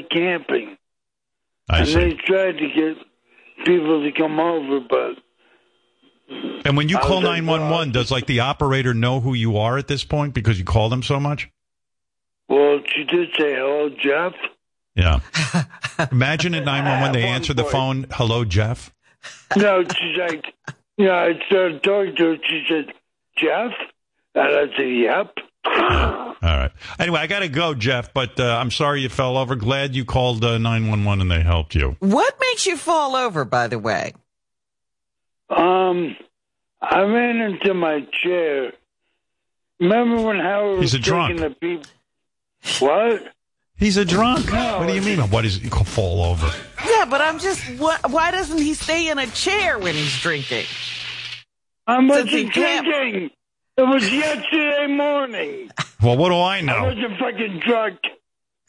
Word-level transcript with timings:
camping, 0.00 0.76
I 1.68 1.78
and 1.80 1.88
see. 1.88 1.94
they 1.94 2.12
tried 2.14 2.58
to 2.58 2.68
get 2.68 2.96
people 3.64 4.02
to 4.02 4.12
come 4.12 4.40
over, 4.40 4.80
but 4.80 5.16
And 6.64 6.76
when 6.76 6.88
you 6.88 6.98
call 6.98 7.20
911, 7.20 7.92
does 7.92 8.10
like 8.10 8.26
the 8.26 8.40
operator 8.40 8.94
know 8.94 9.20
who 9.20 9.34
you 9.34 9.58
are 9.58 9.76
at 9.78 9.88
this 9.88 10.04
point 10.04 10.34
because 10.34 10.58
you 10.58 10.64
call 10.64 10.88
them 10.88 11.02
so 11.02 11.20
much? 11.20 11.50
well, 12.48 12.80
she 12.86 13.04
did 13.04 13.28
say 13.38 13.54
hello, 13.54 13.88
Jeff. 13.90 14.32
Yeah. 14.94 15.20
Imagine 16.12 16.54
at 16.54 16.64
911 16.64 17.12
they 17.12 17.22
At 17.26 17.34
answer 17.34 17.54
the 17.54 17.64
phone, 17.64 18.06
"Hello, 18.10 18.44
Jeff." 18.44 18.92
No, 19.56 19.82
she's 19.84 20.18
like, 20.18 20.44
yeah, 20.98 21.06
know, 21.06 21.14
I 21.14 21.46
started 21.46 21.82
talking 21.82 22.14
to 22.16 22.24
her. 22.24 22.36
She 22.44 22.64
said, 22.68 22.92
Jeff, 23.36 23.72
and 24.34 24.44
I 24.44 24.76
said, 24.76 24.82
Yep. 24.88 25.38
All 25.78 26.56
right. 26.58 26.72
Anyway, 26.98 27.20
I 27.20 27.26
got 27.28 27.40
to 27.40 27.48
go, 27.48 27.72
Jeff, 27.74 28.12
but 28.12 28.38
uh, 28.40 28.56
I'm 28.56 28.70
sorry 28.70 29.02
you 29.02 29.08
fell 29.08 29.36
over. 29.36 29.54
Glad 29.54 29.94
you 29.94 30.04
called 30.04 30.44
uh, 30.44 30.58
911 30.58 31.20
and 31.22 31.30
they 31.30 31.40
helped 31.46 31.74
you. 31.74 31.96
What 32.00 32.34
makes 32.40 32.66
you 32.66 32.76
fall 32.76 33.14
over, 33.14 33.44
by 33.44 33.68
the 33.68 33.78
way? 33.78 34.12
Um, 35.48 36.16
I 36.80 37.00
ran 37.02 37.36
into 37.40 37.74
my 37.74 38.06
chair. 38.22 38.72
Remember 39.78 40.20
when 40.22 40.38
Howard 40.38 40.80
He's 40.80 40.92
was 40.92 40.94
a 40.94 40.98
drunk. 40.98 41.36
taking 41.38 41.48
the 41.50 41.54
people? 41.56 41.90
What? 42.80 43.32
He's 43.76 43.96
a 43.96 44.04
drunk. 44.04 44.50
No. 44.52 44.78
What 44.78 44.88
do 44.88 44.94
you 44.94 45.02
mean? 45.02 45.18
What 45.30 45.44
is 45.44 45.56
he 45.56 45.68
could 45.68 45.86
fall 45.88 46.22
over? 46.22 46.50
Yeah, 46.88 47.04
but 47.04 47.20
I'm 47.20 47.38
just. 47.40 47.60
Why, 47.80 47.98
why 48.08 48.30
doesn't 48.30 48.58
he 48.58 48.74
stay 48.74 49.08
in 49.10 49.18
a 49.18 49.26
chair 49.26 49.78
when 49.78 49.94
he's 49.94 50.20
drinking? 50.20 50.66
I 51.86 51.98
Since 51.98 52.08
wasn't 52.10 52.28
he 52.30 52.48
can't- 52.48 52.86
drinking. 52.86 53.30
It 53.76 53.82
was 53.82 54.12
yesterday 54.12 54.86
morning. 54.88 55.70
Well, 56.02 56.16
what 56.16 56.28
do 56.28 56.36
I 56.40 56.60
know? 56.60 56.74
I 56.74 56.82
wasn't 56.82 57.18
fucking 57.18 57.60
drunk. 57.66 57.98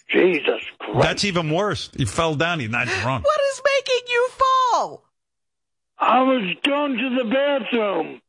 Jesus 0.10 0.62
Christ. 0.80 1.02
That's 1.02 1.24
even 1.26 1.50
worse. 1.52 1.90
He 1.96 2.06
fell 2.06 2.36
down. 2.36 2.60
He's 2.60 2.70
not 2.70 2.88
drunk. 2.88 3.26
What 3.26 3.40
is 3.52 3.62
making 3.66 4.08
you 4.14 4.30
fall? 4.30 5.04
I 5.98 6.22
was 6.22 6.56
going 6.64 6.98
to 6.98 7.24
the 7.24 7.30
bathroom. 7.30 8.22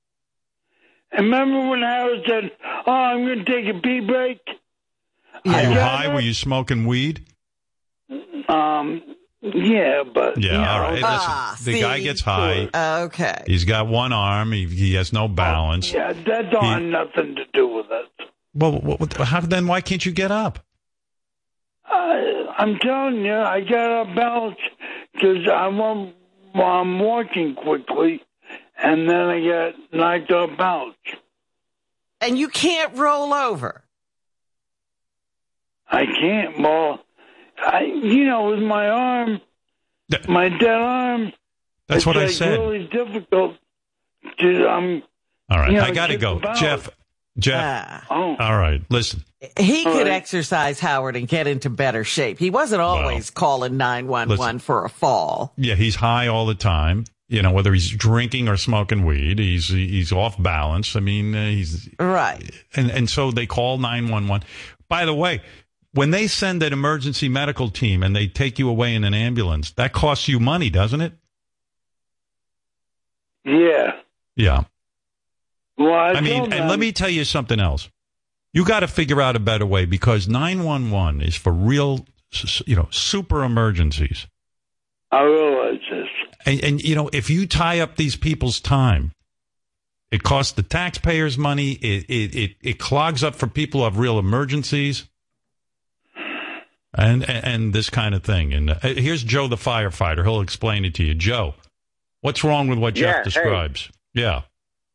And 1.12 1.26
remember 1.26 1.68
when 1.68 1.82
Howard 1.82 2.20
said, 2.26 2.50
Oh, 2.86 2.90
I'm 2.92 3.24
going 3.24 3.44
to 3.44 3.44
take 3.44 3.74
a 3.74 3.78
pee 3.80 4.00
break? 4.00 4.40
Were 5.44 5.52
you 5.52 5.56
Yeah. 5.74 5.88
high? 5.88 6.12
Were 6.14 6.20
you 6.20 6.34
smoking 6.34 6.86
weed? 6.86 7.24
Um, 8.48 9.02
yeah, 9.44 10.02
but. 10.04 10.38
Yeah, 10.40 10.52
you 10.52 10.58
know, 10.58 10.64
all 10.68 10.80
right. 10.80 10.92
Listen, 10.94 11.04
Ah, 11.10 11.56
the 11.62 11.80
guy 11.80 12.00
gets 12.00 12.20
high. 12.22 12.68
Okay. 13.04 13.42
He's 13.46 13.64
got 13.64 13.86
one 13.88 14.12
arm. 14.12 14.52
He, 14.52 14.66
he 14.66 14.94
has 14.94 15.12
no 15.12 15.28
balance. 15.28 15.92
Yeah, 15.92 16.12
that 16.12 16.50
don't 16.50 16.64
have 16.64 16.82
nothing 16.82 17.36
to 17.36 17.44
do 17.52 17.68
with 17.68 17.86
it. 17.90 18.28
Well, 18.54 18.72
what, 18.80 19.00
what- 19.00 19.12
how, 19.14 19.40
then 19.40 19.66
why 19.66 19.80
can't 19.80 20.04
you 20.04 20.12
get 20.12 20.30
up? 20.30 20.60
I, 21.86 22.46
I'm 22.56 22.78
telling 22.78 23.24
you, 23.24 23.34
I 23.34 23.60
got 23.60 24.02
a 24.10 24.14
balance 24.14 24.58
because 25.12 25.46
I'm, 25.48 25.76
well, 25.78 26.12
I'm 26.56 26.98
walking 26.98 27.54
quickly, 27.54 28.22
and 28.82 29.08
then 29.08 29.26
I 29.28 29.40
get 29.40 29.74
knocked 29.92 30.30
off 30.32 30.56
balance. 30.56 30.96
And 32.20 32.38
you 32.38 32.48
can't 32.48 32.96
roll 32.96 33.34
over. 33.34 33.84
I 35.90 36.06
can't. 36.06 36.58
Well, 36.60 37.00
I, 37.58 37.82
you 37.84 38.26
know, 38.26 38.50
with 38.50 38.60
my 38.60 38.88
arm, 38.88 39.40
Th- 40.10 40.28
my 40.28 40.48
dead 40.48 40.68
arm, 40.70 41.32
That's 41.88 41.98
it's 41.98 42.06
what 42.06 42.16
I 42.16 42.24
like 42.24 42.30
said. 42.30 42.58
really 42.58 42.86
difficult 42.86 43.56
to, 44.38 44.70
um, 44.70 45.02
All 45.50 45.58
right, 45.58 45.70
you 45.70 45.76
know, 45.78 45.84
I 45.84 45.90
got 45.92 46.08
to 46.08 46.16
go. 46.16 46.34
the 46.34 46.40
balance. 46.40 46.60
Jeff, 46.60 46.90
Jeff. 47.38 48.06
Oh. 48.10 48.36
All 48.38 48.56
right, 48.58 48.82
listen. 48.90 49.24
He 49.58 49.84
All 49.84 49.92
could 49.92 50.06
right. 50.06 50.12
exercise 50.14 50.80
Howard 50.80 51.16
and 51.16 51.26
get 51.28 51.46
into 51.46 51.68
better 51.70 52.04
shape. 52.04 52.38
He 52.38 52.50
wasn't 52.50 52.80
always 52.80 53.30
calling 53.30 53.76
911 53.76 54.36
Listen. 54.36 54.58
for 54.60 54.84
a 54.84 54.88
fall. 54.88 55.52
Yeah, 55.56 55.74
he's 55.74 55.96
high 55.96 56.28
all 56.28 56.46
the 56.46 56.54
time. 56.54 57.04
You 57.28 57.42
know, 57.42 57.50
whether 57.52 57.72
he's 57.72 57.90
drinking 57.90 58.48
or 58.48 58.56
smoking 58.56 59.04
weed, 59.04 59.38
he's 59.38 59.68
he's 59.68 60.12
off 60.12 60.40
balance. 60.40 60.94
I 60.94 61.00
mean, 61.00 61.34
uh, 61.34 61.46
he's 61.48 61.88
Right. 61.98 62.48
and 62.76 62.90
and 62.90 63.08
so 63.10 63.30
they 63.30 63.46
call 63.46 63.78
nine 63.78 64.08
one 64.08 64.28
one. 64.28 64.42
By 64.88 65.04
the 65.06 65.14
way, 65.14 65.40
when 65.94 66.10
they 66.10 66.26
send 66.26 66.62
an 66.62 66.72
emergency 66.72 67.28
medical 67.28 67.70
team 67.70 68.02
and 68.02 68.14
they 68.14 68.26
take 68.26 68.58
you 68.58 68.68
away 68.68 68.94
in 68.94 69.04
an 69.04 69.14
ambulance, 69.14 69.70
that 69.72 69.92
costs 69.92 70.28
you 70.28 70.40
money, 70.40 70.68
doesn't 70.68 71.00
it? 71.00 71.12
Yeah. 73.44 73.92
Yeah. 74.36 74.64
Well, 75.78 75.94
I, 75.94 76.12
I 76.12 76.20
mean, 76.20 76.52
and 76.52 76.68
let 76.68 76.78
me 76.78 76.92
tell 76.92 77.08
you 77.08 77.24
something 77.24 77.60
else. 77.60 77.88
You 78.52 78.64
got 78.64 78.80
to 78.80 78.88
figure 78.88 79.20
out 79.20 79.36
a 79.36 79.40
better 79.40 79.66
way 79.66 79.84
because 79.84 80.28
911 80.28 81.22
is 81.22 81.34
for 81.36 81.52
real, 81.52 82.06
you 82.66 82.76
know, 82.76 82.88
super 82.90 83.42
emergencies. 83.42 84.26
I 85.10 85.22
realize 85.22 85.80
this. 85.90 86.08
And, 86.46 86.64
and 86.64 86.82
you 86.82 86.94
know, 86.94 87.08
if 87.12 87.30
you 87.30 87.46
tie 87.46 87.80
up 87.80 87.96
these 87.96 88.16
people's 88.16 88.60
time, 88.60 89.12
it 90.10 90.22
costs 90.22 90.52
the 90.52 90.62
taxpayers 90.62 91.36
money. 91.36 91.72
It, 91.72 92.04
it, 92.08 92.34
it, 92.36 92.56
it 92.62 92.78
clogs 92.78 93.24
up 93.24 93.34
for 93.34 93.46
people 93.46 93.80
who 93.80 93.84
have 93.84 93.98
real 93.98 94.18
emergencies. 94.18 95.08
And, 96.96 97.28
and, 97.28 97.72
this 97.72 97.90
kind 97.90 98.14
of 98.14 98.22
thing. 98.22 98.52
And 98.52 98.70
uh, 98.70 98.78
here's 98.80 99.24
Joe, 99.24 99.48
the 99.48 99.56
firefighter. 99.56 100.22
He'll 100.22 100.40
explain 100.40 100.84
it 100.84 100.94
to 100.94 101.02
you. 101.02 101.14
Joe, 101.14 101.54
what's 102.20 102.44
wrong 102.44 102.68
with 102.68 102.78
what 102.78 102.96
Yeah, 102.96 103.06
Jeff 103.06 103.16
hey. 103.16 103.22
describes? 103.24 103.90
Yeah. 104.12 104.42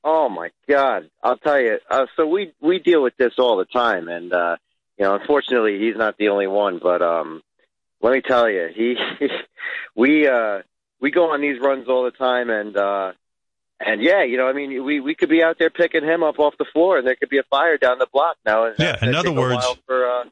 Oh 0.01 0.29
my 0.29 0.49
God! 0.67 1.09
I'll 1.21 1.37
tell 1.37 1.59
you. 1.59 1.77
Uh, 1.91 2.05
so 2.15 2.25
we 2.25 2.53
we 2.61 2.79
deal 2.79 3.03
with 3.03 3.17
this 3.17 3.33
all 3.37 3.57
the 3.57 3.65
time, 3.65 4.07
and 4.07 4.31
uh, 4.31 4.55
you 4.97 5.03
know, 5.03 5.15
unfortunately, 5.15 5.77
he's 5.77 5.97
not 5.97 6.17
the 6.17 6.29
only 6.29 6.47
one. 6.47 6.79
But 6.81 7.01
um, 7.01 7.41
let 8.01 8.13
me 8.13 8.21
tell 8.21 8.49
you, 8.49 8.69
he 8.73 8.95
we 9.95 10.25
uh, 10.25 10.61
we 11.01 11.11
go 11.11 11.31
on 11.31 11.41
these 11.41 11.59
runs 11.59 11.89
all 11.89 12.05
the 12.05 12.11
time, 12.11 12.49
and 12.49 12.77
uh, 12.77 13.11
and 13.81 14.01
yeah, 14.01 14.23
you 14.23 14.37
know, 14.37 14.47
I 14.47 14.53
mean, 14.53 14.85
we 14.85 15.01
we 15.01 15.15
could 15.15 15.27
be 15.29 15.43
out 15.43 15.57
there 15.59 15.69
picking 15.69 16.05
him 16.05 16.23
up 16.23 16.39
off 16.39 16.53
the 16.57 16.65
floor, 16.71 16.97
and 16.97 17.05
there 17.05 17.15
could 17.17 17.29
be 17.29 17.37
a 17.39 17.43
fire 17.43 17.77
down 17.77 17.99
the 17.99 18.07
block 18.11 18.37
now. 18.45 18.67
and 18.67 18.75
Yeah, 18.79 18.95
in 19.05 19.15
other 19.15 19.33
words- 19.33 19.65
for, 19.85 20.05
uh, 20.09 20.23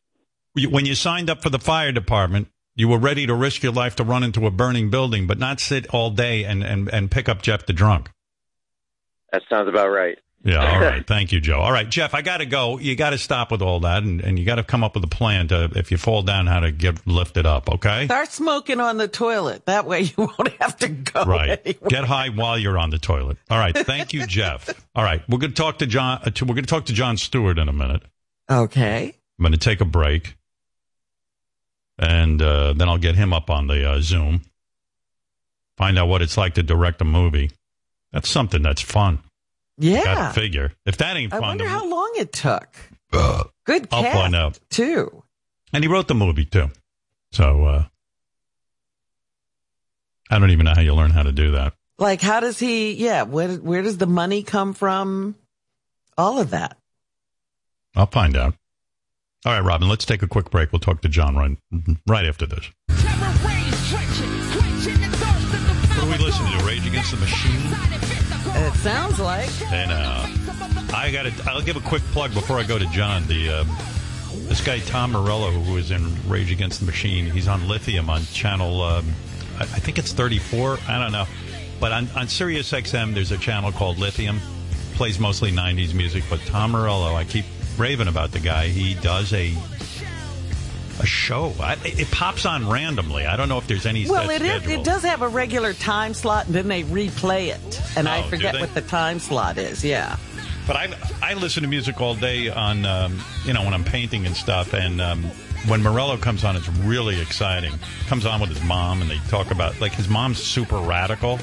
when 0.65 0.85
you 0.85 0.95
signed 0.95 1.29
up 1.29 1.41
for 1.43 1.49
the 1.49 1.59
fire 1.59 1.91
department, 1.91 2.47
you 2.75 2.87
were 2.87 2.97
ready 2.99 3.25
to 3.27 3.33
risk 3.33 3.63
your 3.63 3.71
life 3.73 3.95
to 3.97 4.03
run 4.03 4.23
into 4.23 4.45
a 4.47 4.51
burning 4.51 4.89
building, 4.89 5.27
but 5.27 5.37
not 5.39 5.59
sit 5.59 5.87
all 5.93 6.09
day 6.11 6.43
and, 6.43 6.63
and, 6.63 6.89
and 6.89 7.09
pick 7.11 7.27
up 7.29 7.41
Jeff 7.41 7.65
the 7.65 7.73
drunk. 7.73 8.09
that 9.31 9.41
sounds 9.49 9.67
about 9.67 9.89
right. 9.89 10.17
Yeah, 10.43 10.59
all 10.75 10.79
right. 10.79 11.05
Thank 11.07 11.31
you, 11.31 11.41
Joe. 11.41 11.59
All 11.59 11.71
right, 11.71 11.89
Jeff, 11.89 12.13
I 12.13 12.21
got 12.21 12.37
to 12.37 12.45
go. 12.45 12.77
You 12.77 12.95
got 12.95 13.09
to 13.09 13.17
stop 13.17 13.51
with 13.51 13.61
all 13.63 13.79
that, 13.81 14.03
and, 14.03 14.21
and 14.21 14.37
you 14.37 14.45
got 14.45 14.55
to 14.55 14.63
come 14.63 14.83
up 14.83 14.93
with 14.93 15.03
a 15.03 15.07
plan 15.09 15.47
to, 15.49 15.69
if 15.75 15.91
you 15.91 15.97
fall 15.97 16.21
down, 16.21 16.45
how 16.45 16.59
to 16.61 16.71
get 16.71 17.05
lifted 17.07 17.45
up, 17.47 17.67
okay? 17.69 18.05
Start 18.05 18.31
smoking 18.31 18.79
on 18.79 18.97
the 18.97 19.07
toilet. 19.07 19.65
That 19.65 19.85
way 19.85 20.01
you 20.01 20.13
won't 20.17 20.49
have 20.61 20.77
to 20.77 20.89
go 20.89 21.23
Right. 21.25 21.59
anywhere. 21.65 21.89
Get 21.89 22.03
high 22.05 22.29
while 22.29 22.57
you're 22.57 22.77
on 22.77 22.91
the 22.91 22.99
toilet. 22.99 23.37
All 23.49 23.57
right. 23.57 23.75
Thank 23.75 24.13
you, 24.13 24.25
Jeff. 24.27 24.69
All 24.95 25.03
right. 25.03 25.21
We're 25.27 25.39
going 25.39 25.51
to 25.53 25.57
talk 25.61 25.79
to 25.79 25.87
Jon. 25.87 26.19
Uh, 26.23 26.29
to, 26.29 26.45
we're 26.45 26.53
going 26.53 26.65
to 26.65 26.69
talk 26.69 26.85
to 26.85 26.93
Jon 26.93 27.17
Stewart 27.17 27.57
in 27.57 27.67
a 27.67 27.73
minute. 27.73 28.03
Okay. 28.49 29.15
I'm 29.39 29.43
going 29.43 29.51
to 29.51 29.57
take 29.57 29.81
a 29.81 29.85
break, 29.85 30.35
and 31.97 32.41
uh, 32.41 32.73
then 32.73 32.87
I'll 32.89 32.97
get 32.97 33.15
him 33.15 33.33
up 33.33 33.49
on 33.49 33.67
the 33.67 33.89
uh, 33.89 33.99
Zoom. 34.01 34.41
Find 35.77 35.97
out 35.99 36.07
what 36.07 36.21
it's 36.21 36.37
like 36.37 36.55
to 36.55 36.63
direct 36.63 37.01
a 37.01 37.05
movie. 37.05 37.51
That's 38.11 38.29
something 38.29 38.61
that's 38.61 38.81
fun. 38.81 39.17
Got 39.79 39.85
Yeah. 39.85 40.27
to 40.27 40.33
figure. 40.33 40.73
If 40.85 40.97
that 40.97 41.15
ain't 41.17 41.31
fun. 41.31 41.37
I 41.37 41.41
fun, 41.41 41.47
wonder 41.49 41.63
then- 41.65 41.73
how 41.73 41.87
long 41.89 42.11
it 42.17 42.31
took. 42.33 42.75
Uh, 43.13 43.43
Good 43.65 43.87
I'll 43.91 44.03
find 44.03 44.35
out. 44.35 44.59
too. 44.69 45.23
And 45.73 45.83
he 45.83 45.87
wrote 45.89 46.07
the 46.07 46.15
movie 46.15 46.45
too. 46.45 46.69
So 47.31 47.65
uh, 47.65 47.83
I 50.29 50.39
don't 50.39 50.51
even 50.51 50.65
know 50.65 50.73
how 50.73 50.81
you 50.81 50.93
learn 50.93 51.11
how 51.11 51.23
to 51.23 51.31
do 51.31 51.51
that. 51.51 51.73
Like, 51.99 52.21
how 52.21 52.39
does 52.39 52.59
he? 52.59 52.93
Yeah, 52.93 53.23
where 53.23 53.49
where 53.55 53.81
does 53.81 53.97
the 53.97 54.07
money 54.07 54.43
come 54.43 54.73
from? 54.73 55.35
All 56.17 56.39
of 56.39 56.51
that. 56.51 56.77
I'll 57.95 58.05
find 58.07 58.35
out. 58.35 58.55
All 59.45 59.53
right, 59.53 59.63
Robin. 59.63 59.87
Let's 59.87 60.05
take 60.05 60.23
a 60.23 60.27
quick 60.27 60.49
break. 60.49 60.71
We'll 60.71 60.79
talk 60.79 61.01
to 61.01 61.09
Jon 61.09 61.35
right 61.35 61.57
right 62.07 62.25
after 62.25 62.45
this. 62.45 62.71
What 65.95 66.03
do 66.03 66.11
we 66.11 66.17
listen 66.17 66.45
to? 66.45 66.65
Rage 66.65 66.87
Against 66.87 67.11
the 67.11 67.17
Machine. 67.17 67.61
It 68.65 68.73
sounds 68.75 69.19
like. 69.19 69.49
And 69.71 69.91
uh, 69.91 70.27
I 70.93 71.11
got 71.11 71.23
to. 71.23 71.49
I'll 71.49 71.61
give 71.61 71.75
a 71.77 71.81
quick 71.81 72.01
plug 72.13 72.33
before 72.33 72.57
I 72.57 72.63
go 72.63 72.79
to 72.79 72.85
Jon. 72.87 73.27
The 73.27 73.49
um, 73.49 73.67
this 74.47 74.65
guy 74.65 74.79
Tom 74.79 75.11
Morello, 75.11 75.51
who 75.51 75.77
is 75.77 75.91
in 75.91 76.09
Rage 76.27 76.51
Against 76.51 76.79
the 76.79 76.87
Machine, 76.87 77.29
he's 77.29 77.47
on 77.47 77.67
Lithium 77.67 78.09
on 78.09 78.23
channel. 78.25 78.81
Um, 78.81 79.05
I, 79.59 79.63
I 79.63 79.65
think 79.65 79.99
it's 79.99 80.13
34. 80.13 80.79
I 80.87 80.97
don't 80.97 81.11
know, 81.11 81.25
but 81.79 81.91
on 81.91 82.07
on 82.15 82.27
Sirius 82.27 82.71
XM, 82.71 83.13
there's 83.13 83.31
a 83.31 83.37
channel 83.37 83.71
called 83.71 83.99
Lithium. 83.99 84.39
Plays 84.95 85.19
mostly 85.19 85.51
90s 85.51 85.93
music, 85.93 86.23
but 86.27 86.39
Tom 86.47 86.71
Morello, 86.71 87.13
I 87.13 87.23
keep 87.23 87.45
raving 87.79 88.07
about 88.07 88.31
the 88.31 88.39
guy. 88.39 88.67
He 88.67 88.93
does 88.95 89.33
a 89.33 89.55
a 90.99 91.05
show. 91.05 91.53
I, 91.59 91.77
it 91.83 92.09
pops 92.09 92.45
on 92.45 92.67
randomly. 92.67 93.25
I 93.27 93.35
don't 93.37 93.49
know 93.49 93.59
if 93.59 93.67
there's 93.67 93.85
any 93.85 94.09
Well, 94.09 94.29
it 94.31 94.41
is. 94.41 94.67
It 94.67 94.83
does 94.83 95.03
have 95.03 95.21
a 95.21 95.27
regular 95.27 95.73
time 95.73 96.13
slot, 96.15 96.47
and 96.47 96.55
then 96.55 96.67
they 96.67 96.81
replay 96.83 97.49
it. 97.55 97.81
And 97.95 98.07
Oh, 98.07 98.11
I 98.11 98.23
forget 98.29 98.55
what 98.59 98.73
the 98.73 98.81
time 98.81 99.19
slot 99.19 99.57
is. 99.59 99.83
Yeah. 99.85 100.15
But 100.65 100.75
I 100.75 100.89
I 101.21 101.33
listen 101.35 101.61
to 101.63 101.69
music 101.69 102.01
all 102.01 102.15
day 102.15 102.49
on 102.49 102.85
um, 102.85 103.21
you 103.45 103.53
know 103.53 103.63
when 103.63 103.73
I'm 103.75 103.83
painting 103.83 104.25
and 104.25 104.35
stuff, 104.35 104.73
and 104.73 104.99
um, 104.99 105.23
when 105.67 105.81
Morello 105.83 106.17
comes 106.17 106.43
on, 106.43 106.55
it's 106.55 106.67
really 106.79 107.21
exciting. 107.21 107.73
Comes 108.07 108.25
on 108.25 108.41
with 108.41 108.49
his 108.49 108.63
mom, 108.63 109.01
and 109.01 109.09
they 109.09 109.19
talk 109.29 109.51
about 109.51 109.79
like 109.79 109.93
his 109.93 110.09
mom's 110.09 110.41
super 110.41 110.77
radical. 110.79 111.39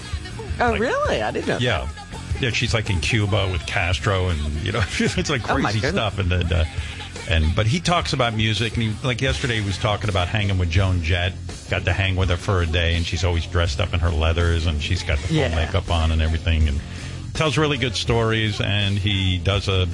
Oh, 0.60 0.70
Like- 0.72 0.80
really? 0.80 1.22
I 1.22 1.30
didn't 1.30 1.46
know. 1.48 1.58
Yeah, 1.58 1.88
yeah. 2.40 2.50
She's 2.50 2.74
like 2.74 2.90
in 2.90 3.00
Cuba 3.00 3.48
with 3.50 3.64
Castro, 3.66 4.28
and 4.28 4.40
you 4.64 4.72
know, 4.72 4.82
it's 4.98 5.30
like 5.30 5.48
Oh, 5.50 5.54
crazy 5.56 5.80
goodness. 5.80 5.92
stuff. 5.92 6.18
And 6.18 6.30
then, 6.30 6.52
uh, 6.52 6.64
and 7.28 7.54
but 7.56 7.66
he 7.66 7.80
talks 7.80 8.12
about 8.12 8.34
music, 8.34 8.74
and 8.74 8.82
he 8.82 9.06
like 9.06 9.20
yesterday 9.20 9.60
he 9.60 9.66
was 9.66 9.78
talking 9.78 10.10
about 10.10 10.28
hanging 10.28 10.58
with 10.58 10.70
Joan 10.70 11.02
Jett. 11.02 11.32
Got 11.70 11.84
to 11.86 11.92
hang 11.92 12.16
with 12.16 12.28
her 12.28 12.36
for 12.36 12.60
a 12.62 12.66
day, 12.66 12.94
and 12.94 13.06
she's 13.06 13.24
always 13.24 13.46
dressed 13.46 13.80
up 13.80 13.94
in 13.94 14.00
her 14.00 14.10
leathers, 14.10 14.66
and 14.66 14.82
she's 14.82 15.02
got 15.02 15.18
the 15.18 15.28
full 15.28 15.36
Yeah. 15.38 15.54
makeup 15.54 15.90
on 15.90 16.12
and 16.12 16.20
everything, 16.20 16.68
and 16.68 16.78
tells 17.32 17.56
really 17.56 17.78
good 17.78 17.96
stories. 17.96 18.60
And 18.60 18.98
he 18.98 19.38
does 19.38 19.68
a 19.68 19.88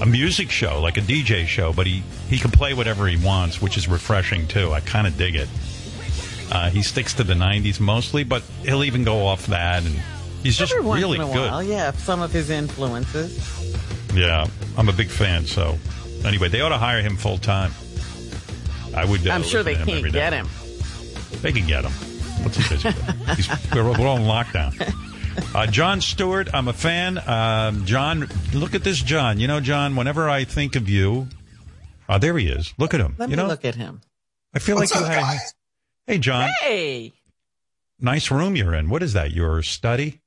a 0.00 0.06
music 0.06 0.50
show, 0.50 0.80
like 0.80 0.96
a 0.96 1.00
DJ 1.00 1.46
show, 1.46 1.72
but 1.72 1.86
he 1.86 2.02
he 2.28 2.38
can 2.38 2.50
play 2.50 2.74
whatever 2.74 3.06
he 3.06 3.16
wants, 3.16 3.62
which 3.62 3.76
is 3.78 3.88
refreshing 3.88 4.46
too. 4.48 4.72
I 4.72 4.80
kind 4.80 5.06
of 5.06 5.16
dig 5.16 5.36
it. 5.36 5.48
Uh, 6.50 6.68
he 6.68 6.82
sticks 6.82 7.14
to 7.14 7.24
the 7.24 7.34
'90s 7.34 7.80
mostly, 7.80 8.24
but 8.24 8.42
he'll 8.62 8.84
even 8.84 9.04
go 9.04 9.26
off 9.26 9.46
that, 9.46 9.84
and 9.86 9.96
he's 10.42 10.56
just 10.56 10.72
Every 10.72 10.84
once 10.84 11.00
really 11.02 11.16
in 11.18 11.22
a 11.22 11.26
good. 11.26 11.50
while, 11.50 11.62
yeah. 11.62 11.92
Some 11.92 12.20
of 12.20 12.32
his 12.32 12.50
influences. 12.50 13.74
Yeah, 14.14 14.46
I'm 14.76 14.88
a 14.88 14.92
big 14.92 15.08
fan. 15.08 15.46
So 15.46 15.78
anyway, 16.24 16.48
they 16.48 16.60
ought 16.60 16.68
to 16.70 16.78
hire 16.78 17.00
him 17.02 17.16
full 17.16 17.38
time. 17.38 17.72
I 18.94 19.04
would. 19.04 19.26
Uh, 19.26 19.32
I'm 19.32 19.42
sure 19.42 19.62
they 19.62 19.74
can't 19.74 19.88
every 19.90 20.10
day. 20.10 20.18
get 20.18 20.32
him. 20.32 20.48
They 21.40 21.52
can 21.52 21.66
get 21.66 21.84
him. 21.84 21.92
What's 22.44 22.56
he 22.58 22.68
busy? 22.74 22.90
He's, 23.36 23.48
we're, 23.74 23.84
we're 23.84 24.06
all 24.06 24.16
in 24.18 24.24
lockdown. 24.24 24.74
Uh, 25.54 25.66
Jon 25.66 26.00
Stewart, 26.02 26.48
I'm 26.52 26.68
a 26.68 26.72
fan. 26.74 27.16
Um, 27.26 27.86
Jon, 27.86 28.28
look 28.52 28.74
at 28.74 28.84
this, 28.84 29.00
Jon. 29.00 29.40
You 29.40 29.48
know, 29.48 29.60
Jon. 29.60 29.96
Whenever 29.96 30.28
I 30.28 30.44
think 30.44 30.76
of 30.76 30.88
you, 30.90 31.28
oh, 32.08 32.18
there 32.18 32.36
he 32.36 32.48
is. 32.48 32.74
Look 32.78 32.92
at 32.94 33.00
him. 33.00 33.14
Let 33.16 33.30
you 33.30 33.36
me 33.36 33.42
know, 33.42 33.48
look 33.48 33.64
at 33.64 33.74
him. 33.76 34.02
I 34.54 34.58
feel 34.58 34.76
What's 34.76 34.92
like 34.94 35.00
you 35.00 35.06
up, 35.06 35.12
had. 35.12 35.18
A, 35.18 35.22
guys? 35.22 35.54
hey, 36.06 36.18
Jon. 36.18 36.50
Hey, 36.60 37.12
Nice 37.98 38.30
room 38.32 38.56
you're 38.56 38.74
in. 38.74 38.88
What 38.90 39.02
is 39.02 39.12
that? 39.12 39.30
Your 39.30 39.62
study? 39.62 40.20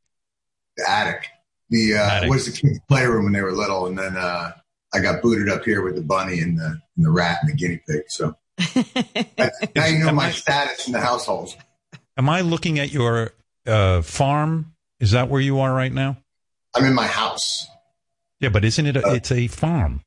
The 0.78 0.90
attic. 0.90 1.28
The 1.70 1.96
uh, 1.96 2.10
Attic. 2.10 2.30
was 2.30 2.46
the 2.46 2.52
kids' 2.52 2.80
playroom 2.88 3.24
when 3.26 3.34
they 3.34 3.42
were 3.42 3.52
little, 3.52 3.88
and 3.88 3.98
then 3.98 4.16
uh, 4.16 4.52
I 4.94 5.00
got 5.00 5.22
booted 5.22 5.50
up 5.50 5.64
here 5.66 5.82
with 5.82 5.96
the 5.96 6.02
bunny 6.02 6.40
and 6.40 6.58
the 6.60 6.80
and 6.96 7.06
the 7.06 7.10
rat 7.12 7.40
and 7.42 7.52
the 7.52 7.56
guinea 7.56 7.82
pig. 7.88 8.04
So 8.08 8.36
That's- 8.74 9.52
now 9.76 9.86
you 9.88 10.00
know 10.06 10.12
my 10.12 10.28
I- 10.28 10.32
status 10.32 10.86
in 10.88 10.94
the 10.94 11.02
household. 11.02 11.56
Am 12.18 12.30
I 12.30 12.42
looking 12.42 12.80
at 12.80 12.92
your 12.94 13.32
uh, 13.66 14.02
farm? 14.02 14.74
Is 15.00 15.12
that 15.12 15.28
where 15.30 15.42
you 15.42 15.60
are 15.60 15.74
right 15.74 15.92
now? 15.92 16.18
I'm 16.76 16.86
in 16.86 16.94
my 16.94 17.08
house. 17.08 17.68
Yeah, 18.40 18.50
but 18.50 18.64
isn't 18.64 18.86
it? 18.86 18.96
A, 18.98 19.06
Uh, 19.08 19.14
it's 19.16 19.32
a 19.32 19.48
farm. 19.48 20.02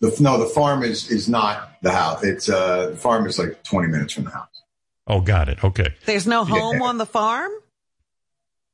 The, 0.00 0.16
no, 0.20 0.38
the 0.38 0.46
farm 0.46 0.82
is 0.82 1.10
is 1.10 1.28
not 1.28 1.72
the 1.82 1.92
house. 1.92 2.22
It's 2.22 2.48
uh, 2.48 2.90
the 2.90 2.96
farm 2.96 3.26
is 3.26 3.38
like 3.38 3.62
20 3.64 3.88
minutes 3.88 4.12
from 4.12 4.24
the 4.24 4.30
house. 4.30 4.62
Oh, 5.06 5.20
got 5.20 5.48
it. 5.48 5.64
Okay. 5.64 5.94
there's 6.06 6.26
no 6.26 6.40
Yeah. 6.46 6.58
home 6.60 6.82
on 6.82 6.98
the 6.98 7.06
farm. 7.06 7.50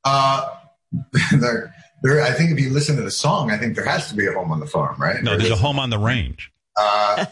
Uh, 0.03 0.49
there, 1.33 1.73
there. 2.03 2.21
I 2.21 2.31
think 2.31 2.51
if 2.51 2.59
you 2.59 2.69
listen 2.69 2.95
to 2.97 3.01
the 3.01 3.11
song, 3.11 3.51
I 3.51 3.57
think 3.57 3.75
there 3.75 3.85
has 3.85 4.09
to 4.09 4.15
be 4.15 4.25
a 4.27 4.33
home 4.33 4.51
on 4.51 4.59
the 4.59 4.65
farm, 4.67 4.99
right? 4.99 5.21
No, 5.23 5.37
there's 5.37 5.51
a 5.51 5.55
home 5.55 5.79
on 5.79 5.89
the 5.89 5.99
range. 5.99 6.51
Uh, 6.75 7.25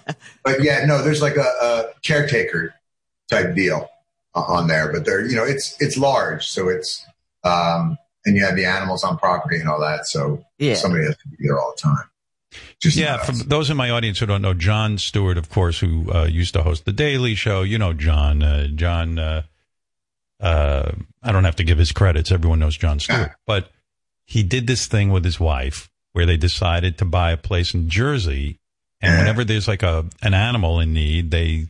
but 0.44 0.64
yeah, 0.64 0.86
no, 0.86 1.02
there's 1.04 1.22
like 1.22 1.36
a, 1.36 1.42
a 1.62 1.86
caretaker 2.02 2.74
type 3.30 3.56
deal 3.56 3.88
uh, 4.34 4.42
on 4.42 4.68
there. 4.68 4.92
But 4.92 5.06
there, 5.06 5.26
you 5.26 5.36
know, 5.36 5.44
it's 5.44 5.80
it's 5.80 5.98
large, 5.98 6.48
so 6.48 6.68
it's 6.70 7.06
um, 7.44 7.98
and 8.26 8.36
you 8.36 8.44
have 8.44 8.56
the 8.56 8.66
animals 8.66 9.04
on 9.04 9.18
property 9.18 9.60
and 9.60 9.70
all 9.70 9.80
that. 9.82 10.08
So 10.08 10.44
Yeah. 10.58 10.74
somebody 10.76 11.06
has 11.06 11.16
to 11.18 11.28
be 11.30 11.38
there 11.40 11.60
all 11.60 11.74
the 11.76 11.82
time. 11.82 12.10
Just 12.82 12.98
Yeah, 12.98 13.18
not 13.18 13.26
for 13.26 13.32
those 13.34 13.70
in 13.70 13.78
my 13.78 13.90
audience 13.92 14.20
who 14.20 14.26
don't 14.26 14.42
know, 14.42 14.54
Jon 14.54 14.98
Stewart, 14.98 15.38
of 15.38 15.50
course, 15.50 15.80
who 15.80 16.12
uh, 16.12 16.26
used 16.26 16.54
to 16.54 16.64
host 16.64 16.86
the 16.86 16.94
Daily 16.94 17.36
Show. 17.36 17.62
You 17.62 17.78
know, 17.78 17.94
Jon. 17.94 18.42
Uh, 18.42 18.68
Jon. 18.68 19.20
Uh, 20.46 20.92
I 21.24 21.32
don't 21.32 21.44
have 21.46 21.56
to 21.56 21.64
give 21.64 21.78
his 21.80 21.92
credits. 21.92 22.32
Everyone 22.32 22.60
knows 22.60 22.78
Jon 22.78 23.00
Stewart, 23.00 23.32
but 23.48 23.72
he 24.26 24.44
did 24.44 24.68
this 24.68 24.86
thing 24.88 25.10
with 25.10 25.24
his 25.26 25.40
wife 25.40 25.90
where 26.14 26.26
they 26.26 26.38
decided 26.38 26.98
to 27.00 27.06
buy 27.06 27.32
a 27.32 27.38
place 27.38 27.74
in 27.74 27.90
Jersey, 27.90 28.60
and 29.02 29.18
whenever 29.18 29.44
there's 29.44 29.68
like 29.68 29.82
a 29.84 30.06
an 30.22 30.34
animal 30.36 30.80
in 30.80 30.94
need, 30.94 31.32
they 31.32 31.68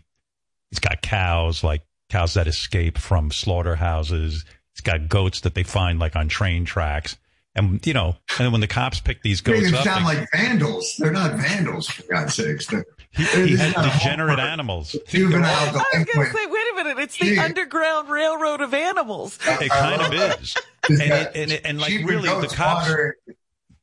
he's 0.69 0.79
got 0.81 1.01
cows 1.01 1.63
like 1.63 1.83
cows 2.09 2.33
that 2.33 2.47
escape 2.47 2.97
from 2.97 3.31
slaughterhouses. 3.31 4.43
He's 4.73 4.81
got 4.81 5.07
goats 5.07 5.39
that 5.41 5.55
they 5.55 5.63
find 5.63 5.97
like 5.99 6.15
on 6.15 6.27
train 6.27 6.65
tracks. 6.65 7.17
And 7.57 7.85
you 7.87 7.93
know, 7.93 8.17
and 8.37 8.51
when 8.51 8.59
the 8.59 8.67
cops 8.67 8.99
pick 8.99 9.21
these 9.21 9.39
goats 9.39 9.71
they 9.71 9.77
up, 9.77 9.85
sound 9.85 10.05
they- 10.05 10.15
like 10.19 10.27
vandals. 10.33 10.95
They're 10.99 11.11
not 11.13 11.35
vandals, 11.35 11.87
for 11.87 12.03
God's 12.11 12.35
sakes. 12.35 12.67
They're 12.67 12.85
he, 13.11 13.23
This 13.23 13.33
he 13.33 13.55
had 13.55 13.73
degenerate 13.75 14.39
animals. 14.39 14.93
juvenile 15.07 15.45
I 15.49 15.71
was 15.71 15.71
going 15.71 16.05
to 16.05 16.11
delinquent. 16.11 16.35
say, 16.35 16.45
wait 16.75 16.81
a 16.81 16.83
minute, 16.89 17.03
it's 17.03 17.17
the 17.17 17.25
Gee. 17.25 17.39
Underground 17.39 18.09
Railroad 18.09 18.61
of 18.61 18.73
Animals. 18.73 19.37
It 19.45 19.69
kind 19.71 20.01
of 20.01 20.13
is. 20.41 20.55
This 20.87 21.01
And 21.01 21.11
it- 21.11 21.31
and 21.35 21.51
it- 21.51 21.61
and, 21.65 21.79
like, 21.81 21.93
really, 22.03 22.29
the 22.29 22.47
cops- 22.47 22.87
wandering. 22.87 23.13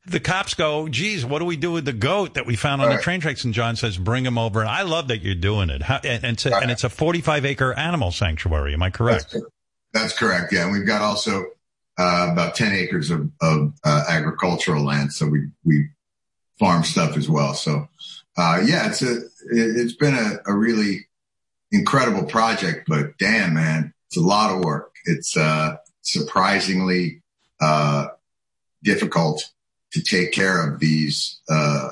The 0.06 0.20
cops 0.20 0.54
go, 0.54 0.88
geez, 0.88 1.24
what 1.24 1.38
do 1.40 1.44
we 1.44 1.56
do 1.56 1.72
with 1.72 1.84
the 1.84 1.92
goat 1.92 2.34
that 2.34 2.44
we 2.46 2.54
found 2.56 2.80
on 2.82 2.90
the 2.94 3.00
train 3.02 3.20
tracks? 3.20 3.44
And 3.44 3.52
Jon 3.54 3.74
says, 3.76 3.96
bring 3.98 4.24
him 4.26 4.36
over. 4.38 4.60
And 4.60 4.68
I 4.68 4.82
love 4.82 5.08
that 5.08 5.20
you're 5.22 5.34
doing 5.36 5.68
it. 5.70 5.80
How, 5.82 5.96
and, 6.04 6.24
and, 6.24 6.32
it's 6.34 6.46
a, 6.46 6.50
Right. 6.50 6.62
and 6.62 6.70
it's 6.72 6.82
a 6.84 6.88
45 6.88 7.44
acre 7.44 7.72
animal 7.74 8.10
sanctuary. 8.12 8.72
Am 8.74 8.82
I 8.82 8.90
correct? 8.90 9.32
That's, 9.32 9.44
that's 9.92 10.18
correct. 10.18 10.52
Yeah, 10.52 10.64
and 10.64 10.72
we've 10.72 10.86
got 10.86 11.02
also 11.02 11.44
uh, 11.98 12.28
about 12.32 12.54
ten 12.56 12.72
acres 12.72 13.10
of, 13.10 13.30
of 13.40 13.74
uh, 13.84 14.04
agricultural 14.08 14.82
land, 14.84 15.12
so 15.12 15.26
we 15.26 15.48
we 15.64 15.88
farm 16.58 16.82
stuff 16.84 17.16
as 17.16 17.28
well. 17.28 17.52
So 17.54 17.86
uh, 18.36 18.60
yeah, 18.64 18.88
it's 18.88 19.02
a 19.02 19.18
it, 19.18 19.26
it's 19.50 19.92
been 19.94 20.14
a, 20.14 20.38
a 20.46 20.54
really 20.54 21.06
incredible 21.72 22.24
project, 22.24 22.86
but 22.86 23.18
damn 23.18 23.54
man, 23.54 23.92
it's 24.06 24.16
a 24.16 24.20
lot 24.20 24.54
of 24.54 24.62
work. 24.62 24.94
It's 25.06 25.36
uh, 25.36 25.76
surprisingly 26.02 27.22
uh, 27.60 28.08
difficult 28.82 29.50
to 29.92 30.02
take 30.02 30.32
care 30.32 30.68
of 30.68 30.78
these 30.78 31.40
uh, 31.48 31.90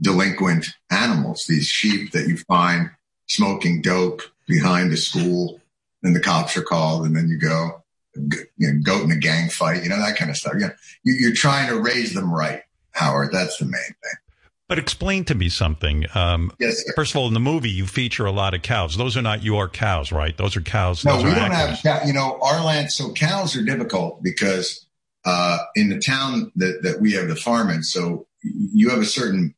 delinquent 0.00 0.68
animals, 0.90 1.46
these 1.48 1.66
sheep 1.66 2.12
that 2.12 2.28
you 2.28 2.36
find 2.36 2.90
smoking 3.26 3.82
dope 3.82 4.22
behind 4.46 4.90
the 4.90 4.96
school 4.96 5.60
and 6.02 6.16
the 6.16 6.20
cops 6.20 6.56
are 6.56 6.62
called, 6.62 7.04
and 7.04 7.14
then 7.14 7.28
you 7.28 7.38
go, 7.38 7.82
you 8.14 8.46
know, 8.58 8.80
goat 8.82 9.04
in 9.04 9.12
a 9.12 9.16
gang 9.16 9.48
fight, 9.50 9.82
you 9.82 9.88
know, 9.88 9.98
that 9.98 10.16
kind 10.16 10.30
of 10.30 10.36
stuff. 10.36 10.54
Yeah, 10.58 10.70
you, 11.04 11.14
you're 11.14 11.34
trying 11.34 11.68
to 11.68 11.80
raise 11.80 12.14
them 12.14 12.32
right, 12.32 12.62
Howard. 12.92 13.32
That's 13.32 13.58
the 13.58 13.66
main 13.66 13.72
thing. 13.72 14.29
But 14.70 14.78
explain 14.78 15.24
to 15.24 15.34
me 15.34 15.48
something. 15.48 16.06
Um, 16.14 16.52
Yes, 16.60 16.84
sir. 16.86 16.92
first 16.94 17.10
of 17.10 17.16
all, 17.16 17.26
in 17.26 17.34
the 17.34 17.40
movie, 17.40 17.70
you 17.70 17.88
feature 17.88 18.24
a 18.24 18.30
lot 18.30 18.54
of 18.54 18.62
cows. 18.62 18.96
Those 18.96 19.16
are 19.16 19.22
not 19.22 19.42
your 19.42 19.68
cows, 19.68 20.12
right? 20.12 20.36
Those 20.36 20.56
are 20.56 20.60
cows. 20.60 21.04
No, 21.04 21.16
we 21.16 21.24
are 21.24 21.34
don't 21.34 21.50
actors. 21.50 21.82
have, 21.82 22.06
you 22.06 22.12
know, 22.12 22.38
our 22.40 22.64
land. 22.64 22.92
So 22.92 23.12
cows 23.12 23.56
are 23.56 23.64
difficult 23.64 24.22
because 24.22 24.86
uh, 25.24 25.58
in 25.74 25.88
the 25.88 25.98
town 25.98 26.52
that, 26.54 26.84
that 26.84 27.00
we 27.00 27.14
have 27.14 27.26
the 27.26 27.34
farm 27.34 27.68
in, 27.68 27.82
so 27.82 28.28
you 28.44 28.90
have 28.90 29.00
a 29.00 29.06
certain, 29.06 29.56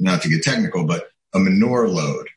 not 0.00 0.20
to 0.20 0.28
get 0.28 0.42
technical, 0.42 0.84
but 0.84 1.08
a 1.32 1.38
manure 1.38 1.88
load 1.88 2.28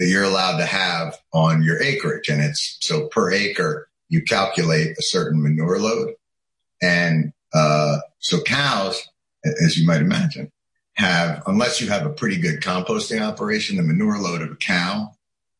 that 0.00 0.08
you're 0.08 0.24
allowed 0.24 0.58
to 0.58 0.66
have 0.66 1.16
on 1.32 1.62
your 1.62 1.80
acreage. 1.80 2.28
And 2.30 2.42
it's 2.42 2.78
so 2.80 3.06
per 3.06 3.30
acre, 3.30 3.88
you 4.08 4.22
calculate 4.22 4.98
a 4.98 5.02
certain 5.02 5.40
manure 5.40 5.78
load. 5.78 6.14
And 6.82 7.32
uh, 7.52 7.98
so 8.18 8.42
cows, 8.42 9.08
as 9.64 9.78
you 9.78 9.86
might 9.86 10.00
imagine, 10.00 10.50
have, 10.96 11.42
unless 11.46 11.80
you 11.80 11.88
have 11.88 12.06
a 12.06 12.10
pretty 12.10 12.40
good 12.40 12.60
composting 12.60 13.20
operation, 13.20 13.76
the 13.76 13.82
manure 13.82 14.18
load 14.18 14.42
of 14.42 14.50
a 14.50 14.56
cow 14.56 15.12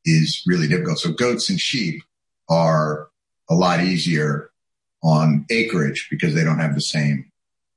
is 0.04 0.42
really 0.46 0.68
difficult. 0.68 0.98
So 0.98 1.12
goats 1.12 1.48
and 1.50 1.58
sheep 1.60 2.02
are 2.48 3.08
a 3.48 3.54
lot 3.54 3.80
easier 3.80 4.50
on 5.02 5.44
acreage 5.50 6.08
because 6.10 6.34
they 6.34 6.44
don't 6.44 6.58
have 6.58 6.74
the 6.74 6.80
same 6.80 7.30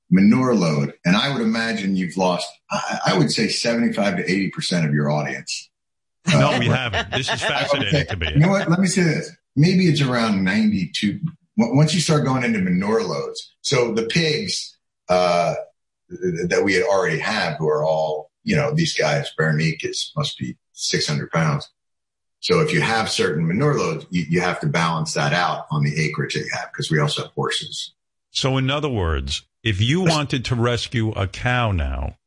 manure 0.09 0.55
load. 0.55 0.93
And 1.05 1.15
I 1.17 1.33
would 1.33 1.41
imagine 1.41 1.95
you've 1.95 2.15
lost, 2.17 2.47
I, 2.71 3.17
would 3.17 3.31
say 3.31 3.47
75 3.49 4.17
to 4.17 4.23
80% 4.23 4.87
of 4.87 4.93
your 4.93 5.09
audience. 5.11 5.69
No, 6.31 6.51
Uh, 6.51 6.59
we 6.59 6.65
haven't. 6.67 7.11
This 7.11 7.31
is 7.31 7.41
fascinating 7.41 7.91
say- 7.91 8.05
to 8.05 8.17
me. 8.17 8.27
You 8.33 8.39
know 8.39 8.49
what? 8.49 8.69
Let 8.69 8.79
me 8.79 8.87
say 8.87 9.03
this. 9.03 9.31
Maybe 9.55 9.87
it's 9.87 10.01
around 10.01 10.43
92. 10.43 11.19
Once 11.57 11.93
you 11.93 11.99
start 12.01 12.23
going 12.23 12.43
into 12.43 12.59
manure 12.59 13.03
loads. 13.03 13.53
So 13.61 13.93
the 13.93 14.03
pigs, 14.03 14.77
uh, 15.09 15.55
that 16.09 16.61
we 16.63 16.73
had 16.73 16.83
already 16.83 17.19
have 17.19 17.57
who 17.57 17.67
are 17.67 17.83
all, 17.83 18.31
you 18.43 18.55
know, 18.55 18.73
these 18.73 18.95
guys, 18.97 19.31
Berenice 19.37 20.11
must 20.15 20.37
be 20.37 20.57
600 20.73 21.29
pounds. 21.31 21.69
So 22.39 22.59
if 22.61 22.71
you 22.71 22.81
have 22.81 23.09
certain 23.09 23.47
manure 23.47 23.77
loads, 23.77 24.05
you, 24.09 24.25
you 24.29 24.41
have 24.41 24.59
to 24.61 24.67
balance 24.67 25.13
that 25.13 25.33
out 25.33 25.65
on 25.71 25.83
the 25.83 25.99
acreage 25.99 26.35
that 26.35 26.41
you 26.41 26.49
have 26.53 26.71
because 26.71 26.89
we 26.91 26.99
also 26.99 27.23
have 27.23 27.31
horses. 27.31 27.93
So, 28.31 28.57
in 28.57 28.69
other 28.69 28.89
words, 28.89 29.41
if 29.63 29.81
you 29.81 30.01
wanted 30.01 30.45
to 30.45 30.55
rescue 30.55 31.11
a 31.11 31.27
cow 31.27 31.71
now, 31.71 32.17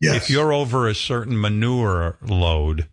Yes. 0.00 0.16
if 0.24 0.30
you're 0.30 0.52
over 0.52 0.86
a 0.86 0.94
certain 0.94 1.40
manure 1.40 2.18
load, 2.20 2.88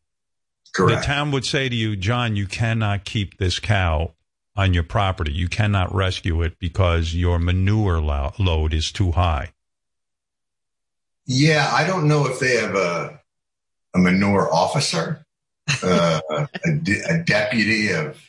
correct. 0.74 1.02
the 1.02 1.06
town 1.06 1.32
would 1.32 1.46
say 1.46 1.68
to 1.68 1.76
you, 1.76 1.96
Jon, 1.98 2.38
you 2.38 2.48
cannot 2.48 3.04
keep 3.04 3.38
this 3.38 3.60
cow 3.60 4.14
on 4.56 4.74
your 4.74 4.84
property. 4.84 5.34
You 5.34 5.50
cannot 5.50 5.94
rescue 5.94 6.42
it 6.44 6.58
because 6.60 7.14
your 7.14 7.40
manure 7.40 8.00
lo- 8.00 8.32
load 8.40 8.74
is 8.74 8.92
too 8.92 9.12
high. 9.12 9.52
Yeah, 11.26 11.70
I 11.72 11.86
don't 11.88 12.08
know 12.08 12.28
if 12.28 12.40
they 12.40 12.58
have 12.58 12.76
a 12.76 13.20
a 13.96 14.00
manure 14.00 14.52
officer, 14.52 15.26
uh, 15.84 16.20
a, 16.66 16.72
de- 16.82 17.04
a 17.08 17.24
deputy 17.24 17.92
of 17.92 18.20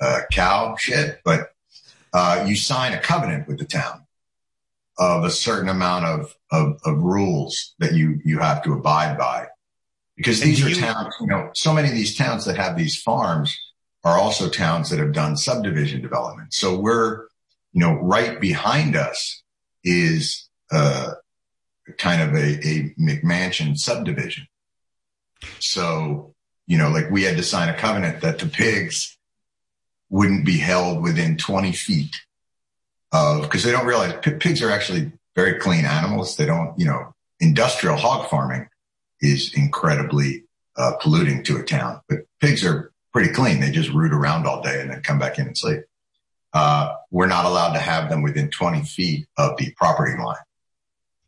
uh, 0.00 0.20
cow 0.30 0.76
shit, 0.78 1.20
but 1.24 1.52
uh, 2.12 2.44
you 2.46 2.54
sign 2.56 2.92
a 2.92 3.00
covenant 3.00 3.48
with 3.48 3.58
the 3.58 3.64
town 3.64 4.02
of 4.98 5.24
a 5.24 5.30
certain 5.30 5.68
amount 5.68 6.04
of, 6.04 6.36
of, 6.52 6.78
of 6.84 6.98
rules 6.98 7.74
that 7.78 7.94
you, 7.94 8.20
you 8.24 8.38
have 8.38 8.62
to 8.62 8.72
abide 8.74 9.16
by. 9.18 9.46
Because 10.16 10.40
these 10.40 10.62
are 10.64 10.68
you- 10.68 10.76
towns, 10.76 11.14
you 11.20 11.26
know, 11.26 11.50
so 11.54 11.72
many 11.72 11.88
of 11.88 11.94
these 11.94 12.16
towns 12.16 12.44
that 12.44 12.56
have 12.56 12.76
these 12.76 13.00
farms 13.00 13.56
are 14.04 14.18
also 14.18 14.48
towns 14.50 14.90
that 14.90 14.98
have 14.98 15.12
done 15.12 15.36
subdivision 15.36 16.02
development. 16.02 16.52
So 16.52 16.78
we're, 16.78 17.22
you 17.72 17.80
know, 17.80 17.94
right 17.94 18.38
behind 18.38 18.94
us 18.94 19.42
is, 19.82 20.48
uh, 20.70 21.12
kind 21.98 22.22
of 22.22 22.34
a, 22.34 22.66
a 22.66 22.94
McMansion 22.98 23.76
subdivision. 23.76 24.46
So, 25.60 26.34
you 26.66 26.78
know, 26.78 26.88
like 26.88 27.10
we 27.10 27.22
had 27.24 27.36
to 27.36 27.42
sign 27.42 27.68
a 27.68 27.76
covenant 27.76 28.22
that 28.22 28.38
the 28.38 28.46
pigs 28.46 29.18
wouldn't 30.10 30.46
be 30.46 30.58
held 30.58 31.02
within 31.02 31.36
20 31.36 31.72
feet 31.72 32.14
of, 33.12 33.42
because 33.42 33.64
they 33.64 33.72
don't 33.72 33.86
realize 33.86 34.14
p- 34.22 34.34
pigs 34.34 34.62
are 34.62 34.70
actually 34.70 35.12
very 35.34 35.58
clean 35.58 35.84
animals. 35.84 36.36
They 36.36 36.46
don't, 36.46 36.78
you 36.78 36.86
know, 36.86 37.14
industrial 37.40 37.96
hog 37.96 38.28
farming 38.28 38.68
is 39.20 39.52
incredibly 39.54 40.44
uh, 40.76 40.92
polluting 41.00 41.42
to 41.44 41.56
a 41.56 41.62
town, 41.62 42.00
but 42.08 42.20
pigs 42.40 42.64
are 42.64 42.92
pretty 43.12 43.32
clean. 43.32 43.60
They 43.60 43.70
just 43.70 43.90
root 43.90 44.12
around 44.12 44.46
all 44.46 44.62
day 44.62 44.80
and 44.80 44.90
then 44.90 45.02
come 45.02 45.18
back 45.18 45.38
in 45.38 45.46
and 45.46 45.56
sleep. 45.56 45.82
Uh, 46.52 46.94
we're 47.10 47.26
not 47.26 47.44
allowed 47.44 47.72
to 47.72 47.80
have 47.80 48.08
them 48.08 48.22
within 48.22 48.50
20 48.50 48.82
feet 48.82 49.26
of 49.36 49.56
the 49.56 49.72
property 49.76 50.20
line. 50.22 50.36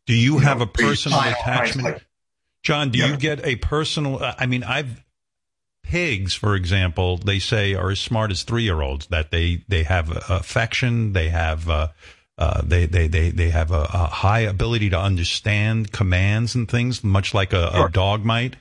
Do 0.07 0.13
you 0.15 0.33
You 0.33 0.39
have 0.39 0.57
know, 0.57 0.63
a 0.63 0.67
personal 0.67 1.19
sign 1.19 1.33
all 1.33 1.43
kinds 1.43 1.45
of, 1.51 1.53
attachment? 1.75 1.83
like, 1.95 2.05
Jon, 2.63 2.89
do 2.89 2.99
Yeah. 2.99 3.07
you 3.07 3.17
get 3.17 3.45
a 3.45 3.55
personal? 3.57 4.23
uh, 4.23 4.33
I 4.39 4.45
mean, 4.47 4.63
I've 4.63 5.03
pigs, 5.83 6.33
for 6.33 6.55
example, 6.55 7.17
they 7.17 7.39
say 7.39 7.73
are 7.75 7.91
as 7.91 7.99
smart 7.99 8.31
as 8.31 8.43
three 8.43 8.63
year 8.63 8.81
olds. 8.81 9.07
That 9.07 9.31
they 9.31 9.63
they 9.67 9.83
have 9.83 10.09
affection, 10.29 11.13
they 11.13 11.29
have 11.29 11.69
uh, 11.69 11.89
uh, 12.37 12.61
they 12.63 12.85
they 12.87 13.07
they 13.07 13.29
they 13.29 13.49
have 13.51 13.71
a, 13.71 13.83
a 13.93 14.07
high 14.07 14.41
ability 14.41 14.89
to 14.89 14.99
understand 14.99 15.91
commands 15.91 16.55
and 16.55 16.69
things, 16.69 17.03
much 17.03 17.33
like 17.33 17.53
a, 17.53 17.69
a 17.85 17.89
dog 17.89 18.25
might. 18.25 18.55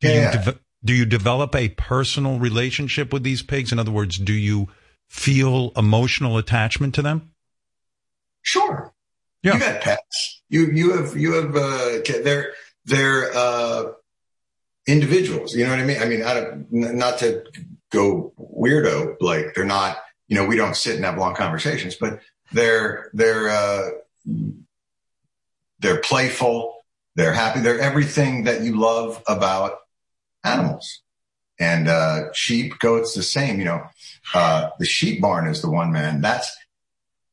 Do 0.00 0.08
Yeah. 0.08 0.32
you 0.32 0.38
deve- 0.38 0.58
do 0.84 0.92
you 0.94 1.04
develop 1.04 1.54
a 1.56 1.70
personal 1.70 2.38
relationship 2.38 3.12
with 3.12 3.24
these 3.24 3.42
pigs? 3.42 3.72
In 3.72 3.78
other 3.80 3.90
words, 3.90 4.16
do 4.16 4.32
you 4.32 4.68
feel 5.08 5.72
emotional 5.76 6.38
attachment 6.38 6.94
to 6.94 7.02
them? 7.02 7.32
Sure. 8.42 8.92
Yeah. 9.42 9.54
You 9.54 9.60
got 9.60 9.80
pets. 9.82 10.42
You 10.48 10.66
you 10.72 10.96
have 10.96 11.16
you 11.16 11.32
have 11.34 11.54
uh 11.54 11.98
they're 12.22 12.52
they're 12.84 13.36
uh 13.36 13.92
individuals. 14.86 15.54
You 15.54 15.64
know 15.64 15.70
what 15.70 15.78
I 15.78 15.84
mean? 15.84 15.98
I 16.00 16.06
mean, 16.06 16.22
I 16.24 16.58
not 16.70 17.18
to 17.18 17.44
go 17.92 18.32
weirdo, 18.38 19.16
like 19.20 19.54
they're 19.54 19.64
not. 19.64 19.98
You 20.26 20.36
know, 20.36 20.44
we 20.46 20.56
don't 20.56 20.76
sit 20.76 20.96
and 20.96 21.04
have 21.04 21.16
long 21.16 21.34
conversations, 21.34 21.94
but 21.94 22.20
they're 22.52 23.10
they're 23.14 23.48
uh 23.48 23.88
they're 25.78 26.00
playful. 26.00 26.74
They're 27.14 27.32
happy. 27.32 27.60
They're 27.60 27.80
everything 27.80 28.44
that 28.44 28.62
you 28.62 28.78
love 28.78 29.22
about 29.26 29.78
animals. 30.44 31.02
And 31.60 31.88
uh 31.88 32.32
sheep, 32.32 32.78
goats, 32.78 33.14
the 33.14 33.22
same. 33.22 33.58
You 33.58 33.64
know, 33.66 33.82
uh 34.34 34.70
the 34.78 34.86
sheep 34.86 35.20
barn 35.20 35.46
is 35.48 35.62
the 35.62 35.70
one 35.70 35.92
man. 35.92 36.20
That's 36.20 36.54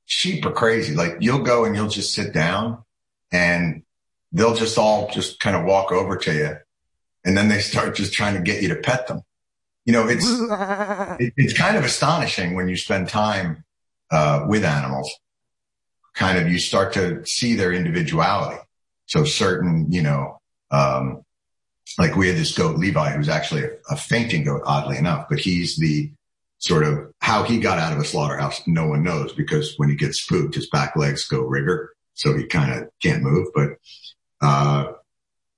sheep 0.05 0.45
are 0.45 0.51
crazy. 0.51 0.95
Like 0.95 1.17
you'll 1.19 1.43
go 1.43 1.65
and 1.65 1.75
you'll 1.75 1.89
just 1.89 2.13
sit 2.13 2.33
down 2.33 2.83
and 3.31 3.83
they'll 4.31 4.55
just 4.55 4.77
all 4.77 5.09
just 5.09 5.39
kind 5.39 5.55
of 5.55 5.65
walk 5.65 5.91
over 5.91 6.17
to 6.17 6.33
you. 6.33 6.57
And 7.23 7.35
then 7.35 7.49
they 7.49 7.59
start 7.59 7.95
just 7.95 8.13
trying 8.13 8.35
to 8.35 8.41
get 8.41 8.61
you 8.61 8.69
to 8.69 8.75
pet 8.75 9.07
them. 9.07 9.21
You 9.85 9.93
know, 9.93 10.07
it's, 10.07 10.25
it, 11.19 11.33
it's 11.37 11.57
kind 11.57 11.77
of 11.77 11.83
astonishing 11.83 12.53
when 12.53 12.67
you 12.67 12.77
spend 12.77 13.09
time, 13.09 13.63
uh, 14.11 14.45
with 14.47 14.63
animals. 14.63 15.11
Kind 16.13 16.37
of, 16.37 16.51
you 16.51 16.59
start 16.59 16.93
to 16.93 17.25
see 17.25 17.55
their 17.55 17.73
individuality. 17.73 18.61
So 19.07 19.25
certain, 19.25 19.91
you 19.91 20.01
know, 20.01 20.39
um, 20.71 21.23
like 21.97 22.15
we 22.15 22.27
had 22.27 22.37
this 22.37 22.55
goat 22.57 22.77
Levi, 22.77 23.11
who's 23.11 23.29
actually 23.29 23.63
a, 23.63 23.71
a 23.89 23.95
fainting 23.95 24.43
goat, 24.43 24.61
oddly 24.65 24.97
enough, 24.97 25.27
but 25.29 25.39
he's 25.39 25.77
the, 25.77 26.11
sort 26.65 26.83
of 26.83 27.13
how 27.21 27.43
he 27.43 27.59
got 27.59 27.77
out 27.77 27.93
of 27.93 27.99
a 27.99 28.03
slaughterhouse, 28.03 28.59
no 28.65 28.87
one 28.87 29.03
knows 29.03 29.31
because 29.33 29.75
when 29.77 29.87
he 29.87 29.95
gets 29.95 30.21
spooked, 30.21 30.55
his 30.55 30.67
back 30.67 30.95
legs 30.95 31.27
go 31.27 31.41
rigor. 31.41 31.91
So 32.15 32.35
he 32.35 32.45
kind 32.47 32.71
of 32.71 32.89
can't 33.03 33.21
move. 33.21 33.49
But, 33.53 33.77
uh, 34.41 34.93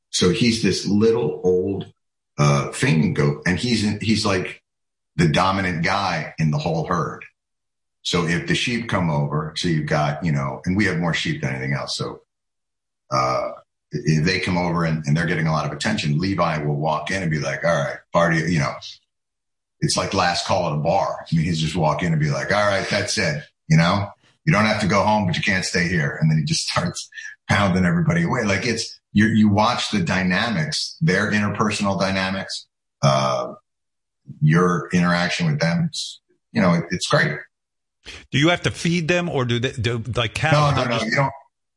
so 0.09 0.31
he's 0.31 0.61
this 0.61 0.85
little 0.85 1.39
old, 1.45 1.93
uh, 2.37 2.71
fainting 2.71 3.13
goat 3.13 3.43
and 3.45 3.57
he's, 3.57 3.83
he's 4.01 4.25
like 4.25 4.61
the 5.15 5.29
dominant 5.29 5.85
guy 5.85 6.33
in 6.39 6.51
the 6.51 6.57
whole 6.57 6.85
herd. 6.85 7.23
So 8.01 8.27
if 8.27 8.47
the 8.47 8.55
sheep 8.55 8.89
come 8.89 9.09
over, 9.09 9.53
so 9.55 9.69
you've 9.69 9.87
got, 9.87 10.25
you 10.25 10.33
know, 10.33 10.61
and 10.65 10.75
we 10.75 10.85
have 10.85 10.99
more 10.99 11.13
sheep 11.13 11.41
than 11.41 11.51
anything 11.51 11.73
else. 11.73 11.95
So, 11.95 12.21
uh, 13.11 13.51
if 13.91 14.25
they 14.25 14.41
come 14.41 14.57
over 14.57 14.83
and, 14.83 15.05
and 15.05 15.15
they're 15.15 15.25
getting 15.25 15.47
a 15.47 15.51
lot 15.53 15.65
of 15.65 15.71
attention, 15.71 16.19
Levi 16.19 16.57
will 16.63 16.75
walk 16.75 17.11
in 17.11 17.21
and 17.21 17.31
be 17.31 17.39
like, 17.39 17.63
all 17.63 17.71
right, 17.71 17.97
party, 18.11 18.51
you 18.51 18.59
know, 18.59 18.73
it's 19.81 19.95
like 19.97 20.13
last 20.13 20.45
call 20.45 20.67
at 20.67 20.73
a 20.73 20.79
bar. 20.81 21.25
I 21.31 21.35
mean, 21.35 21.45
he's 21.45 21.59
just 21.59 21.75
walk 21.75 22.01
in 22.03 22.11
and 22.13 22.21
be 22.21 22.29
like, 22.31 22.51
all 22.51 22.67
right, 22.67 22.87
that's 22.89 23.17
it. 23.17 23.43
You 23.67 23.77
know, 23.77 24.09
you 24.45 24.53
don't 24.53 24.65
have 24.65 24.81
to 24.81 24.87
go 24.87 25.03
home, 25.03 25.27
but 25.27 25.35
you 25.35 25.43
can't 25.43 25.65
stay 25.65 25.87
here. 25.87 26.17
And 26.21 26.31
then 26.31 26.37
he 26.39 26.43
just 26.45 26.67
starts 26.69 27.09
pounding 27.49 27.85
everybody 27.85 28.23
away. 28.23 28.43
Like 28.43 28.65
it's, 28.65 28.99
you, 29.13 29.25
you 29.27 29.49
watch 29.49 29.91
the 29.91 29.99
dynamics, 30.01 30.97
their 31.01 31.31
interpersonal 31.31 31.99
dynamics, 31.99 32.67
uh, 33.01 33.53
your 34.41 34.89
interaction 34.93 35.45
with 35.47 35.59
them. 35.59 35.85
It's, 35.89 36.19
you 36.51 36.61
know, 36.61 36.73
it, 36.73 36.83
it's 36.91 37.07
great. 37.07 37.37
Do 38.31 38.37
you 38.39 38.49
have 38.49 38.61
to 38.63 38.71
feed 38.71 39.07
them, 39.07 39.27
or 39.29 39.43
do 39.45 39.59
they 39.59 39.71
do 39.71 39.97
like 40.15 40.35
No, 40.41 40.49
cows? 40.49 40.75
no, 40.75 40.81
they'll 40.81 40.89
no. 40.89 40.97
just- 40.99 41.05
You 41.11 41.15
don't, 41.15 41.31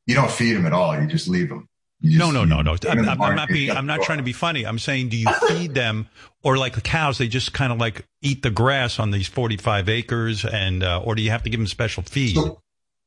you 0.07 0.15
don't 0.15 0.31
feed 0.31 0.53
them 0.55 0.67
at 0.67 0.73
all. 0.73 1.01
You 1.01 1.07
just 1.07 1.29
leave 1.29 1.49
them. 1.49 1.69
You 2.01 2.19
No, 2.19 2.27
just- 2.27 2.35
no, 2.35 2.45
no, 2.45 2.63
no. 2.63 2.73
put 2.73 2.81
them 2.83 2.99
in 3.01 3.09
I'm, 3.09 3.21
I'm, 3.21 3.31
I'm 3.31 3.37
not 3.37 3.49
being. 3.49 3.71
I'm 3.71 3.87
not 3.87 4.03
trying 4.03 4.19
to 4.19 4.25
be 4.25 4.33
funny. 4.33 4.65
I'm 4.67 4.79
saying, 4.79 5.11
do 5.11 5.17
you 5.17 5.29
feed 5.49 5.75
them, 5.75 6.09
or 6.43 6.57
like 6.57 6.75
the 6.75 6.81
cows, 6.81 7.19
they 7.19 7.29
just 7.29 7.53
kind 7.53 7.73
of 7.73 7.79
like 7.79 8.07
eat 8.23 8.43
the 8.43 8.51
grass 8.51 8.99
on 8.99 9.11
these 9.11 9.27
45 9.29 9.89
acres, 9.89 10.45
and 10.45 10.83
uh, 10.83 11.03
or 11.05 11.15
do 11.15 11.23
you 11.23 11.31
have 11.31 11.43
to 11.43 11.51
give 11.51 11.61
them 11.61 11.67
special 11.67 12.03
feed? 12.03 12.37
So, 12.37 12.63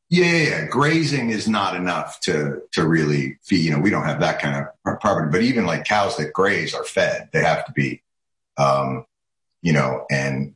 yeah, 0.10 0.26
yeah, 0.26 0.50
yeah. 0.50 0.66
Grazing 0.68 1.32
is 1.32 1.48
not 1.48 1.76
enough 1.76 2.20
to 2.22 2.62
to 2.74 2.88
really 2.88 3.40
feed. 3.42 3.66
You 3.66 3.72
know, 3.72 3.80
we 3.80 3.90
don't 3.90 4.06
have 4.06 4.20
that 4.20 4.40
kind 4.40 4.68
of 4.86 5.00
property. 5.02 5.30
But 5.32 5.42
even 5.42 5.66
like 5.66 5.86
cows 5.86 6.16
that 6.18 6.32
graze 6.34 6.76
are 6.76 6.84
fed. 6.84 7.30
They 7.34 7.42
have 7.44 7.66
to 7.66 7.72
be, 7.72 8.04
um, 8.58 9.06
you 9.64 9.74
know, 9.74 10.06
and 10.12 10.56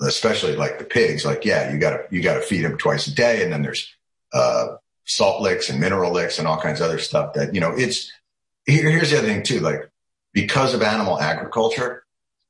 especially 0.00 0.56
like 0.56 0.78
the 0.78 0.84
pigs. 0.84 1.26
Like, 1.26 1.44
yeah, 1.44 1.70
you 1.72 1.78
got 1.78 1.90
to 1.90 2.04
you 2.10 2.22
got 2.22 2.34
to 2.34 2.40
feed 2.40 2.64
them 2.64 2.78
twice 2.78 3.06
a 3.06 3.14
day, 3.14 3.42
and 3.42 3.52
then 3.52 3.60
there's 3.60 3.94
uh, 4.32 4.76
salt 5.04 5.42
licks 5.42 5.68
and 5.68 5.80
mineral 5.80 6.12
licks 6.12 6.38
and 6.38 6.46
all 6.46 6.60
kinds 6.60 6.80
of 6.80 6.86
other 6.86 6.98
stuff. 6.98 7.34
That 7.34 7.54
you 7.54 7.60
know, 7.60 7.72
it's 7.76 8.12
here, 8.66 8.90
here's 8.90 9.10
the 9.10 9.18
other 9.18 9.28
thing 9.28 9.42
too. 9.42 9.60
Like 9.60 9.90
because 10.32 10.74
of 10.74 10.82
animal 10.82 11.20
agriculture, 11.20 12.04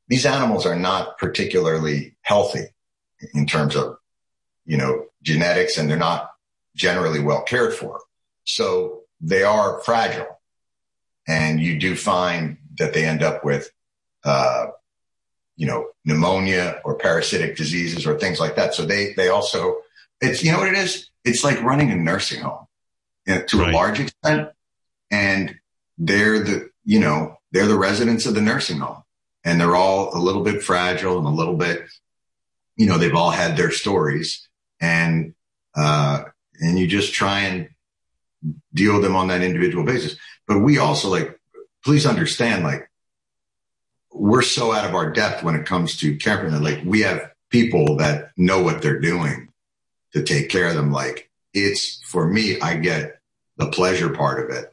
these 0.08 0.26
animals 0.26 0.66
are 0.66 0.76
not 0.76 1.18
particularly 1.18 2.14
healthy 2.22 2.66
in 3.34 3.46
terms 3.46 3.76
of 3.76 3.98
you 4.64 4.76
know, 4.76 5.06
genetics 5.22 5.76
and 5.76 5.88
they're 5.88 5.96
not 5.96 6.30
generally 6.74 7.20
well 7.20 7.42
cared 7.42 7.74
for. 7.74 8.00
So 8.44 9.02
they 9.20 9.42
are 9.42 9.80
fragile. 9.80 10.40
And 11.26 11.60
you 11.60 11.78
do 11.78 11.94
find 11.94 12.58
that 12.78 12.94
they 12.94 13.04
end 13.04 13.22
up 13.22 13.44
with, 13.44 13.70
uh, 14.24 14.66
you 15.56 15.66
know, 15.66 15.88
pneumonia 16.04 16.80
or 16.84 16.96
parasitic 16.96 17.56
diseases 17.56 18.06
or 18.06 18.18
things 18.18 18.40
like 18.40 18.56
that. 18.56 18.74
So 18.74 18.84
they, 18.84 19.12
they 19.12 19.28
also, 19.28 19.78
it's, 20.20 20.42
you 20.42 20.50
know 20.50 20.58
what 20.58 20.68
it 20.68 20.74
is? 20.74 21.10
It's 21.24 21.44
like 21.44 21.62
running 21.62 21.90
a 21.90 21.96
nursing 21.96 22.40
home 22.42 22.66
you 23.26 23.34
know, 23.36 23.42
to 23.44 23.58
Right. 23.58 23.72
a 23.72 23.76
large 23.76 24.00
extent. 24.00 24.48
And 25.10 25.56
they're 25.98 26.38
the, 26.40 26.70
you 26.84 26.98
know, 27.00 27.36
they're 27.52 27.66
the 27.66 27.78
residents 27.78 28.26
of 28.26 28.34
the 28.34 28.40
nursing 28.40 28.78
home. 28.78 29.02
And 29.44 29.60
they're 29.60 29.76
all 29.76 30.16
a 30.16 30.20
little 30.20 30.42
bit 30.42 30.62
fragile 30.62 31.18
and 31.18 31.26
a 31.26 31.30
little 31.30 31.56
bit, 31.56 31.84
you 32.76 32.86
know, 32.86 32.98
they've 32.98 33.14
all 33.14 33.30
had 33.30 33.56
their 33.56 33.70
stories. 33.70 34.48
And 34.80 35.34
uh 35.74 36.24
and 36.60 36.78
you 36.78 36.86
just 36.86 37.12
try 37.14 37.40
and 37.40 37.68
deal 38.74 38.94
with 38.94 39.02
them 39.02 39.16
on 39.16 39.28
that 39.28 39.42
individual 39.42 39.84
basis. 39.84 40.16
But 40.46 40.60
we 40.60 40.78
also 40.78 41.08
like 41.08 41.38
please 41.84 42.06
understand 42.06 42.64
like 42.64 42.88
we're 44.12 44.42
so 44.42 44.72
out 44.72 44.84
of 44.84 44.94
our 44.94 45.10
depth 45.10 45.42
when 45.42 45.54
it 45.54 45.66
comes 45.66 45.96
to 45.98 46.16
them 46.16 46.62
like 46.62 46.82
we 46.84 47.00
have 47.00 47.30
people 47.50 47.96
that 47.96 48.30
know 48.36 48.62
what 48.62 48.82
they're 48.82 49.00
doing 49.00 49.48
to 50.12 50.22
take 50.22 50.48
care 50.48 50.68
of 50.68 50.74
them. 50.74 50.92
Like 50.92 51.30
it's 51.54 52.02
for 52.04 52.26
me 52.26 52.58
i 52.60 52.74
get 52.74 53.20
the 53.58 53.68
pleasure 53.68 54.08
part 54.08 54.42
of 54.42 54.56
it. 54.56 54.72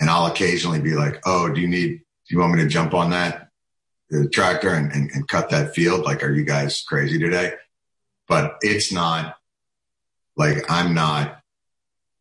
And 0.00 0.08
i'll 0.10 0.26
occasionally 0.26 0.80
be 0.80 0.94
like 0.94 1.20
oh 1.26 1.52
do 1.52 1.60
you 1.60 1.68
need 1.68 1.98
do 1.98 2.34
you 2.34 2.38
want 2.38 2.54
me 2.54 2.62
to 2.62 2.68
jump 2.68 2.94
on 2.94 3.10
that 3.10 3.48
tractor 4.32 4.70
and, 4.70 4.92
and, 4.92 5.10
and 5.12 5.28
cut 5.28 5.50
that 5.50 5.74
field? 5.74 6.04
Like 6.04 6.22
are 6.22 6.32
you 6.32 6.44
guys 6.44 6.82
crazy 6.82 7.18
today? 7.18 7.54
But 8.28 8.56
it's 8.60 8.92
not 8.92 9.36
like 10.36 10.70
I'm 10.70 10.94
not 10.94 11.40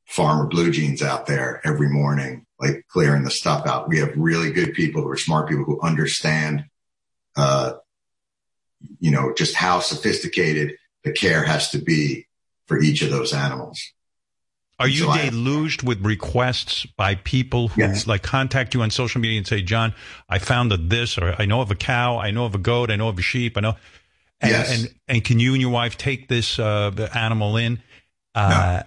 farmer 0.05 0.45
blue 0.45 0.71
jeans 0.71 1.01
out 1.01 1.25
there 1.25 1.61
every 1.65 1.89
morning, 1.89 2.45
like 2.59 2.85
clearing 2.87 3.23
the 3.23 3.31
stuff 3.31 3.65
out. 3.65 3.89
We 3.89 3.99
have 3.99 4.15
really 4.15 4.51
good 4.51 4.73
people 4.73 5.01
who 5.01 5.09
are 5.09 5.17
smart 5.17 5.49
people 5.49 5.65
who 5.65 5.81
understand 5.81 6.65
uh, 7.35 7.73
you 8.99 9.11
know, 9.11 9.33
just 9.33 9.55
how 9.55 9.79
sophisticated 9.79 10.77
the 11.03 11.11
care 11.11 11.43
has 11.43 11.69
to 11.71 11.79
be 11.79 12.27
for 12.67 12.79
each 12.79 13.01
of 13.01 13.09
those 13.11 13.33
animals. 13.33 13.81
Are 14.77 14.87
you 14.89 15.03
So 15.03 15.09
I- 15.11 15.29
deluged 15.29 15.83
with 15.83 16.05
requests 16.05 16.85
by 16.97 17.15
people 17.15 17.69
who 17.69 17.81
Yes. 17.81 18.07
like 18.07 18.23
contact 18.23 18.73
you 18.73 18.81
on 18.81 18.89
social 18.91 19.21
media 19.21 19.37
and 19.37 19.47
say, 19.47 19.61
"Jon, 19.61 19.93
I 20.27 20.39
found 20.39 20.71
a 20.73 20.77
this, 20.77 21.17
or 21.17 21.33
I 21.39 21.45
know 21.45 21.61
of 21.61 21.71
a 21.71 21.75
cow, 21.75 22.17
I 22.19 22.31
know 22.31 22.45
of 22.45 22.55
a 22.55 22.57
goat, 22.57 22.91
I 22.91 22.97
know 22.97 23.07
of 23.07 23.17
a 23.17 23.21
sheep, 23.21 23.57
I 23.57 23.61
know." 23.61 23.77
And, 24.41 24.51
Yes. 24.51 24.69
and 24.77 24.93
and 25.07 25.23
can 25.23 25.39
you 25.39 25.53
and 25.53 25.61
your 25.61 25.71
wife 25.71 25.97
take 25.97 26.27
this 26.27 26.59
uh, 26.59 26.91
animal 27.13 27.55
in? 27.55 27.81
Uh, 28.33 28.83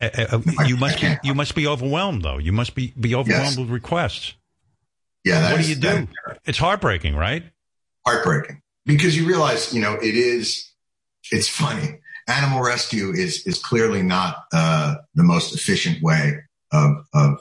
uh, 0.00 0.40
you 0.66 0.76
must 0.76 1.00
be 1.00 1.16
you 1.22 1.32
must 1.34 1.54
be 1.54 1.66
overwhelmed 1.68 2.22
though. 2.22 2.38
You 2.38 2.52
must 2.52 2.74
be 2.74 2.92
be 2.98 3.14
overwhelmed 3.14 3.50
Yes. 3.50 3.56
with 3.56 3.68
requests. 3.70 4.34
Yeah. 5.22 5.52
what 5.52 5.60
do 5.62 5.68
you 5.68 5.76
do? 5.76 6.08
It's 6.44 6.58
heartbreaking, 6.58 7.14
right? 7.14 7.44
heartbreaking 8.04 8.60
because 8.84 9.16
you 9.16 9.26
realize, 9.26 9.72
you 9.72 9.80
know, 9.80 9.94
it 9.94 10.14
is, 10.14 10.70
it's 11.32 11.48
funny. 11.48 12.00
Animal 12.26 12.62
rescue 12.62 13.10
is, 13.12 13.46
is 13.46 13.58
clearly 13.58 14.02
not, 14.02 14.44
uh, 14.52 14.96
the 15.14 15.22
most 15.22 15.54
efficient 15.54 16.02
way 16.02 16.38
of, 16.72 17.06
of 17.12 17.38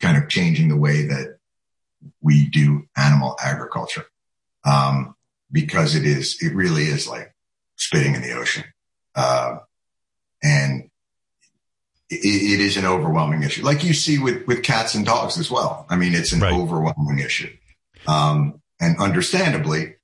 kind 0.00 0.16
of 0.16 0.28
changing 0.28 0.68
the 0.68 0.76
way 0.76 1.06
that 1.06 1.38
we 2.20 2.48
do 2.48 2.84
animal 2.96 3.36
agriculture. 3.42 4.04
Um, 4.64 5.14
because 5.50 5.94
it 5.94 6.04
is, 6.04 6.36
it 6.42 6.54
really 6.54 6.84
is 6.84 7.08
like 7.08 7.34
spitting 7.76 8.14
in 8.14 8.22
the 8.22 8.32
ocean. 8.32 8.64
Uh, 9.14 9.58
and 10.42 10.90
it, 12.10 12.16
it 12.24 12.60
is 12.60 12.76
an 12.76 12.84
overwhelming 12.84 13.42
issue, 13.42 13.64
like 13.64 13.82
you 13.82 13.94
see 13.94 14.18
with, 14.18 14.46
with 14.46 14.62
cats 14.62 14.94
and 14.94 15.06
dogs 15.06 15.38
as 15.38 15.50
well. 15.50 15.86
I 15.88 15.96
mean, 15.96 16.14
it's 16.14 16.32
an 16.32 16.40
Right. 16.40 16.52
overwhelming 16.52 17.18
issue. 17.18 17.50
Um, 18.06 18.60
and 18.80 18.98
understandably, 18.98 19.94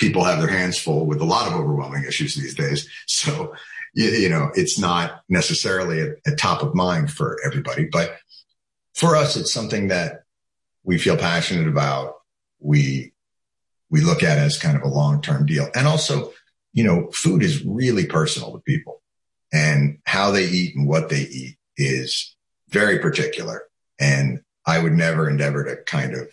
people 0.00 0.24
have 0.24 0.40
their 0.40 0.48
hands 0.48 0.78
full 0.78 1.06
with 1.06 1.20
a 1.20 1.24
lot 1.24 1.46
of 1.46 1.52
overwhelming 1.52 2.04
issues 2.04 2.34
these 2.34 2.54
days. 2.54 2.88
So, 3.06 3.54
you, 3.94 4.08
you 4.08 4.28
know, 4.28 4.50
it's 4.54 4.78
not 4.78 5.22
necessarily 5.28 6.14
a, 6.26 6.34
top 6.36 6.62
of 6.62 6.74
mind 6.74 7.12
for 7.12 7.38
everybody, 7.44 7.84
but 7.84 8.16
for 8.94 9.14
us, 9.14 9.36
it's 9.36 9.52
something 9.52 9.88
that 9.88 10.22
we 10.82 10.98
feel 10.98 11.16
passionate 11.16 11.68
about. 11.68 12.14
We, 12.60 13.12
we 13.90 14.00
look 14.00 14.22
at 14.22 14.38
as 14.38 14.58
kind 14.58 14.76
of 14.76 14.82
a 14.82 14.88
long-term 14.88 15.46
deal. 15.46 15.68
And 15.74 15.86
also, 15.86 16.32
you 16.72 16.84
know, 16.84 17.10
food 17.12 17.42
is 17.42 17.64
really 17.64 18.06
personal 18.06 18.52
to 18.52 18.58
people 18.60 19.02
and 19.52 19.98
how 20.06 20.30
they 20.30 20.44
eat 20.44 20.76
and 20.76 20.88
what 20.88 21.08
they 21.10 21.22
eat 21.22 21.56
is 21.76 22.34
very 22.68 23.00
particular. 23.00 23.64
And 23.98 24.40
I 24.64 24.78
would 24.78 24.92
never 24.92 25.28
endeavor 25.28 25.64
to 25.64 25.82
kind 25.82 26.14
of 26.14 26.28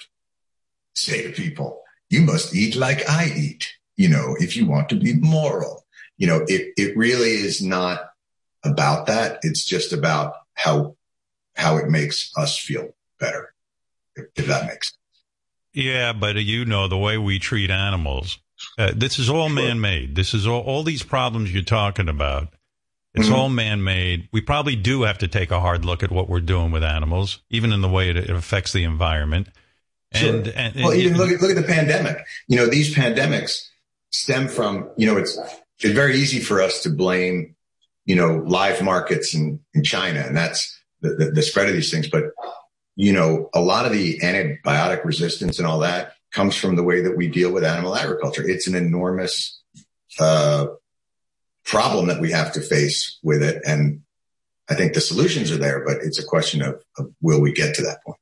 say 0.96 1.24
to 1.24 1.32
people, 1.32 1.82
you 2.10 2.22
must 2.22 2.56
eat 2.56 2.76
like 2.76 3.08
I 3.10 3.32
eat, 3.36 3.68
you 3.96 4.10
know, 4.10 4.36
if 4.40 4.56
you 4.56 4.66
want 4.66 4.90
to 4.90 4.96
be 4.96 5.14
moral. 5.16 5.86
You 6.18 6.28
know, 6.28 6.46
it, 6.48 6.74
it 6.78 6.98
really 6.98 7.30
is 7.32 7.62
not 7.62 8.10
about 8.64 9.06
that. 9.08 9.40
It's 9.44 9.64
just 9.66 9.94
about 9.94 10.34
how, 10.56 10.96
how 11.56 11.78
it 11.78 11.90
makes 11.90 12.32
us 12.38 12.58
feel 12.58 12.90
better, 13.20 13.54
if, 14.16 14.26
if 14.36 14.48
that 14.48 14.66
makes 14.66 14.88
sense. 14.90 14.98
Yeah, 15.74 16.14
but 16.14 16.36
you 16.38 16.66
know 16.66 16.88
the 16.88 16.98
way 16.98 17.18
we 17.20 17.38
treat 17.38 17.70
animals. 17.70 18.40
Uh, 18.80 18.92
this 18.96 19.20
is 19.20 19.30
all 19.30 19.48
Sure. 19.48 19.56
man-made. 19.56 20.16
This 20.16 20.34
is 20.34 20.48
all, 20.48 20.62
all 20.62 20.82
these 20.84 21.04
problems 21.04 21.54
you're 21.54 21.62
talking 21.64 22.10
about. 22.10 22.52
It's 23.14 23.28
Mhm. 23.28 23.34
all 23.34 23.50
man-made. 23.50 24.30
We 24.32 24.42
probably 24.42 24.76
do 24.76 25.04
have 25.04 25.20
to 25.20 25.28
take 25.28 25.52
a 25.52 25.60
hard 25.60 25.86
look 25.86 26.02
at 26.02 26.12
what 26.12 26.28
we're 26.30 26.40
doing 26.40 26.72
with 26.72 26.84
animals, 26.84 27.40
even 27.52 27.72
in 27.72 27.82
the 27.82 27.88
way 27.90 28.10
it, 28.10 28.18
it 28.18 28.30
affects 28.32 28.74
the 28.74 28.84
environment. 28.84 29.50
And, 30.14 30.46
Sure. 30.46 30.54
and, 30.56 30.76
Well, 30.76 30.94
even 30.94 31.18
look 31.18 31.32
at, 31.32 31.42
look 31.42 31.52
at 31.52 31.58
the 31.58 31.68
pandemic. 31.68 32.26
You 32.48 32.58
know, 32.58 32.68
these 32.68 32.94
pandemics 32.94 33.68
stem 34.10 34.48
from, 34.48 34.90
you 34.98 35.06
know, 35.08 35.18
it's, 35.18 35.38
it's 35.80 35.94
very 35.94 36.18
easy 36.18 36.40
for 36.40 36.62
us 36.62 36.84
to 36.84 36.90
blame, 36.90 37.56
you 38.06 38.16
know, 38.16 38.44
live 38.46 38.82
markets 38.82 39.34
in, 39.34 39.60
in 39.74 39.84
China 39.84 40.22
and 40.22 40.36
that's 40.36 40.80
the, 41.02 41.10
the, 41.10 41.32
the 41.32 41.42
spread 41.42 41.68
of 41.68 41.74
these 41.74 41.92
things. 41.92 42.10
But, 42.10 42.26
you 42.96 43.14
know, 43.14 43.50
a 43.54 43.60
lot 43.60 43.86
of 43.86 43.92
the 43.92 44.20
antibiotic 44.20 45.04
resistance 45.06 45.60
and 45.60 45.68
all 45.68 45.80
that 45.80 46.14
comes 46.32 46.56
from 46.56 46.76
the 46.76 46.84
way 46.84 47.02
that 47.02 47.16
we 47.16 47.28
deal 47.28 47.52
with 47.52 47.64
animal 47.64 47.96
agriculture. 47.96 48.48
It's 48.48 48.68
an 48.68 48.76
enormous, 48.76 49.62
uh, 50.20 50.68
problem 51.68 52.08
that 52.08 52.22
we 52.22 52.32
have 52.32 52.54
to 52.54 52.62
face 52.62 53.20
with 53.22 53.44
it. 53.44 53.62
And 53.66 54.02
I 54.70 54.76
think 54.76 54.94
the 54.94 55.02
solutions 55.02 55.52
are 55.52 55.58
there, 55.58 55.84
but 55.86 55.98
it's 55.98 56.18
a 56.18 56.26
question 56.26 56.62
of, 56.62 56.82
of 56.98 57.12
will 57.22 57.42
we 57.42 57.52
get 57.52 57.76
to 57.76 57.82
that 57.84 58.04
point? 58.04 58.18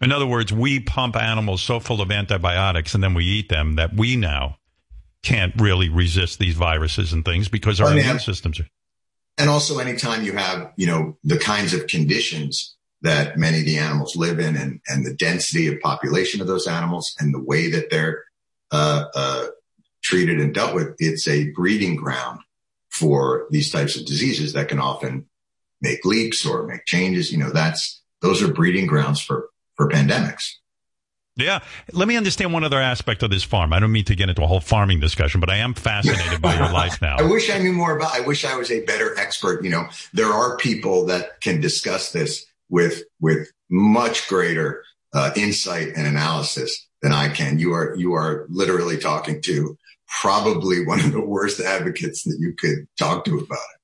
In 0.00 0.12
other 0.12 0.26
words, 0.26 0.52
we 0.52 0.80
pump 0.80 1.16
animals 1.16 1.62
so 1.62 1.80
full 1.80 2.00
of 2.00 2.10
antibiotics 2.10 2.94
and 2.94 3.02
then 3.02 3.14
we 3.14 3.24
eat 3.24 3.48
them 3.48 3.76
that 3.76 3.94
we 3.94 4.16
now 4.16 4.58
can't 5.22 5.58
really 5.60 5.88
resist 5.88 6.38
these 6.38 6.54
viruses 6.54 7.12
and 7.12 7.24
things 7.24 7.48
because 7.48 7.80
our 7.80 7.86
Well, 7.86 7.98
immune 7.98 8.18
systems 8.18 8.60
are. 8.60 8.68
And 9.38 9.48
also 9.48 9.78
anytime 9.78 10.22
you 10.22 10.32
have, 10.32 10.72
you 10.76 10.86
know, 10.86 11.16
the 11.24 11.38
kinds 11.38 11.74
of 11.74 11.86
conditions 11.86 12.76
that 13.02 13.36
many 13.36 13.60
of 13.60 13.64
the 13.64 13.78
animals 13.78 14.16
live 14.16 14.38
in 14.38 14.56
and, 14.56 14.80
and 14.86 15.04
the 15.04 15.14
density 15.14 15.66
of 15.66 15.80
population 15.80 16.40
of 16.40 16.46
those 16.46 16.66
animals 16.66 17.14
and 17.18 17.34
the 17.34 17.42
way 17.42 17.70
that 17.70 17.90
they're, 17.90 18.24
uh, 18.70 19.04
uh, 19.14 19.46
treated 20.02 20.38
and 20.38 20.54
dealt 20.54 20.74
with, 20.74 20.94
it's 20.98 21.26
a 21.26 21.50
breeding 21.52 21.96
ground 21.96 22.40
for 22.90 23.46
these 23.50 23.72
types 23.72 23.96
of 23.96 24.04
diseases 24.04 24.52
that 24.52 24.68
can 24.68 24.78
often 24.78 25.26
make 25.80 26.04
leaks 26.04 26.44
or 26.44 26.66
make 26.66 26.84
changes. 26.84 27.32
You 27.32 27.38
know, 27.38 27.50
that's, 27.50 28.02
those 28.20 28.42
are 28.42 28.52
breeding 28.52 28.86
grounds 28.86 29.20
for, 29.20 29.48
for 29.76 29.88
pandemics. 29.88 30.44
Yeah. 31.36 31.60
Let 31.92 32.06
me 32.06 32.16
understand 32.16 32.52
one 32.52 32.62
other 32.62 32.80
aspect 32.80 33.22
of 33.22 33.30
this 33.30 33.42
farm. 33.42 33.72
I 33.72 33.80
don't 33.80 33.90
mean 33.90 34.04
to 34.04 34.14
get 34.14 34.28
into 34.28 34.42
a 34.42 34.46
whole 34.46 34.60
farming 34.60 35.00
discussion, 35.00 35.40
but 35.40 35.50
I 35.50 35.56
am 35.56 35.74
fascinated 35.74 36.40
by 36.40 36.54
your 36.54 36.70
life 36.70 37.02
now. 37.02 37.16
I 37.18 37.22
wish 37.22 37.50
I 37.50 37.58
knew 37.58 37.72
more 37.72 37.96
about, 37.96 38.14
I 38.14 38.20
wish 38.20 38.44
I 38.44 38.56
was 38.56 38.70
a 38.70 38.84
better 38.84 39.18
expert. 39.18 39.64
You 39.64 39.70
know, 39.70 39.86
there 40.12 40.32
are 40.32 40.56
people 40.56 41.06
that 41.06 41.40
can 41.40 41.60
discuss 41.60 42.12
this 42.12 42.46
with, 42.68 43.02
with 43.20 43.50
much 43.68 44.28
greater, 44.28 44.84
uh, 45.12 45.32
insight 45.36 45.88
and 45.96 46.06
analysis 46.06 46.88
than 47.02 47.12
I 47.12 47.28
can. 47.28 47.58
You 47.58 47.72
are, 47.72 47.94
you 47.96 48.14
are 48.14 48.46
literally 48.48 48.98
talking 48.98 49.42
to 49.42 49.76
probably 50.20 50.84
one 50.84 51.00
of 51.00 51.12
the 51.12 51.20
worst 51.20 51.60
advocates 51.60 52.22
that 52.24 52.36
you 52.38 52.54
could 52.56 52.86
talk 52.98 53.24
to 53.24 53.38
about 53.38 53.58
it. 53.58 53.80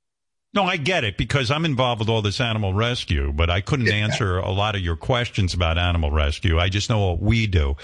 No, 0.53 0.65
I 0.65 0.79
get 0.79 1.05
it 1.05 1.17
because 1.17 1.49
I'm 1.53 1.65
involved 1.65 2.01
with 2.01 2.09
all 2.09 2.23
this 2.23 2.41
animal 2.41 2.75
rescue, 2.75 3.33
but 3.33 3.49
I 3.51 3.61
couldn't 3.61 3.89
answer 3.93 4.39
a 4.39 4.51
lot 4.51 4.75
of 4.75 4.81
your 4.81 4.97
questions 4.97 5.55
about 5.55 5.79
animal 5.79 6.11
rescue. 6.11 6.59
I 6.59 6.69
just 6.69 6.91
know 6.91 7.07
what 7.07 7.21
we 7.23 7.47
do. 7.47 7.77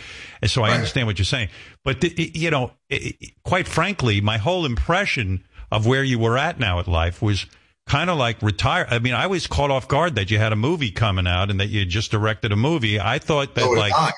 And 0.43 0.51
so 0.51 0.65
I 0.65 0.73
understand 0.73 1.07
what 1.07 1.17
you're 1.17 1.25
saying. 1.27 1.49
But, 1.85 2.03
it- 2.03 2.37
you 2.37 2.51
know, 2.51 2.73
it, 2.89 3.15
it- 3.21 3.35
quite 3.45 3.69
frankly, 3.69 4.21
my 4.21 4.39
whole 4.39 4.67
impression 4.67 5.45
of 5.71 5.87
where 5.87 6.03
you 6.03 6.19
were 6.19 6.37
at 6.37 6.59
now 6.59 6.81
at 6.81 6.89
life 6.89 7.23
was 7.23 7.47
kind 7.87 8.11
of 8.11 8.19
like 8.19 8.43
retire. 8.43 8.85
I 8.91 8.99
mean, 8.99 9.15
I 9.15 9.29
was 9.29 9.47
caught 9.47 9.71
off 9.71 9.87
guard 9.87 10.17
that 10.17 10.33
you 10.33 10.39
had 10.39 10.53
a 10.53 10.57
movie 10.57 10.91
coming 10.91 11.29
out 11.29 11.51
and 11.53 11.61
that 11.61 11.69
you 11.69 11.85
just 11.85 12.11
directed 12.11 12.51
a 12.51 12.57
movie. 12.57 12.99
I 12.99 13.21
thought 13.21 13.55
that 13.55 13.61
So 13.63 13.71
like, 13.71 13.93
I. 13.95 14.11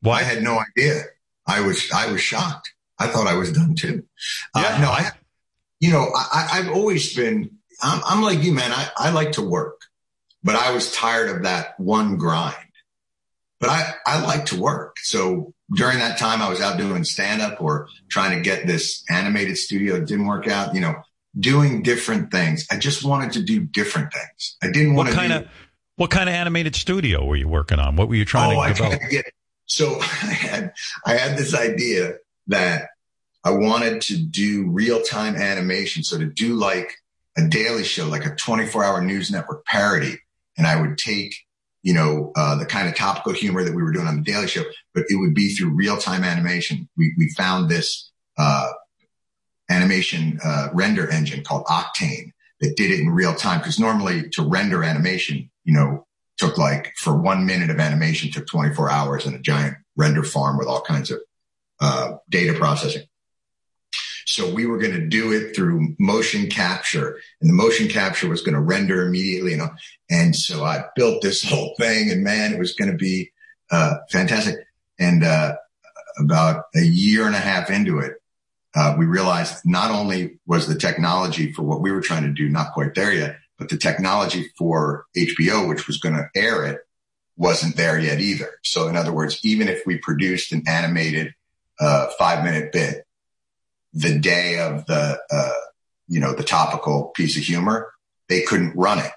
what? 0.00 0.20
I 0.20 0.24
had 0.24 0.42
no 0.42 0.58
idea. 0.76 1.02
I 1.46 1.60
was, 1.60 1.88
I 1.94 2.10
was 2.10 2.20
shocked. 2.20 2.72
I 2.98 3.06
thought 3.06 3.28
I 3.28 3.34
was 3.34 3.52
done 3.52 3.76
too. 3.76 4.04
Uh, 4.56 4.62
Yeah. 4.64 4.80
no, 4.80 4.90
I, 4.90 5.10
you 5.84 5.90
know, 5.90 6.08
I, 6.16 6.26
I- 6.32 6.58
I've 6.58 6.70
always 6.70 7.14
been, 7.14 7.58
I'm, 7.82 8.00
I'm 8.06 8.22
like 8.22 8.42
you, 8.42 8.52
man. 8.54 8.72
I, 8.72 8.88
I 8.96 9.10
like 9.10 9.32
to 9.32 9.42
work, 9.42 9.82
but 10.42 10.54
I 10.54 10.72
was 10.72 10.90
tired 10.92 11.28
of 11.28 11.42
that 11.42 11.78
one 11.78 12.16
grind. 12.16 12.56
But 13.60 13.68
I, 13.68 13.94
I 14.06 14.24
like 14.24 14.46
to 14.46 14.58
work. 14.58 14.96
So 15.02 15.52
during 15.74 15.98
that 15.98 16.18
time, 16.18 16.40
I 16.40 16.48
was 16.48 16.62
out 16.62 16.78
doing 16.78 17.04
stand 17.04 17.42
up 17.42 17.60
or 17.60 17.88
trying 18.08 18.34
to 18.34 18.42
get 18.42 18.66
this 18.66 19.04
animated 19.10 19.58
studio. 19.58 19.96
It 19.96 20.06
didn't 20.06 20.26
work 20.26 20.48
out, 20.48 20.74
you 20.74 20.80
know, 20.80 20.94
doing 21.38 21.82
different 21.82 22.30
things. 22.30 22.66
I 22.70 22.78
just 22.78 23.04
wanted 23.04 23.32
to 23.32 23.42
do 23.42 23.60
different 23.60 24.10
things. 24.10 24.56
I 24.62 24.70
didn't 24.70 24.94
want 24.94 25.08
what 25.08 25.12
to 25.12 25.18
kind 25.18 25.32
do, 25.32 25.38
of, 25.40 25.48
what 25.96 26.10
kind 26.10 26.30
of 26.30 26.34
animated 26.34 26.76
studio 26.76 27.26
were 27.26 27.36
you 27.36 27.48
working 27.48 27.78
on? 27.78 27.96
What 27.96 28.08
were 28.08 28.14
you 28.14 28.24
trying 28.24 28.56
oh, 28.56 28.62
to 28.62 28.68
develop? 28.68 28.98
tried 28.98 29.10
to 29.10 29.16
get. 29.16 29.26
So 29.66 29.98
I 30.00 30.32
had, 30.32 30.72
I 31.04 31.14
had 31.14 31.36
this 31.36 31.54
idea 31.54 32.14
that 32.46 32.88
I 33.44 33.50
wanted 33.50 34.00
to 34.02 34.16
do 34.16 34.70
real 34.70 35.02
time 35.02 35.36
animation. 35.36 36.02
So 36.02 36.18
to 36.18 36.26
do 36.26 36.54
like 36.54 36.90
a 37.36 37.46
daily 37.46 37.84
show, 37.84 38.08
like 38.08 38.24
a 38.24 38.34
24 38.34 38.84
hour 38.84 39.04
news 39.04 39.30
network 39.30 39.64
parody. 39.66 40.18
And 40.56 40.66
I 40.66 40.80
would 40.80 40.96
take, 40.96 41.34
you 41.82 41.92
know, 41.92 42.32
uh, 42.36 42.56
the 42.56 42.64
kind 42.64 42.88
of 42.88 42.94
topical 42.94 43.32
humor 43.32 43.62
that 43.62 43.74
we 43.74 43.82
were 43.82 43.92
doing 43.92 44.06
on 44.06 44.16
the 44.16 44.22
daily 44.22 44.46
show, 44.46 44.62
but 44.94 45.04
it 45.08 45.16
would 45.16 45.34
be 45.34 45.54
through 45.54 45.74
real 45.74 45.98
time 45.98 46.24
animation. 46.24 46.88
We, 46.96 47.14
we 47.18 47.30
found 47.36 47.68
this, 47.68 48.10
uh, 48.38 48.70
animation, 49.68 50.38
uh, 50.44 50.68
render 50.72 51.10
engine 51.10 51.42
called 51.42 51.64
Octane 51.66 52.32
that 52.60 52.76
did 52.76 52.90
it 52.90 53.00
in 53.00 53.10
real 53.10 53.34
time. 53.34 53.60
Cause 53.60 53.78
normally 53.78 54.28
to 54.30 54.42
render 54.42 54.84
animation, 54.84 55.50
you 55.64 55.74
know, 55.74 56.06
took 56.36 56.58
like 56.58 56.92
for 56.96 57.16
one 57.16 57.46
minute 57.46 57.70
of 57.70 57.78
animation 57.78 58.30
took 58.30 58.46
24 58.46 58.90
hours 58.90 59.26
in 59.26 59.34
a 59.34 59.38
giant 59.38 59.76
render 59.96 60.22
farm 60.22 60.58
with 60.58 60.66
all 60.66 60.80
kinds 60.80 61.10
of 61.10 61.20
uh, 61.80 62.14
data 62.28 62.54
processing. 62.54 63.04
So 64.26 64.52
we 64.52 64.66
were 64.66 64.78
going 64.78 64.94
to 64.94 65.06
do 65.06 65.32
it 65.32 65.54
through 65.54 65.94
motion 65.98 66.48
capture 66.48 67.18
and 67.40 67.50
the 67.50 67.54
motion 67.54 67.88
capture 67.88 68.28
was 68.28 68.42
going 68.42 68.54
to 68.54 68.60
render 68.60 69.06
immediately, 69.06 69.52
you 69.52 69.56
know. 69.58 69.70
And 70.10 70.34
so 70.34 70.64
I 70.64 70.84
built 70.96 71.22
this 71.22 71.42
whole 71.42 71.74
thing 71.78 72.10
and 72.10 72.22
man, 72.22 72.52
it 72.52 72.58
was 72.58 72.74
going 72.74 72.90
to 72.90 72.96
be 72.96 73.32
uh, 73.70 73.96
fantastic. 74.10 74.56
And 74.98 75.24
uh, 75.24 75.56
about 76.18 76.64
a 76.74 76.82
year 76.82 77.26
and 77.26 77.34
a 77.34 77.38
half 77.38 77.70
into 77.70 77.98
it, 77.98 78.14
uh, 78.74 78.96
we 78.98 79.06
realized 79.06 79.62
not 79.64 79.90
only 79.90 80.38
was 80.46 80.66
the 80.66 80.74
technology 80.74 81.52
for 81.52 81.62
what 81.62 81.80
we 81.80 81.92
were 81.92 82.00
trying 82.00 82.24
to 82.24 82.32
do 82.32 82.48
not 82.48 82.72
quite 82.72 82.94
there 82.94 83.12
yet, 83.12 83.36
but 83.58 83.68
the 83.68 83.76
technology 83.76 84.50
for 84.58 85.06
HBO, 85.16 85.68
which 85.68 85.86
was 85.86 85.98
going 85.98 86.16
to 86.16 86.28
air 86.34 86.64
it, 86.64 86.80
wasn't 87.36 87.76
there 87.76 87.98
yet 87.98 88.20
either. 88.20 88.50
So 88.62 88.88
in 88.88 88.96
other 88.96 89.12
words, 89.12 89.38
even 89.44 89.68
if 89.68 89.82
we 89.86 89.98
produced 89.98 90.52
an 90.52 90.64
animated 90.66 91.34
uh, 91.80 92.08
five 92.18 92.44
minute 92.44 92.72
bit 92.72 93.04
the 93.94 94.18
day 94.18 94.58
of 94.58 94.84
the 94.86 95.18
uh, 95.30 95.52
you 96.08 96.20
know 96.20 96.34
the 96.34 96.44
topical 96.44 97.12
piece 97.16 97.36
of 97.36 97.44
humor, 97.44 97.92
they 98.28 98.42
couldn't 98.42 98.76
run 98.76 98.98
it 98.98 99.12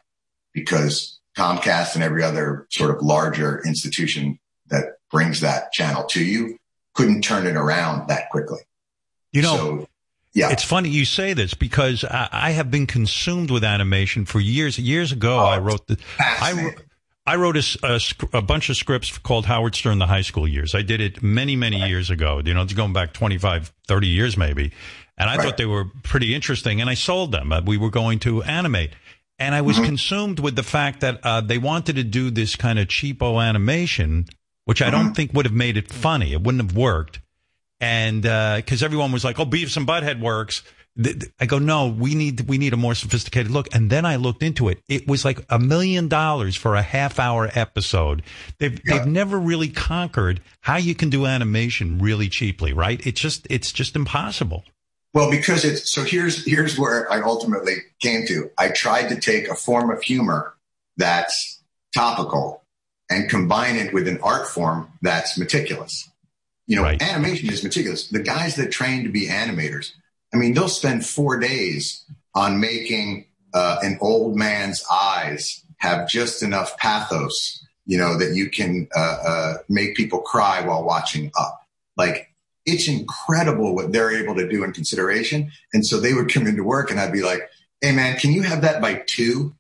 because 0.54 1.20
Comcast 1.38 1.96
and 1.96 2.04
every 2.04 2.24
other 2.24 2.68
sort 2.72 2.92
of 2.92 3.02
larger 3.02 3.62
institution 3.66 4.40
that 4.68 4.98
brings 5.12 5.42
that 5.42 5.72
channel 5.72 6.04
to 6.06 6.24
you 6.24 6.58
couldn't 6.94 7.22
turn 7.22 7.46
it 7.46 7.56
around 7.56 8.08
that 8.08 8.30
quickly. 8.30 8.60
You 9.32 9.42
know, 9.44 9.58
so, 9.58 9.88
yeah. 10.34 10.52
It's 10.52 10.64
funny 10.64 10.90
you 10.90 11.06
say 11.06 11.34
this 11.34 11.54
because 11.54 12.04
I, 12.04 12.30
I, 12.32 12.52
have 12.52 12.70
been 12.70 12.86
consumed 12.86 13.50
with 13.50 13.64
animation 13.64 14.26
for 14.26 14.40
years. 14.40 14.78
Years 14.78 15.12
ago, 15.12 15.40
oh, 15.40 15.46
I 15.46 15.58
wrote 15.58 15.88
the, 15.88 15.98
I, 16.20 16.76
I 17.28 17.36
wrote 17.36 17.58
a, 17.58 17.78
a, 17.84 18.38
a, 18.38 18.42
bunch 18.42 18.70
of 18.70 18.78
scripts 18.78 19.18
called 19.18 19.46
Howard 19.48 19.76
Stern, 19.76 20.00
the 20.00 20.08
high 20.08 20.22
school 20.22 20.48
years. 20.48 20.74
I 20.74 20.82
did 20.82 21.02
it 21.02 21.22
many, 21.22 21.58
many 21.58 21.86
years 21.86 22.10
ago. 22.10 22.42
You 22.44 22.54
know, 22.54 22.62
it's 22.62 22.72
going 22.72 22.94
back 22.94 23.12
25, 23.12 23.74
30 23.86 24.08
years 24.08 24.38
maybe. 24.38 24.72
And 25.18 25.30
I 25.30 25.36
right. 25.36 25.44
thought 25.44 25.58
they 25.58 25.66
were 25.66 25.86
pretty 26.04 26.34
interesting 26.34 26.80
and 26.80 26.90
I 26.90 26.94
sold 26.94 27.34
them. 27.34 27.52
Uh, 27.52 27.62
we 27.66 27.78
were 27.78 27.90
going 27.90 28.20
to 28.20 28.44
animate. 28.44 28.92
And 29.40 29.54
I 29.54 29.62
was 29.62 29.76
mm-hmm. 29.76 29.86
consumed 29.86 30.40
with 30.40 30.56
the 30.56 30.64
fact 30.64 31.02
that 31.02 31.20
uh, 31.22 31.42
they 31.42 31.58
wanted 31.58 31.98
to 31.98 32.04
do 32.04 32.32
this 32.32 32.56
kind 32.56 32.80
of 32.80 32.88
cheapo 32.88 33.44
animation, 33.46 34.26
which 34.64 34.82
I 34.82 34.86
mm-hmm. 34.86 34.96
don't 34.96 35.14
think 35.14 35.34
would 35.34 35.46
have 35.46 35.54
made 35.54 35.76
it 35.76 35.92
funny. 35.92 36.32
It 36.32 36.42
wouldn't 36.42 36.64
have 36.64 36.78
worked. 36.78 37.20
And 37.82 38.22
because 38.22 38.82
uh, 38.82 38.86
everyone 38.86 39.12
was 39.12 39.26
like, 39.26 39.38
oh, 39.38 39.46
Beavis 39.46 39.76
and 39.76 39.86
Butthead 39.86 40.22
works. 40.22 40.64
I 41.40 41.46
go, 41.46 41.60
no, 41.60 41.88
we 41.88 42.16
need 42.16 42.42
we 42.42 42.58
need 42.58 42.74
a 42.74 42.78
more 42.78 42.96
sophisticated 42.96 43.52
look. 43.52 43.74
And 43.74 43.90
then 43.90 44.06
I 44.06 44.16
looked 44.16 44.42
into 44.42 44.70
it. 44.70 44.82
It 44.88 45.08
was 45.08 45.24
like 45.24 45.46
a 45.50 45.60
million 45.60 46.08
dollars 46.08 46.56
for 46.56 46.76
a 46.76 46.82
half 46.82 47.20
hour 47.20 47.50
episode. 47.54 48.24
They've 48.60 48.80
yeah. 48.86 48.98
they've 48.98 49.08
never 49.08 49.38
really 49.38 49.70
conquered 49.70 50.42
how 50.62 50.78
you 50.78 50.96
can 50.96 51.10
do 51.10 51.26
animation 51.26 52.00
really 52.00 52.30
cheaply, 52.30 52.74
right? 52.74 53.06
It's 53.06 53.22
just 53.22 53.46
it's 53.50 53.72
just 53.72 53.96
impossible. 53.96 54.64
Well, 55.14 55.32
because 55.32 55.66
it's 55.66 55.92
so 55.92 56.04
here's 56.04 56.46
here's 56.46 56.78
where 56.78 57.12
I 57.12 57.22
ultimately 57.22 57.76
came 58.00 58.26
to. 58.28 58.52
I 58.58 58.70
tried 58.70 59.10
to 59.10 59.20
take 59.20 59.48
a 59.48 59.56
form 59.56 59.90
of 59.90 60.02
humor 60.02 60.54
that's 60.98 61.62
topical 61.94 62.64
and 63.10 63.30
combine 63.30 63.76
it 63.76 63.94
with 63.94 64.08
an 64.08 64.20
art 64.22 64.48
form 64.48 64.92
that's 65.02 65.38
meticulous. 65.38 66.10
You 66.66 66.76
know, 66.76 66.84
right. 66.84 67.02
animation 67.02 67.50
is 67.50 67.64
meticulous. 67.64 68.10
The 68.10 68.22
guys 68.22 68.56
that 68.56 68.72
train 68.72 69.04
to 69.04 69.10
be 69.10 69.28
animators, 69.28 69.92
I 70.34 70.38
mean, 70.38 70.54
they'll 70.54 70.70
spend 70.70 71.06
four 71.06 71.40
days 71.40 72.04
on 72.36 72.60
making 72.60 73.26
uh, 73.54 73.78
an 73.82 73.98
old 74.02 74.36
man's 74.36 74.84
eyes 74.92 75.64
have 75.78 76.08
just 76.08 76.44
enough 76.44 76.78
pathos, 76.78 77.66
you 77.86 77.98
know, 77.98 78.18
that 78.18 78.36
you 78.36 78.50
can 78.50 78.88
uh, 78.96 79.18
uh, 79.26 79.54
make 79.70 79.96
people 79.96 80.20
cry 80.20 80.62
while 80.62 80.84
watching 80.84 81.32
up. 81.40 81.62
Like, 81.96 82.34
it's 82.66 82.88
incredible 82.88 83.74
what 83.74 83.94
they're 83.94 84.12
able 84.12 84.36
to 84.36 84.48
do 84.48 84.64
in 84.64 84.74
consideration. 84.74 85.52
And 85.74 85.86
so 85.86 86.00
they 86.00 86.14
would 86.14 86.32
come 86.32 86.46
into 86.46 86.64
work 86.64 86.92
and 86.92 87.00
I'd 87.00 87.14
be 87.14 87.24
like, 87.24 87.50
hey, 87.82 87.94
man, 87.94 88.18
can 88.18 88.34
you 88.34 88.44
have 88.44 88.62
that 88.62 88.82
by 88.82 89.04
two? 89.08 89.56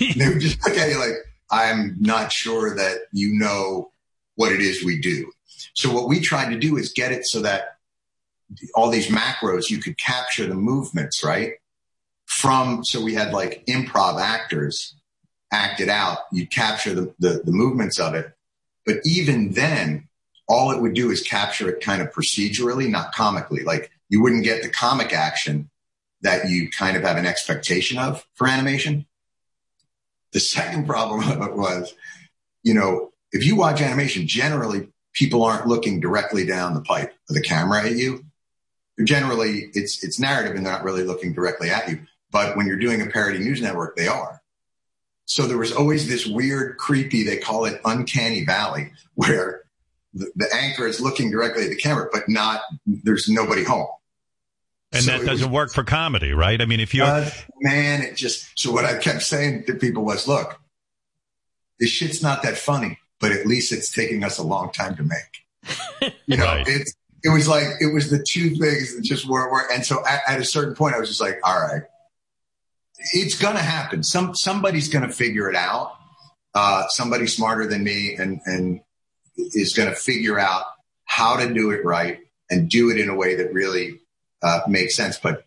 they 0.00 0.28
would 0.28 0.40
just 0.40 0.66
look 0.66 0.76
at 0.76 0.90
you 0.90 0.98
like, 0.98 1.14
I'm 1.50 1.96
not 2.00 2.32
sure 2.32 2.74
that 2.74 2.98
you 3.12 3.38
know 3.38 3.92
what 4.34 4.52
it 4.52 4.60
is 4.60 4.84
we 4.84 5.00
do. 5.00 5.30
So 5.74 5.92
what 5.92 6.08
we 6.08 6.20
tried 6.20 6.50
to 6.50 6.58
do 6.58 6.76
is 6.76 6.92
get 6.92 7.12
it 7.12 7.24
so 7.24 7.40
that 7.42 7.76
all 8.74 8.90
these 8.90 9.08
macros, 9.08 9.70
you 9.70 9.78
could 9.78 9.98
capture 9.98 10.46
the 10.46 10.54
movements, 10.54 11.22
right? 11.24 11.52
From, 12.26 12.84
so 12.84 13.02
we 13.02 13.14
had 13.14 13.32
like 13.32 13.64
improv 13.66 14.20
actors 14.20 14.94
act 15.52 15.80
it 15.80 15.88
out. 15.88 16.18
You'd 16.32 16.50
capture 16.50 16.94
the, 16.94 17.14
the, 17.18 17.42
the 17.44 17.52
movements 17.52 17.98
of 17.98 18.14
it. 18.14 18.32
But 18.86 18.98
even 19.04 19.52
then, 19.52 20.08
all 20.48 20.72
it 20.72 20.80
would 20.80 20.94
do 20.94 21.10
is 21.10 21.22
capture 21.22 21.68
it 21.68 21.80
kind 21.80 22.02
of 22.02 22.12
procedurally, 22.12 22.88
not 22.88 23.12
comically. 23.12 23.62
Like 23.62 23.90
you 24.08 24.22
wouldn't 24.22 24.44
get 24.44 24.62
the 24.62 24.68
comic 24.68 25.12
action 25.12 25.70
that 26.22 26.48
you 26.48 26.70
kind 26.70 26.96
of 26.96 27.02
have 27.02 27.16
an 27.16 27.26
expectation 27.26 27.98
of 27.98 28.26
for 28.34 28.46
animation. 28.46 29.06
The 30.32 30.40
second 30.40 30.86
problem 30.86 31.28
of 31.28 31.40
it 31.48 31.56
was, 31.56 31.94
you 32.62 32.74
know, 32.74 33.12
if 33.32 33.44
you 33.44 33.56
watch 33.56 33.80
animation, 33.80 34.26
generally 34.26 34.88
people 35.12 35.44
aren't 35.44 35.66
looking 35.66 36.00
directly 36.00 36.44
down 36.44 36.74
the 36.74 36.82
pipe 36.82 37.14
of 37.28 37.34
the 37.34 37.42
camera 37.42 37.84
at 37.84 37.96
you. 37.96 38.24
Generally, 39.04 39.70
it's 39.74 40.02
it's 40.04 40.18
narrative 40.18 40.56
and 40.56 40.64
they're 40.64 40.72
not 40.72 40.84
really 40.84 41.04
looking 41.04 41.32
directly 41.32 41.70
at 41.70 41.88
you. 41.88 42.00
But 42.30 42.56
when 42.56 42.66
you're 42.66 42.78
doing 42.78 43.00
a 43.02 43.06
parody 43.06 43.38
news 43.38 43.60
network, 43.60 43.96
they 43.96 44.08
are. 44.08 44.42
So 45.24 45.46
there 45.46 45.58
was 45.58 45.72
always 45.72 46.08
this 46.08 46.26
weird, 46.26 46.76
creepy, 46.76 47.22
they 47.22 47.36
call 47.36 47.64
it 47.64 47.80
uncanny 47.84 48.44
valley, 48.44 48.92
where 49.14 49.62
the, 50.12 50.30
the 50.34 50.48
anchor 50.52 50.86
is 50.86 51.00
looking 51.00 51.30
directly 51.30 51.64
at 51.64 51.70
the 51.70 51.76
camera, 51.76 52.08
but 52.12 52.28
not, 52.28 52.62
there's 52.84 53.28
nobody 53.28 53.62
home. 53.62 53.86
And 54.92 55.04
so 55.04 55.12
that 55.12 55.24
doesn't 55.24 55.50
was, 55.50 55.54
work 55.54 55.72
for 55.72 55.84
comedy, 55.84 56.32
right? 56.32 56.60
I 56.60 56.64
mean, 56.66 56.80
if 56.80 56.94
you're. 56.94 57.06
Uh, 57.06 57.30
man, 57.60 58.02
it 58.02 58.16
just, 58.16 58.48
so 58.56 58.72
what 58.72 58.84
I 58.84 58.98
kept 58.98 59.22
saying 59.22 59.66
to 59.66 59.74
people 59.74 60.04
was, 60.04 60.26
look, 60.26 60.60
this 61.78 61.90
shit's 61.90 62.22
not 62.22 62.42
that 62.42 62.58
funny 62.58 62.98
but 63.20 63.32
at 63.32 63.46
least 63.46 63.70
it's 63.70 63.90
taking 63.90 64.24
us 64.24 64.38
a 64.38 64.42
long 64.42 64.72
time 64.72 64.96
to 64.96 65.04
make. 65.04 66.12
You 66.26 66.38
know, 66.38 66.44
right. 66.46 66.66
it's, 66.66 66.94
it 67.22 67.28
was 67.28 67.48
like, 67.48 67.66
it 67.80 67.92
was 67.92 68.10
the 68.10 68.22
two 68.22 68.50
things 68.50 68.96
that 68.96 69.02
just 69.02 69.28
were, 69.28 69.50
were 69.50 69.70
and 69.72 69.84
so 69.84 70.04
at, 70.06 70.20
at 70.26 70.40
a 70.40 70.44
certain 70.44 70.74
point, 70.74 70.94
I 70.94 70.98
was 71.00 71.08
just 71.08 71.20
like, 71.20 71.38
all 71.44 71.60
right, 71.60 71.82
it's 73.12 73.40
going 73.40 73.56
to 73.56 73.62
happen. 73.62 74.02
Some, 74.02 74.34
somebody's 74.34 74.88
going 74.88 75.06
to 75.06 75.12
figure 75.12 75.48
it 75.48 75.56
out. 75.56 75.96
Uh, 76.52 76.86
somebody 76.88 77.26
smarter 77.26 77.66
than 77.66 77.84
me 77.84 78.16
and, 78.16 78.40
and 78.44 78.80
is 79.36 79.72
going 79.72 79.88
to 79.88 79.94
figure 79.94 80.38
out 80.38 80.64
how 81.04 81.36
to 81.36 81.52
do 81.52 81.70
it 81.70 81.84
right 81.84 82.20
and 82.50 82.68
do 82.68 82.90
it 82.90 82.98
in 82.98 83.08
a 83.08 83.14
way 83.14 83.36
that 83.36 83.52
really 83.52 84.00
uh, 84.42 84.60
makes 84.66 84.96
sense. 84.96 85.18
But 85.18 85.44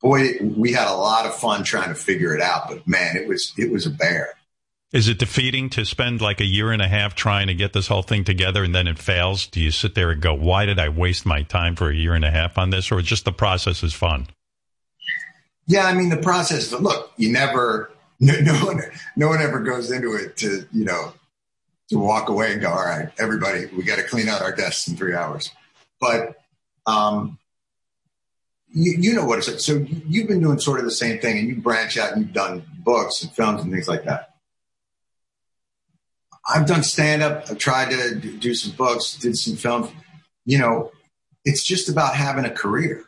boy, 0.00 0.38
we 0.40 0.72
had 0.72 0.88
a 0.88 0.94
lot 0.94 1.26
of 1.26 1.34
fun 1.34 1.64
trying 1.64 1.88
to 1.88 1.94
figure 1.94 2.34
it 2.34 2.40
out. 2.40 2.68
But 2.68 2.86
man, 2.86 3.16
it 3.16 3.26
was, 3.26 3.52
it 3.58 3.72
was 3.72 3.86
a 3.86 3.90
bear. 3.90 4.34
Is 4.90 5.06
it 5.06 5.18
defeating 5.18 5.68
to 5.70 5.84
spend 5.84 6.22
like 6.22 6.40
a 6.40 6.46
year 6.46 6.72
and 6.72 6.80
a 6.80 6.88
half 6.88 7.14
trying 7.14 7.48
to 7.48 7.54
get 7.54 7.74
this 7.74 7.88
whole 7.88 8.02
thing 8.02 8.24
together 8.24 8.64
and 8.64 8.74
then 8.74 8.86
it 8.86 8.98
fails? 8.98 9.46
Do 9.46 9.60
you 9.60 9.70
sit 9.70 9.94
there 9.94 10.10
and 10.10 10.22
go, 10.22 10.32
why 10.32 10.64
did 10.64 10.78
I 10.78 10.88
waste 10.88 11.26
my 11.26 11.42
time 11.42 11.76
for 11.76 11.90
a 11.90 11.94
year 11.94 12.14
and 12.14 12.24
a 12.24 12.30
half 12.30 12.56
on 12.56 12.70
this? 12.70 12.90
Or 12.90 13.02
just 13.02 13.26
the 13.26 13.32
process 13.32 13.82
is 13.82 13.92
fun? 13.92 14.28
Yeah, 15.66 15.84
I 15.84 15.92
mean, 15.92 16.08
the 16.08 16.16
process, 16.16 16.72
look, 16.72 17.12
you 17.18 17.30
never, 17.30 17.90
no, 18.20 18.32
no 18.40 18.54
one, 18.64 18.80
no 19.14 19.28
one 19.28 19.42
ever 19.42 19.60
goes 19.60 19.90
into 19.90 20.14
it 20.14 20.38
to, 20.38 20.66
you 20.72 20.86
know, 20.86 21.12
to 21.90 21.98
walk 21.98 22.30
away 22.30 22.52
and 22.52 22.60
go, 22.62 22.70
all 22.70 22.84
right, 22.84 23.10
everybody, 23.18 23.66
we 23.66 23.82
got 23.82 23.96
to 23.96 24.04
clean 24.04 24.28
out 24.28 24.40
our 24.40 24.54
desks 24.54 24.88
in 24.88 24.96
three 24.96 25.14
hours. 25.14 25.50
But, 26.00 26.40
um, 26.86 27.38
you, 28.72 28.94
you 28.98 29.14
know 29.14 29.26
what 29.26 29.38
it's 29.38 29.48
like. 29.48 29.60
So 29.60 29.74
you've 30.06 30.28
been 30.28 30.40
doing 30.40 30.58
sort 30.58 30.78
of 30.78 30.86
the 30.86 30.90
same 30.90 31.18
thing 31.18 31.38
and 31.38 31.48
you 31.48 31.56
branch 31.56 31.98
out 31.98 32.12
and 32.12 32.22
you've 32.22 32.34
done 32.34 32.64
books 32.78 33.22
and 33.22 33.30
films 33.32 33.62
and 33.62 33.70
things 33.70 33.88
like 33.88 34.04
that. 34.04 34.37
I've 36.48 36.66
done 36.66 36.82
stand 36.82 37.22
up. 37.22 37.44
I've 37.50 37.58
tried 37.58 37.90
to 37.90 38.14
do 38.14 38.54
some 38.54 38.72
books, 38.72 39.16
did 39.16 39.36
some 39.36 39.56
film. 39.56 39.90
You 40.44 40.58
know, 40.58 40.92
it's 41.44 41.64
just 41.64 41.88
about 41.88 42.14
having 42.14 42.44
a 42.44 42.50
career. 42.50 43.04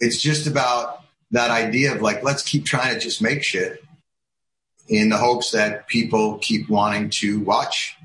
It's 0.00 0.20
just 0.20 0.46
about 0.46 1.02
that 1.30 1.50
idea 1.50 1.94
of 1.94 2.02
like, 2.02 2.22
let's 2.22 2.42
keep 2.42 2.64
trying 2.64 2.94
to 2.94 3.00
just 3.00 3.22
make 3.22 3.42
shit 3.42 3.82
in 4.88 5.08
the 5.08 5.16
hopes 5.16 5.50
that 5.52 5.86
people 5.88 6.38
keep 6.38 6.68
wanting 6.68 7.10
to 7.10 7.40
watch 7.40 7.96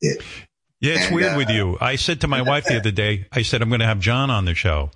it. 0.00 0.22
Yeah, 0.80 0.94
it's 0.94 1.06
and, 1.06 1.14
weird 1.14 1.32
uh, 1.34 1.36
with 1.36 1.50
you. 1.50 1.78
I 1.80 1.96
said 1.96 2.20
to 2.20 2.28
my 2.28 2.42
wife 2.42 2.66
the 2.66 2.76
other 2.76 2.90
day, 2.90 3.26
I 3.32 3.42
said, 3.42 3.62
I'm 3.62 3.68
going 3.68 3.80
to 3.80 3.86
have 3.86 4.00
Jon 4.00 4.30
on 4.30 4.44
the 4.44 4.54
show. 4.54 4.90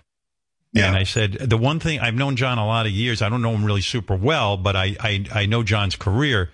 Yeah. 0.72 0.86
And 0.86 0.96
I 0.96 1.04
said, 1.04 1.32
the 1.32 1.56
one 1.56 1.80
thing 1.80 1.98
I've 1.98 2.14
known 2.14 2.36
Jon 2.36 2.58
a 2.58 2.66
lot 2.66 2.84
of 2.84 2.92
years, 2.92 3.22
I 3.22 3.30
don't 3.30 3.40
know 3.40 3.52
him 3.52 3.64
really 3.64 3.80
super 3.80 4.14
well, 4.14 4.56
but 4.56 4.76
I, 4.76 4.96
I, 5.00 5.24
I 5.32 5.46
know 5.46 5.62
Jon's 5.62 5.96
career. 5.96 6.50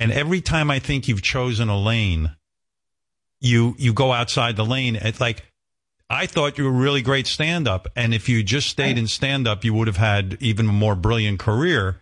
And 0.00 0.10
every 0.10 0.40
time 0.40 0.70
I 0.70 0.78
think 0.78 1.06
you've 1.06 1.22
chosen 1.22 1.68
a 1.68 1.78
lane, 1.78 2.34
you 3.40 3.76
you 3.78 3.92
go 3.92 4.12
outside 4.12 4.56
the 4.56 4.64
lane. 4.64 4.96
It's 4.96 5.20
like 5.20 5.44
I 6.08 6.26
thought 6.26 6.58
you 6.58 6.64
were 6.64 6.70
a 6.70 6.72
really 6.72 7.02
great 7.02 7.26
stand 7.26 7.68
up, 7.68 7.86
and 7.94 8.14
if 8.14 8.28
you 8.28 8.42
just 8.42 8.68
stayed 8.68 8.98
in 8.98 9.06
stand 9.06 9.46
up, 9.46 9.62
you 9.62 9.74
would 9.74 9.86
have 9.86 9.98
had 9.98 10.38
even 10.40 10.68
a 10.68 10.72
more 10.72 10.96
brilliant 10.96 11.38
career. 11.38 12.00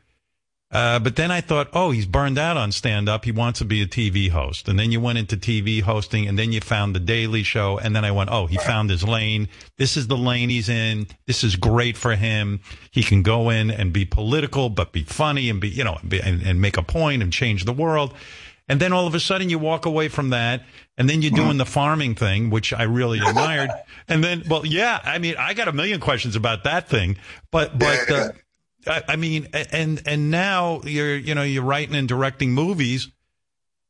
Uh, 0.70 0.98
but 0.98 1.16
then 1.16 1.30
I 1.30 1.40
thought, 1.40 1.70
oh, 1.72 1.92
he's 1.92 2.04
burned 2.04 2.36
out 2.36 2.58
on 2.58 2.72
stand 2.72 3.08
up. 3.08 3.24
He 3.24 3.32
wants 3.32 3.60
to 3.60 3.64
be 3.64 3.80
a 3.80 3.86
TV 3.86 4.28
host. 4.28 4.68
And 4.68 4.78
then 4.78 4.92
you 4.92 5.00
went 5.00 5.16
into 5.16 5.36
TV 5.36 5.80
hosting 5.80 6.28
and 6.28 6.38
then 6.38 6.52
you 6.52 6.60
found 6.60 6.94
the 6.94 7.00
Daily 7.00 7.42
Show. 7.42 7.78
And 7.78 7.96
then 7.96 8.04
I 8.04 8.10
went, 8.10 8.28
oh, 8.30 8.46
he 8.46 8.58
found 8.58 8.90
his 8.90 9.02
lane. 9.02 9.48
This 9.78 9.96
is 9.96 10.08
the 10.08 10.16
lane 10.16 10.50
he's 10.50 10.68
in. 10.68 11.06
This 11.26 11.42
is 11.42 11.56
great 11.56 11.96
for 11.96 12.14
him. 12.16 12.60
He 12.90 13.02
can 13.02 13.22
go 13.22 13.48
in 13.48 13.70
and 13.70 13.94
be 13.94 14.04
political, 14.04 14.68
but 14.68 14.92
be 14.92 15.04
funny 15.04 15.48
and 15.48 15.58
be, 15.58 15.70
you 15.70 15.84
know, 15.84 15.98
be, 16.06 16.20
and, 16.20 16.42
and 16.42 16.60
make 16.60 16.76
a 16.76 16.82
point 16.82 17.22
and 17.22 17.32
change 17.32 17.64
the 17.64 17.72
world. 17.72 18.12
And 18.68 18.78
then 18.78 18.92
all 18.92 19.06
of 19.06 19.14
a 19.14 19.20
sudden 19.20 19.48
you 19.48 19.58
walk 19.58 19.86
away 19.86 20.08
from 20.08 20.28
that 20.30 20.64
and 20.98 21.08
then 21.08 21.22
you're 21.22 21.30
doing 21.30 21.56
the 21.56 21.64
farming 21.64 22.16
thing, 22.16 22.50
which 22.50 22.74
I 22.74 22.82
really 22.82 23.20
admired. 23.20 23.70
and 24.08 24.22
then, 24.22 24.42
well, 24.46 24.66
yeah, 24.66 25.00
I 25.02 25.16
mean, 25.16 25.36
I 25.38 25.54
got 25.54 25.68
a 25.68 25.72
million 25.72 26.00
questions 26.00 26.36
about 26.36 26.64
that 26.64 26.90
thing, 26.90 27.16
but, 27.50 27.78
but, 27.78 28.10
uh, 28.10 28.28
I, 28.88 29.02
I 29.08 29.16
mean, 29.16 29.48
and, 29.52 30.02
and 30.06 30.30
now 30.30 30.80
you're, 30.84 31.16
you 31.16 31.34
know, 31.34 31.42
you're 31.42 31.62
writing 31.62 31.94
and 31.94 32.08
directing 32.08 32.52
movies. 32.52 33.08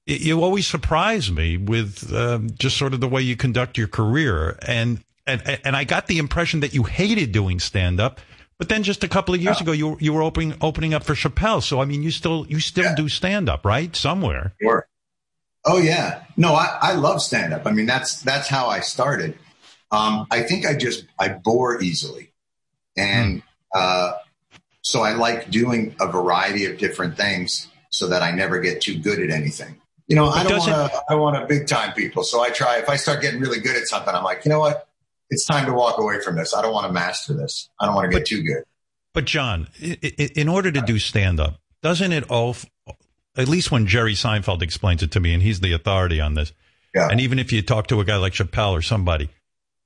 You 0.06 0.42
always 0.42 0.66
surprise 0.66 1.30
me 1.30 1.56
with 1.56 2.12
um, 2.14 2.50
just 2.58 2.76
sort 2.76 2.94
of 2.94 3.00
the 3.00 3.08
way 3.08 3.20
you 3.20 3.36
conduct 3.36 3.76
your 3.76 3.88
career. 3.88 4.58
And, 4.62 5.04
and, 5.26 5.60
and 5.64 5.76
I 5.76 5.84
got 5.84 6.06
the 6.06 6.18
impression 6.18 6.60
that 6.60 6.72
you 6.72 6.84
hated 6.84 7.32
doing 7.32 7.60
stand 7.60 8.00
up 8.00 8.20
but 8.58 8.68
then 8.68 8.82
just 8.82 9.04
a 9.04 9.08
couple 9.08 9.34
of 9.34 9.40
years 9.40 9.60
ago, 9.60 9.70
you 9.70 9.96
you 10.00 10.12
were 10.12 10.22
opening 10.22 10.54
opening 10.60 10.92
up 10.92 11.04
for 11.04 11.14
Chappelle. 11.14 11.62
So 11.62 11.80
I 11.80 11.84
mean, 11.84 12.02
you 12.02 12.10
still 12.10 12.44
you 12.48 12.58
still 12.58 12.84
yeah. 12.84 12.94
do 12.96 13.08
stand 13.08 13.48
up, 13.48 13.64
right? 13.64 13.94
Somewhere. 13.94 14.52
Sure. 14.60 14.88
Oh 15.64 15.78
yeah. 15.78 16.24
No, 16.36 16.54
I, 16.54 16.76
I 16.80 16.92
love 16.94 17.22
stand 17.22 17.54
up. 17.54 17.66
I 17.66 17.70
mean, 17.70 17.86
that's 17.86 18.20
that's 18.20 18.48
how 18.48 18.66
I 18.66 18.80
started. 18.80 19.38
Um, 19.92 20.26
I 20.30 20.42
think 20.42 20.66
I 20.66 20.74
just 20.74 21.04
I 21.18 21.28
bore 21.28 21.80
easily, 21.80 22.32
and 22.96 23.42
hmm. 23.42 23.48
uh, 23.72 24.12
so 24.88 25.02
I 25.02 25.12
like 25.12 25.50
doing 25.50 25.94
a 26.00 26.10
variety 26.10 26.64
of 26.64 26.78
different 26.78 27.16
things 27.16 27.68
so 27.90 28.08
that 28.08 28.22
I 28.22 28.30
never 28.30 28.60
get 28.60 28.80
too 28.80 28.98
good 28.98 29.20
at 29.20 29.30
anything. 29.30 29.80
You 30.06 30.16
know, 30.16 30.28
I 30.28 30.42
don't 30.42 30.58
want 30.58 30.92
to 30.92 31.02
I 31.10 31.14
want 31.14 31.36
to 31.36 31.46
big 31.46 31.66
time 31.66 31.92
people. 31.92 32.22
So 32.22 32.40
I 32.40 32.50
try. 32.50 32.78
If 32.78 32.88
I 32.88 32.96
start 32.96 33.20
getting 33.20 33.40
really 33.40 33.60
good 33.60 33.76
at 33.76 33.86
something, 33.86 34.14
I'm 34.14 34.24
like, 34.24 34.44
you 34.44 34.50
know 34.50 34.60
what? 34.60 34.88
it's 35.30 35.44
time 35.44 35.66
to 35.66 35.72
walk 35.72 35.98
away 35.98 36.20
from 36.20 36.36
this. 36.36 36.54
I 36.54 36.62
don't 36.62 36.72
want 36.72 36.86
to 36.86 36.92
master 36.92 37.34
this. 37.34 37.68
I 37.80 37.86
don't 37.86 37.94
want 37.94 38.10
to 38.10 38.16
get 38.16 38.20
but, 38.20 38.26
too 38.26 38.42
good. 38.42 38.64
But 39.14 39.24
Jon, 39.24 39.68
in 39.78 40.48
order 40.48 40.70
to 40.70 40.80
do 40.80 40.98
stand 40.98 41.40
up, 41.40 41.60
doesn't 41.82 42.12
it 42.12 42.30
all, 42.30 42.56
at 43.36 43.48
least 43.48 43.70
when 43.70 43.86
Jerry 43.86 44.14
Seinfeld 44.14 44.62
explains 44.62 45.02
it 45.02 45.12
to 45.12 45.20
me, 45.20 45.34
and 45.34 45.42
he's 45.42 45.60
the 45.60 45.72
authority 45.72 46.20
on 46.20 46.34
this, 46.34 46.52
yeah. 46.94 47.08
and 47.08 47.20
even 47.20 47.38
if 47.38 47.52
you 47.52 47.62
talk 47.62 47.88
to 47.88 48.00
a 48.00 48.04
guy 48.04 48.16
like 48.16 48.32
Chappelle 48.32 48.72
or 48.72 48.82
somebody, 48.82 49.28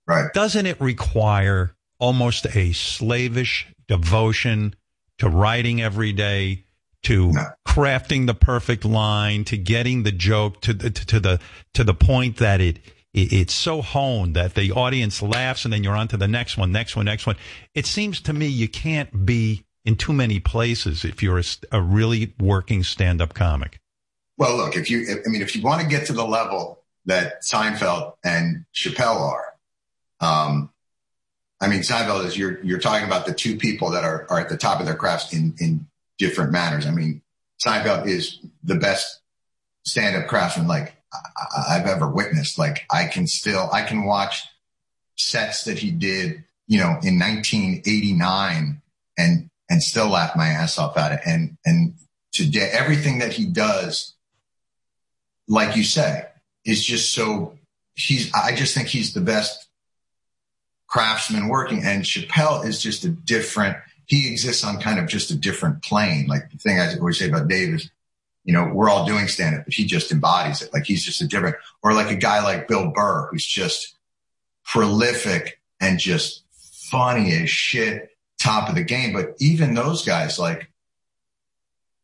right? 0.07 0.33
Doesn't 0.33 0.67
it 0.67 0.81
require 0.81 1.75
almost 1.99 2.47
a 2.55 2.73
slavish 2.73 3.67
devotion 3.89 4.75
to 5.23 5.29
writing 5.29 5.81
every 5.81 6.13
day, 6.13 6.65
to 7.05 7.31
no. 7.31 7.45
crafting 7.65 8.27
the 8.27 8.35
perfect 8.35 8.85
line, 8.85 9.45
to 9.45 9.57
getting 9.57 10.03
the 10.03 10.11
joke 10.11 10.61
to 10.63 10.73
the 10.73 10.91
to, 10.91 11.07
to 11.07 11.21
the 11.21 11.41
to 11.75 11.85
the 11.85 11.95
point 11.95 12.39
that 12.39 12.61
it 12.61 12.81
it's 13.15 13.55
so 13.55 13.83
honed 13.83 14.35
that 14.35 14.57
the 14.57 14.73
audience 14.73 15.23
laughs 15.23 15.65
and 15.65 15.73
then 15.73 15.85
you're 15.85 15.95
on 15.95 16.09
to 16.09 16.17
the 16.17 16.27
next 16.27 16.59
one, 16.59 16.73
next 16.73 16.97
one, 16.97 17.05
next 17.05 17.25
one. 17.25 17.37
It 17.73 17.87
seems 17.87 18.21
to 18.23 18.33
me 18.33 18.47
you 18.49 18.69
can't 18.69 19.25
be 19.25 19.65
in 19.85 19.95
too 19.95 20.13
many 20.13 20.41
places 20.41 21.05
if 21.05 21.23
you're 21.23 21.39
a, 21.39 21.45
a 21.71 21.81
really 21.81 22.35
working 22.41 22.83
stand 22.83 23.23
up 23.23 23.33
comic. 23.33 23.79
Well, 24.39 24.57
look, 24.57 24.77
if 24.77 24.91
you, 24.91 25.23
I 25.25 25.29
mean, 25.29 25.43
if 25.43 25.55
you 25.55 25.63
want 25.63 25.83
to 25.83 25.87
get 25.87 26.07
to 26.07 26.13
the 26.13 26.25
level 26.25 26.83
that 27.05 27.43
Seinfeld 27.43 28.15
and 28.25 28.65
Chappelle 28.75 29.21
are, 29.21 29.55
um, 30.21 30.71
I 31.63 31.69
mean, 31.69 31.81
Seinfeld 31.81 32.27
is 32.27 32.37
you're 32.37 32.63
you're 32.63 32.81
talking 32.81 33.07
about 33.07 33.25
the 33.25 33.33
two 33.33 33.57
people 33.57 33.91
that 33.93 34.05
are 34.05 34.27
are 34.29 34.41
at 34.41 34.51
the 34.51 34.59
top 34.59 34.81
of 34.81 34.87
their 34.87 34.97
crafts 34.97 35.33
in 35.33 35.55
in 35.59 35.87
different 36.19 36.53
manners. 36.53 36.87
I 36.87 36.91
mean, 36.91 37.23
Seinfeld 37.65 38.07
is 38.07 38.39
the 38.63 38.75
best 38.75 39.21
stand 39.85 40.17
up 40.17 40.29
craftsman. 40.29 40.67
Like 40.67 40.97
I've 41.69 41.87
ever 41.87 42.09
witnessed. 42.09 42.59
Like 42.59 42.87
I 42.91 43.07
can 43.07 43.27
still, 43.27 43.69
I 43.73 43.83
can 43.83 44.05
watch 44.05 44.45
sets 45.17 45.65
that 45.65 45.79
he 45.79 45.91
did, 45.91 46.45
you 46.67 46.79
know, 46.79 46.99
in 47.03 47.19
1989 47.19 48.83
and, 49.19 49.51
and 49.69 49.83
still 49.83 50.09
laugh 50.09 50.37
my 50.37 50.49
ass 50.49 50.79
off 50.79 50.97
at 50.97 51.13
it. 51.13 51.21
And, 51.27 51.57
and 51.65 51.95
today, 52.33 52.71
everything 52.73 53.19
that 53.19 53.33
he 53.33 53.47
does, 53.47 54.15
like 55.49 55.77
you 55.77 55.85
say, 55.85 56.27
is 56.65 56.85
just 56.85 57.13
so 57.13 57.59
he's, 57.95 58.33
I 58.35 58.55
just 58.55 58.75
think 58.75 58.89
he's 58.89 59.13
the 59.13 59.21
best 59.21 59.69
craftsman 60.93 61.49
working. 61.49 61.83
And 61.83 62.05
Chappelle 62.05 62.65
is 62.67 62.81
just 62.83 63.05
a 63.05 63.09
different, 63.09 63.77
he 64.07 64.31
exists 64.31 64.63
on 64.63 64.81
kind 64.81 64.99
of 64.99 65.09
just 65.09 65.31
a 65.31 65.37
different 65.37 65.83
plane. 65.83 66.27
Like 66.27 66.51
the 66.51 66.59
thing 66.59 66.79
I 66.79 66.95
always 66.99 67.19
say 67.19 67.29
about 67.29 67.49
Dave 67.49 67.75
is 67.75 67.91
you 68.45 68.53
know, 68.53 68.71
we're 68.73 68.91
all 68.91 69.07
doing 69.07 69.29
stand 69.29 69.57
up, 69.57 69.65
but 69.65 69.75
he 69.75 69.85
just 69.85 70.11
embodies 70.11 70.63
it. 70.63 70.73
Like 70.73 70.85
he's 70.85 71.05
just 71.05 71.21
a 71.21 71.27
different, 71.27 71.57
or 71.83 71.95
like 71.95 72.11
a 72.11 72.17
guy 72.17 72.43
like 72.43 72.69
Bill 72.69 72.91
Burr, 72.91 73.29
who's 73.31 73.47
just 73.47 73.95
prolific 74.65 75.61
and 75.81 75.99
just 75.99 76.43
funny 76.91 77.33
as 77.35 77.51
shit, 77.51 78.11
top 78.41 78.69
of 78.69 78.75
the 78.75 78.83
game. 78.83 79.13
But 79.13 79.35
even 79.39 79.75
those 79.75 80.05
guys, 80.05 80.39
like, 80.39 80.69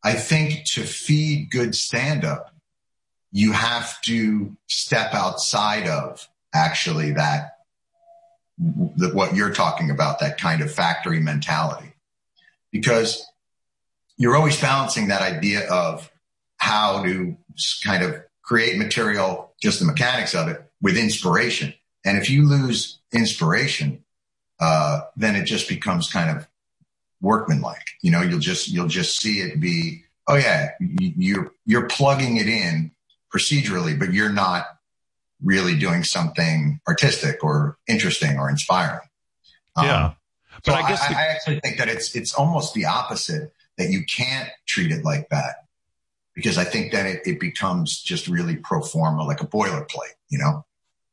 I 0.03 0.13
think 0.13 0.63
to 0.73 0.83
feed 0.83 1.51
good 1.51 1.75
stand 1.75 2.23
up, 2.23 2.53
you 3.31 3.51
have 3.51 4.01
to 4.03 4.55
step 4.67 5.13
outside 5.13 5.87
of 5.87 6.27
actually 6.53 7.11
that, 7.11 7.58
what 8.59 9.35
you're 9.35 9.53
talking 9.53 9.89
about, 9.89 10.19
that 10.19 10.39
kind 10.39 10.61
of 10.61 10.71
factory 10.71 11.19
mentality. 11.19 11.93
Because 12.71 13.25
you're 14.17 14.35
always 14.35 14.59
balancing 14.59 15.07
that 15.07 15.21
idea 15.21 15.67
of 15.69 16.11
how 16.57 17.03
to 17.03 17.37
kind 17.83 18.03
of 18.03 18.21
create 18.41 18.77
material, 18.77 19.53
just 19.61 19.79
the 19.79 19.85
mechanics 19.85 20.35
of 20.35 20.49
it 20.49 20.61
with 20.81 20.97
inspiration. 20.97 21.73
And 22.05 22.17
if 22.17 22.29
you 22.29 22.47
lose 22.47 22.99
inspiration, 23.11 24.03
uh, 24.59 25.01
then 25.15 25.35
it 25.35 25.45
just 25.45 25.69
becomes 25.69 26.11
kind 26.11 26.37
of 26.37 26.47
workmanlike. 27.21 27.85
You 28.01 28.11
know, 28.11 28.21
you'll 28.21 28.39
just, 28.39 28.67
you'll 28.67 28.87
just 28.87 29.19
see 29.19 29.39
it 29.39 29.59
be, 29.59 30.03
oh 30.27 30.35
yeah, 30.35 30.71
you're, 30.79 31.53
you're 31.65 31.87
plugging 31.87 32.37
it 32.37 32.47
in 32.47 32.91
procedurally, 33.33 33.97
but 33.97 34.13
you're 34.13 34.31
not 34.31 34.65
really 35.43 35.77
doing 35.77 36.03
something 36.03 36.79
artistic 36.87 37.43
or 37.43 37.77
interesting 37.87 38.37
or 38.37 38.49
inspiring. 38.49 39.07
Um, 39.75 39.85
yeah. 39.85 40.13
But 40.65 40.71
so 40.71 40.77
I 40.77 40.89
guess 40.89 41.03
I, 41.03 41.07
the- 41.09 41.19
I 41.19 41.21
actually 41.27 41.59
think 41.61 41.77
that 41.77 41.87
it's, 41.87 42.15
it's 42.15 42.33
almost 42.33 42.73
the 42.73 42.85
opposite 42.85 43.53
that 43.77 43.89
you 43.89 44.03
can't 44.05 44.49
treat 44.67 44.91
it 44.91 45.05
like 45.05 45.29
that 45.29 45.55
because 46.35 46.57
I 46.57 46.63
think 46.65 46.91
then 46.91 47.05
it, 47.05 47.21
it 47.25 47.39
becomes 47.39 48.01
just 48.01 48.27
really 48.27 48.57
pro 48.57 48.81
forma, 48.81 49.23
like 49.23 49.41
a 49.41 49.47
boilerplate, 49.47 50.15
you 50.29 50.37
know? 50.37 50.65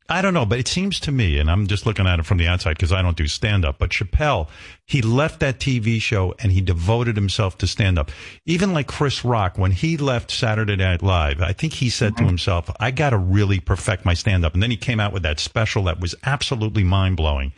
I 0.09 0.23
don't 0.23 0.35
know, 0.35 0.47
but 0.47 0.59
it 0.59 0.69
seems 0.69 1.01
to 1.01 1.13
me, 1.13 1.39
and 1.39 1.51
I'm 1.51 1.67
just 1.67 1.85
looking 1.85 2.07
at 2.07 2.21
it 2.21 2.27
from 2.27 2.39
the 2.39 2.47
outside 2.47 2.77
because 2.77 2.93
I 2.93 3.03
don't 3.03 3.17
do 3.17 3.27
stand 3.27 3.65
up, 3.65 3.79
but 3.79 3.91
Chappelle, 3.91 4.49
he 4.85 5.03
left 5.03 5.41
that 5.41 5.59
TV 5.59 6.01
show 6.01 6.35
and 6.39 6.53
he 6.53 6.61
devoted 6.61 7.17
himself 7.17 7.59
to 7.59 7.67
stand 7.67 7.99
up. 7.99 8.13
Even 8.45 8.73
like 8.73 8.87
Chris 8.87 9.25
Rock, 9.25 9.59
when 9.59 9.73
he 9.73 9.97
left 9.97 10.31
Saturday 10.31 10.77
Night 10.77 11.03
Live, 11.03 11.41
I 11.41 11.53
think 11.53 11.75
he 11.75 11.91
said 11.91 12.13
mm-hmm. 12.15 12.25
to 12.25 12.29
himself, 12.29 12.71
I 12.79 12.93
got 12.93 13.11
to 13.11 13.19
really 13.19 13.59
perfect 13.59 14.05
my 14.05 14.15
stand 14.15 14.45
up. 14.45 14.55
And 14.55 14.63
then 14.63 14.71
he 14.71 14.77
came 14.77 15.01
out 15.01 15.13
with 15.13 15.25
that 15.25 15.41
special 15.41 15.85
that 15.85 16.01
was 16.01 16.15
absolutely 16.23 16.85
mind 16.85 17.17
blowing. 17.17 17.53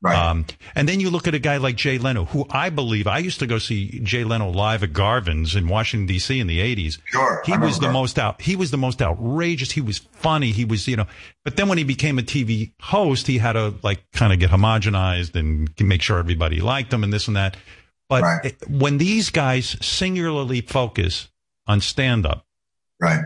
Right. 0.00 0.16
Um, 0.16 0.46
and 0.76 0.88
then 0.88 1.00
you 1.00 1.10
look 1.10 1.26
at 1.26 1.34
a 1.34 1.40
guy 1.40 1.56
like 1.56 1.74
Jay 1.74 1.98
Leno, 1.98 2.24
who 2.24 2.46
I 2.50 2.70
believe 2.70 3.08
I 3.08 3.18
used 3.18 3.40
to 3.40 3.48
go 3.48 3.58
see 3.58 3.98
Jay 4.04 4.22
Leno 4.22 4.48
live 4.48 4.84
at 4.84 4.92
Garvin's 4.92 5.56
in 5.56 5.66
Washington 5.66 6.06
D.C. 6.06 6.38
in 6.38 6.46
the 6.46 6.60
'80s. 6.60 6.98
Sure, 7.04 7.42
he 7.44 7.58
was 7.58 7.80
the 7.80 7.90
most 7.90 8.16
out. 8.16 8.40
He 8.40 8.54
was 8.54 8.70
the 8.70 8.76
most 8.76 9.02
outrageous. 9.02 9.72
He 9.72 9.80
was 9.80 9.98
funny. 9.98 10.52
He 10.52 10.64
was, 10.64 10.86
you 10.86 10.94
know. 10.94 11.06
But 11.44 11.56
then 11.56 11.68
when 11.68 11.78
he 11.78 11.84
became 11.84 12.16
a 12.20 12.22
TV 12.22 12.72
host, 12.80 13.26
he 13.26 13.38
had 13.38 13.54
to 13.54 13.74
like 13.82 14.08
kind 14.12 14.32
of 14.32 14.38
get 14.38 14.50
homogenized 14.50 15.34
and 15.34 15.68
make 15.80 16.02
sure 16.02 16.18
everybody 16.18 16.60
liked 16.60 16.92
him 16.92 17.02
and 17.02 17.12
this 17.12 17.26
and 17.26 17.36
that. 17.36 17.56
But 18.08 18.22
right. 18.22 18.44
it, 18.44 18.70
when 18.70 18.98
these 18.98 19.30
guys 19.30 19.76
singularly 19.84 20.60
focus 20.60 21.28
on 21.66 21.80
stand 21.80 22.24
up, 22.24 22.46
right, 23.00 23.24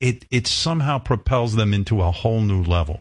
it 0.00 0.26
it 0.30 0.46
somehow 0.46 0.98
propels 0.98 1.54
them 1.54 1.72
into 1.72 2.02
a 2.02 2.10
whole 2.10 2.42
new 2.42 2.62
level. 2.62 3.00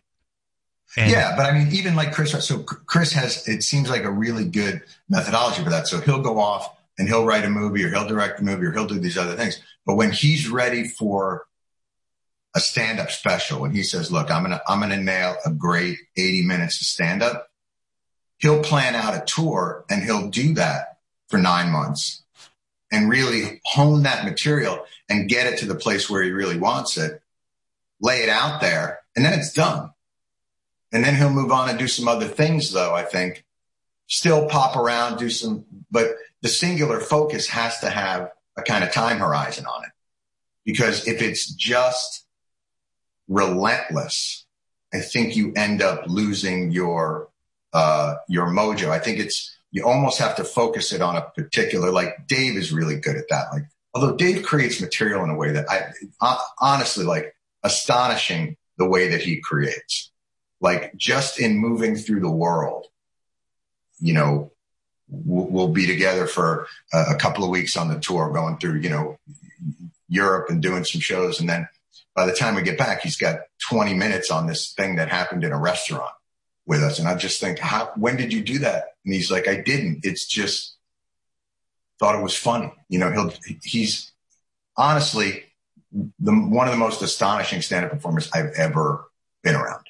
And 0.98 1.12
yeah, 1.12 1.36
but 1.36 1.46
I 1.46 1.58
mean, 1.58 1.74
even 1.74 1.96
like 1.96 2.14
Chris, 2.14 2.32
so 2.46 2.64
Chris 2.64 3.14
has, 3.14 3.48
it 3.48 3.64
seems 3.64 3.90
like 3.90 4.04
a 4.04 4.12
really 4.12 4.46
good 4.46 4.82
methodology 5.08 5.64
for 5.64 5.70
that. 5.70 5.88
So 5.88 6.00
he'll 6.00 6.22
go 6.22 6.40
off 6.40 6.76
and 6.98 7.08
he'll 7.08 7.26
write 7.26 7.46
a 7.46 7.50
movie 7.50 7.84
or 7.84 7.90
he'll 7.90 8.08
direct 8.08 8.40
a 8.40 8.44
movie 8.44 8.66
or 8.66 8.72
he'll 8.72 8.88
do 8.88 9.00
these 9.00 9.18
other 9.18 9.36
things. 9.36 9.62
But 9.86 9.96
when 9.96 10.12
he's 10.12 10.50
ready 10.50 10.88
for 10.88 11.46
a 12.56 12.60
stand 12.60 13.00
up 13.00 13.12
special, 13.12 13.62
when 13.62 13.72
he 13.72 13.84
says, 13.84 14.12
look, 14.12 14.32
I'm 14.32 14.44
going 14.44 14.58
to, 14.58 14.62
I'm 14.68 14.80
going 14.80 14.92
to 14.92 14.98
nail 14.98 15.36
a 15.46 15.52
great 15.52 15.98
80 16.18 16.46
minutes 16.48 16.82
of 16.82 16.88
stand 16.88 17.22
up, 17.22 17.50
he'll 18.38 18.64
plan 18.64 18.96
out 18.96 19.16
a 19.16 19.24
tour 19.26 19.86
and 19.90 20.04
he'll 20.04 20.30
do 20.30 20.56
that 20.56 20.98
for 21.28 21.38
nine 21.38 21.72
months 21.72 22.24
and 22.92 23.10
really 23.10 23.62
hone 23.66 24.04
that 24.04 24.26
material 24.26 24.84
and 25.08 25.30
get 25.30 25.46
it 25.46 25.60
to 25.60 25.68
the 25.68 25.76
place 25.76 26.10
where 26.10 26.24
he 26.24 26.32
really 26.32 26.58
wants 26.58 26.98
it, 26.98 27.22
lay 28.02 28.24
it 28.24 28.30
out 28.30 28.60
there, 28.60 29.02
and 29.16 29.24
then 29.24 29.38
it's 29.38 29.54
done 29.54 29.92
and 30.92 31.04
then 31.04 31.16
he'll 31.16 31.30
move 31.30 31.52
on 31.52 31.70
and 31.70 31.78
do 31.78 31.88
some 31.88 32.08
other 32.08 32.28
things 32.28 32.72
though, 32.72 32.94
I 32.94 33.04
think. 33.04 33.46
Still 34.08 34.48
pop 34.48 34.76
around, 34.76 35.18
do 35.18 35.30
some, 35.30 35.66
but 35.92 36.16
the 36.42 36.50
singular 36.50 37.00
focus 37.00 37.48
has 37.50 37.80
to 37.80 37.90
have 37.90 38.32
a 38.58 38.62
kind 38.62 38.84
of 38.84 38.92
time 38.92 39.20
horizon 39.20 39.66
on 39.66 39.84
it. 39.84 39.92
Because 40.66 41.08
if 41.08 41.22
it's 41.22 41.52
just 41.54 42.26
relentless, 43.28 44.46
I 44.94 45.00
think 45.00 45.36
you 45.36 45.54
end 45.56 45.82
up 45.82 46.06
losing 46.08 46.72
your, 46.72 47.30
uh, 47.74 48.16
your 48.28 48.48
mojo. 48.48 48.90
I 48.90 49.00
think 49.00 49.20
it's, 49.20 49.56
you 49.72 49.86
almost 49.86 50.18
have 50.18 50.36
to 50.38 50.44
focus 50.44 50.92
it 50.92 51.02
on 51.02 51.16
a 51.16 51.22
particular, 51.22 51.92
like 51.92 52.28
Dave 52.28 52.58
is 52.58 52.72
really 52.72 53.00
good 53.00 53.16
at 53.16 53.30
that. 53.30 53.54
Like 53.54 53.64
although 53.94 54.16
Dave 54.16 54.44
creates 54.44 54.82
material 54.82 55.24
in 55.24 55.30
a 55.30 55.36
way 55.36 55.52
that 55.52 55.70
I 55.70 56.38
honestly 56.60 57.06
like 57.06 57.36
astonishing 57.64 58.58
the 58.78 58.88
way 58.88 59.10
that 59.10 59.22
he 59.22 59.40
creates. 59.40 60.09
Like 60.62 60.96
just 60.96 61.40
in 61.40 61.58
moving 61.58 61.96
through 61.96 62.20
the 62.20 62.32
world, 62.32 62.88
you 64.00 64.14
know, 64.14 64.52
we'll 65.10 65.70
be 65.70 65.88
together 65.88 66.28
for 66.28 66.68
a 66.94 67.16
couple 67.16 67.44
of 67.44 67.50
weeks 67.50 67.76
on 67.76 67.88
the 67.88 68.00
tour, 68.00 68.32
going 68.32 68.58
through, 68.58 68.80
you 68.80 68.90
know, 68.90 69.18
Europe 70.08 70.50
and 70.50 70.62
doing 70.62 70.84
some 70.84 71.02
shows. 71.02 71.40
And 71.40 71.50
then 71.50 71.68
by 72.16 72.26
the 72.26 72.34
time 72.34 72.56
we 72.56 72.62
get 72.62 72.78
back, 72.78 73.02
he's 73.02 73.18
got 73.18 73.42
20 73.70 73.94
minutes 73.94 74.32
on 74.32 74.48
this 74.48 74.74
thing 74.74 74.98
that 74.98 75.10
happened 75.10 75.44
in 75.44 75.52
a 75.52 75.58
restaurant 75.58 76.12
with 76.66 76.84
us. 76.84 77.00
And 77.00 77.08
I 77.08 77.16
just 77.16 77.40
think, 77.40 77.60
how, 77.60 77.92
when 77.96 78.18
did 78.18 78.32
you 78.32 78.42
do 78.42 78.60
that? 78.60 78.96
And 79.06 79.14
he's 79.14 79.32
like, 79.32 79.48
I 79.48 79.62
didn't. 79.62 80.02
It's 80.04 80.28
just 80.28 80.76
thought 82.00 82.16
it 82.16 82.24
was 82.24 82.36
funny. 82.36 82.72
You 82.88 83.00
know, 83.00 83.12
he'll, 83.12 83.34
he's 83.64 84.12
honestly 84.78 85.46
the, 85.92 86.32
one 86.32 86.68
of 86.68 86.74
the 86.74 86.80
most 86.80 87.02
astonishing 87.02 87.62
stand-up 87.62 87.92
performers 87.92 88.30
I've 88.34 88.54
ever 88.56 89.10
been 89.44 89.56
around. 89.56 89.89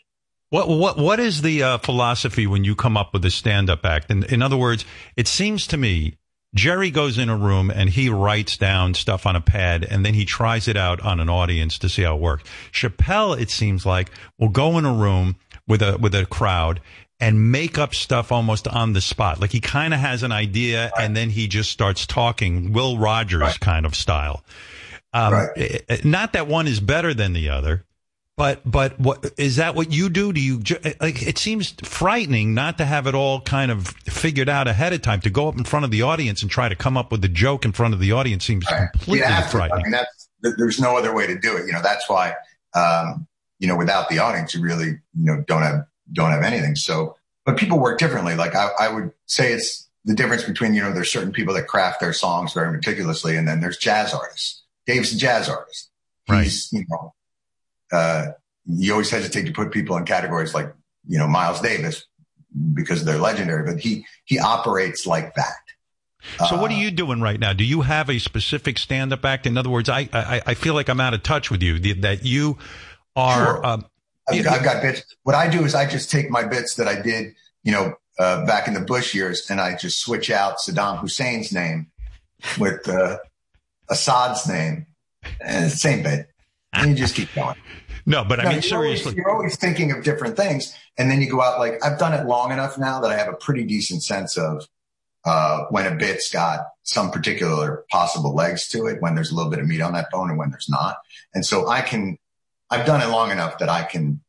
What 0.49 0.67
what 0.67 0.97
what 0.97 1.19
is 1.19 1.41
the 1.41 1.63
uh, 1.63 1.77
philosophy 1.77 2.47
when 2.47 2.63
you 2.63 2.75
come 2.75 2.97
up 2.97 3.13
with 3.13 3.23
a 3.25 3.29
stand-up 3.29 3.85
act? 3.85 4.09
In, 4.09 4.23
in 4.23 4.41
other 4.41 4.57
words, 4.57 4.83
it 5.15 5.27
seems 5.27 5.67
to 5.67 5.77
me 5.77 6.15
Jerry 6.55 6.89
goes 6.89 7.19
in 7.19 7.29
a 7.29 7.37
room 7.37 7.69
and 7.69 7.89
he 7.89 8.09
writes 8.09 8.57
down 8.57 8.95
stuff 8.95 9.27
on 9.27 9.35
a 9.35 9.41
pad 9.41 9.85
and 9.87 10.03
then 10.03 10.15
he 10.15 10.25
tries 10.25 10.67
it 10.67 10.75
out 10.75 10.99
on 11.01 11.19
an 11.19 11.29
audience 11.29 11.77
to 11.79 11.89
see 11.89 12.01
how 12.01 12.15
it 12.15 12.21
works. 12.21 12.43
Chappelle, 12.71 13.39
it 13.39 13.51
seems 13.51 13.85
like, 13.85 14.09
will 14.39 14.49
go 14.49 14.77
in 14.79 14.85
a 14.85 14.93
room 14.93 15.35
with 15.67 15.81
a 15.81 15.97
with 15.99 16.15
a 16.15 16.25
crowd 16.25 16.81
and 17.19 17.51
make 17.51 17.77
up 17.77 17.93
stuff 17.93 18.31
almost 18.31 18.67
on 18.67 18.93
the 18.93 19.01
spot. 19.01 19.39
Like 19.39 19.51
he 19.51 19.59
kind 19.59 19.93
of 19.93 19.99
has 19.99 20.23
an 20.23 20.31
idea 20.31 20.89
right. 20.95 21.05
and 21.05 21.15
then 21.15 21.29
he 21.29 21.47
just 21.47 21.69
starts 21.69 22.07
talking, 22.07 22.73
Will 22.73 22.97
Rogers 22.97 23.41
right. 23.41 23.59
kind 23.59 23.85
of 23.85 23.93
style. 23.93 24.43
Um, 25.13 25.33
right. 25.33 25.49
Eh, 25.55 25.79
eh, 25.89 25.97
not 26.03 26.33
that 26.33 26.47
one 26.47 26.67
is 26.67 26.79
better 26.79 27.13
than 27.13 27.33
the 27.33 27.49
other, 27.49 27.83
but 28.39 28.61
but 28.63 28.97
what 28.97 29.33
is 29.35 29.57
that? 29.57 29.75
What 29.75 29.91
you 29.91 30.07
do? 30.07 30.31
Do 30.31 30.39
you 30.39 30.61
like? 31.01 31.21
It 31.21 31.37
seems 31.37 31.71
frightening 31.83 32.53
not 32.53 32.77
to 32.77 32.85
have 32.85 33.05
it 33.05 33.13
all 33.13 33.41
kind 33.41 33.69
of 33.69 33.87
figured 34.05 34.47
out 34.47 34.69
ahead 34.69 34.93
of 34.93 35.01
time. 35.01 35.19
To 35.21 35.29
go 35.29 35.49
up 35.49 35.57
in 35.57 35.65
front 35.65 35.83
of 35.83 35.91
the 35.91 36.03
audience 36.03 36.41
and 36.41 36.49
try 36.49 36.69
to 36.69 36.75
come 36.75 36.95
up 36.95 37.11
with 37.11 37.21
a 37.25 37.27
joke 37.27 37.65
in 37.65 37.73
front 37.73 37.93
of 37.93 37.99
the 37.99 38.13
audience 38.13 38.45
seems 38.45 38.65
completely 38.65 39.27
frightening. 39.51 39.71
I 39.73 39.83
mean, 39.83 39.91
that's, 39.91 40.29
there's 40.57 40.79
no 40.79 40.97
other 40.97 41.13
way 41.13 41.27
to 41.27 41.37
do 41.37 41.57
it. 41.57 41.65
You 41.65 41.73
know, 41.73 41.81
that's 41.81 42.09
why 42.09 42.33
um, 42.75 43.27
you 43.59 43.67
know 43.67 43.75
without 43.75 44.07
the 44.07 44.19
audience, 44.19 44.55
you 44.55 44.61
really 44.61 44.87
you 44.87 45.01
know 45.17 45.43
don't 45.45 45.63
have 45.63 45.83
don't 46.13 46.31
have 46.31 46.43
anything. 46.43 46.77
So, 46.77 47.17
but 47.45 47.57
people 47.57 47.77
work 47.77 47.99
differently. 47.99 48.35
Like 48.35 48.55
I, 48.55 48.69
I 48.79 48.87
would 48.87 49.11
say, 49.25 49.51
it's 49.51 49.89
the 50.05 50.13
difference 50.13 50.45
between 50.45 50.73
you 50.73 50.81
know 50.81 50.93
there's 50.93 51.11
certain 51.11 51.33
people 51.33 51.53
that 51.55 51.67
craft 51.67 51.99
their 51.99 52.13
songs 52.13 52.53
very 52.53 52.71
meticulously, 52.71 53.35
and 53.35 53.45
then 53.45 53.59
there's 53.59 53.77
jazz 53.77 54.13
artists. 54.13 54.63
Dave's 54.87 55.13
a 55.13 55.17
jazz 55.17 55.49
artist. 55.49 55.89
Right. 56.29 56.43
He's, 56.43 56.71
you 56.71 56.85
know, 56.87 57.13
uh, 57.91 58.27
you 58.65 58.91
always 58.91 59.09
hesitate 59.09 59.45
to 59.45 59.51
put 59.51 59.71
people 59.71 59.97
in 59.97 60.05
categories 60.05 60.53
like, 60.53 60.73
you 61.07 61.17
know, 61.17 61.27
Miles 61.27 61.61
Davis 61.61 62.05
because 62.73 63.05
they're 63.05 63.17
legendary, 63.17 63.63
but 63.63 63.79
he, 63.79 64.05
he 64.25 64.39
operates 64.39 65.05
like 65.05 65.35
that. 65.35 65.55
So 66.49 66.59
what 66.59 66.69
are 66.71 66.75
you 66.75 66.91
doing 66.91 67.21
right 67.21 67.39
now? 67.39 67.53
Do 67.53 67.63
you 67.63 67.81
have 67.81 68.09
a 68.09 68.19
specific 68.19 68.77
stand-up 68.77 69.23
act? 69.23 69.45
In 69.45 69.57
other 69.57 69.69
words, 69.69 69.87
I 69.87 70.09
I, 70.11 70.41
I 70.47 70.53
feel 70.53 70.73
like 70.73 70.89
I'm 70.89 70.99
out 70.99 71.13
of 71.13 71.23
touch 71.23 71.49
with 71.49 71.63
you. 71.63 71.79
That 72.01 72.25
you 72.25 72.57
are. 73.15 73.45
Sure. 73.45 73.65
Um, 73.65 73.85
I've, 74.27 74.47
I've, 74.47 74.63
got 74.63 74.81
bits. 74.81 75.03
What 75.23 75.35
I 75.35 75.49
do 75.49 75.63
is 75.63 75.73
I 75.73 75.89
just 75.89 76.11
take 76.11 76.29
my 76.29 76.43
bits 76.43 76.75
that 76.75 76.87
I 76.87 77.01
did, 77.01 77.33
you 77.63 77.71
know, 77.71 77.95
uh, 78.19 78.45
back 78.45 78.67
in 78.67 78.73
the 78.73 78.81
Bush 78.81 79.15
years, 79.15 79.49
and 79.49 79.59
I 79.59 79.75
just 79.75 80.01
switch 80.01 80.29
out 80.29 80.57
Saddam 80.59 80.97
Hussein's 80.97 81.51
name 81.51 81.87
with 82.59 82.87
uh, 82.87 83.17
Assad's 83.89 84.47
name, 84.47 84.87
and 85.41 85.71
same 85.71 86.03
bit, 86.03 86.28
and 86.73 86.91
you 86.91 86.95
just 86.95 87.15
keep 87.15 87.33
going. 87.33 87.55
No, 88.05 88.23
but 88.23 88.39
I 88.39 88.53
mean, 88.53 88.61
seriously. 88.61 89.11
Always, 89.11 89.15
you're 89.15 89.29
always 89.29 89.55
thinking 89.57 89.91
of 89.91 90.03
different 90.03 90.35
things. 90.35 90.75
And 90.97 91.11
then 91.11 91.21
you 91.21 91.29
go 91.29 91.41
out, 91.41 91.59
like, 91.59 91.83
I've 91.83 91.99
done 91.99 92.13
it 92.13 92.25
long 92.25 92.51
enough 92.51 92.77
now 92.77 93.01
that 93.01 93.11
I 93.11 93.17
have 93.17 93.27
a 93.27 93.33
pretty 93.33 93.63
decent 93.65 94.03
sense 94.03 94.37
of 94.37 94.67
uh, 95.25 95.65
when 95.69 95.85
a 95.85 95.95
bit's 95.95 96.31
got 96.31 96.61
some 96.83 97.11
particular 97.11 97.85
possible 97.91 98.33
legs 98.33 98.67
to 98.69 98.87
it, 98.87 99.01
when 99.01 99.15
there's 99.15 99.31
a 99.31 99.35
little 99.35 99.51
bit 99.51 99.59
of 99.59 99.67
meat 99.67 99.81
on 99.81 99.93
that 99.93 100.09
bone 100.11 100.29
and 100.29 100.39
when 100.39 100.49
there's 100.49 100.69
not. 100.69 100.97
And 101.33 101.45
so 101.45 101.67
I 101.67 101.81
can, 101.81 102.17
I've 102.69 102.85
done 102.85 103.01
it 103.01 103.11
long 103.11 103.31
enough 103.31 103.59
that 103.59 103.69
I 103.69 103.83
can 103.83 104.21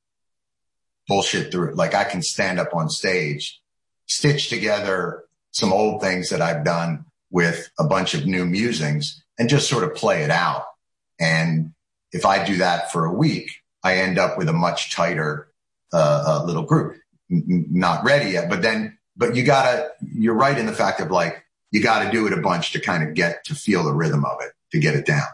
bullshit 1.09 1.51
through 1.51 1.71
it. 1.71 1.77
Like 1.77 1.95
I 1.95 2.05
can 2.05 2.23
stand 2.23 2.59
up 2.59 2.75
on 2.75 2.89
stage, 2.89 3.61
stitch 4.07 4.49
together 4.49 5.25
some 5.53 5.73
old 5.73 6.01
things 6.01 6.31
that 6.31 6.43
I've 6.43 6.65
done 6.65 7.05
with 7.31 7.71
a 7.79 7.85
bunch 7.85 8.15
of 8.15 8.27
new 8.27 8.45
musings 8.45 9.23
and 9.39 9.49
just 9.49 9.69
sort 9.69 9.85
of 9.85 9.95
play 9.95 10.23
it 10.23 10.31
out. 10.31 10.65
And 11.19 11.73
if 12.13 12.27
I 12.27 12.45
do 12.45 12.57
that 12.59 12.93
for 12.93 13.05
a 13.05 13.13
week, 13.13 13.51
I 13.83 13.97
end 13.97 14.19
up 14.19 14.37
with 14.37 14.49
a 14.49 14.53
much 14.53 14.93
tighter 14.93 15.49
uh, 15.93 16.25
uh, 16.27 16.45
little 16.45 16.65
group. 16.65 16.97
N- 17.31 17.67
not 17.71 18.05
ready 18.05 18.31
yet, 18.31 18.49
but 18.49 18.63
then, 18.63 18.99
but 19.17 19.37
you 19.37 19.43
gotta, 19.43 19.91
you're 20.01 20.35
right 20.35 20.59
in 20.59 20.67
the 20.67 20.73
fact 20.73 21.01
of 21.01 21.11
like, 21.11 21.45
you 21.71 21.83
gotta 21.83 22.11
do 22.11 22.27
it 22.27 22.33
a 22.33 22.41
bunch 22.41 22.73
to 22.73 22.81
kind 22.81 23.07
of 23.07 23.15
get 23.15 23.45
to 23.45 23.55
feel 23.55 23.85
the 23.85 23.93
rhythm 23.93 24.25
of 24.25 24.39
it, 24.41 24.53
to 24.73 24.79
get 24.79 24.95
it 24.95 25.07
down. 25.07 25.29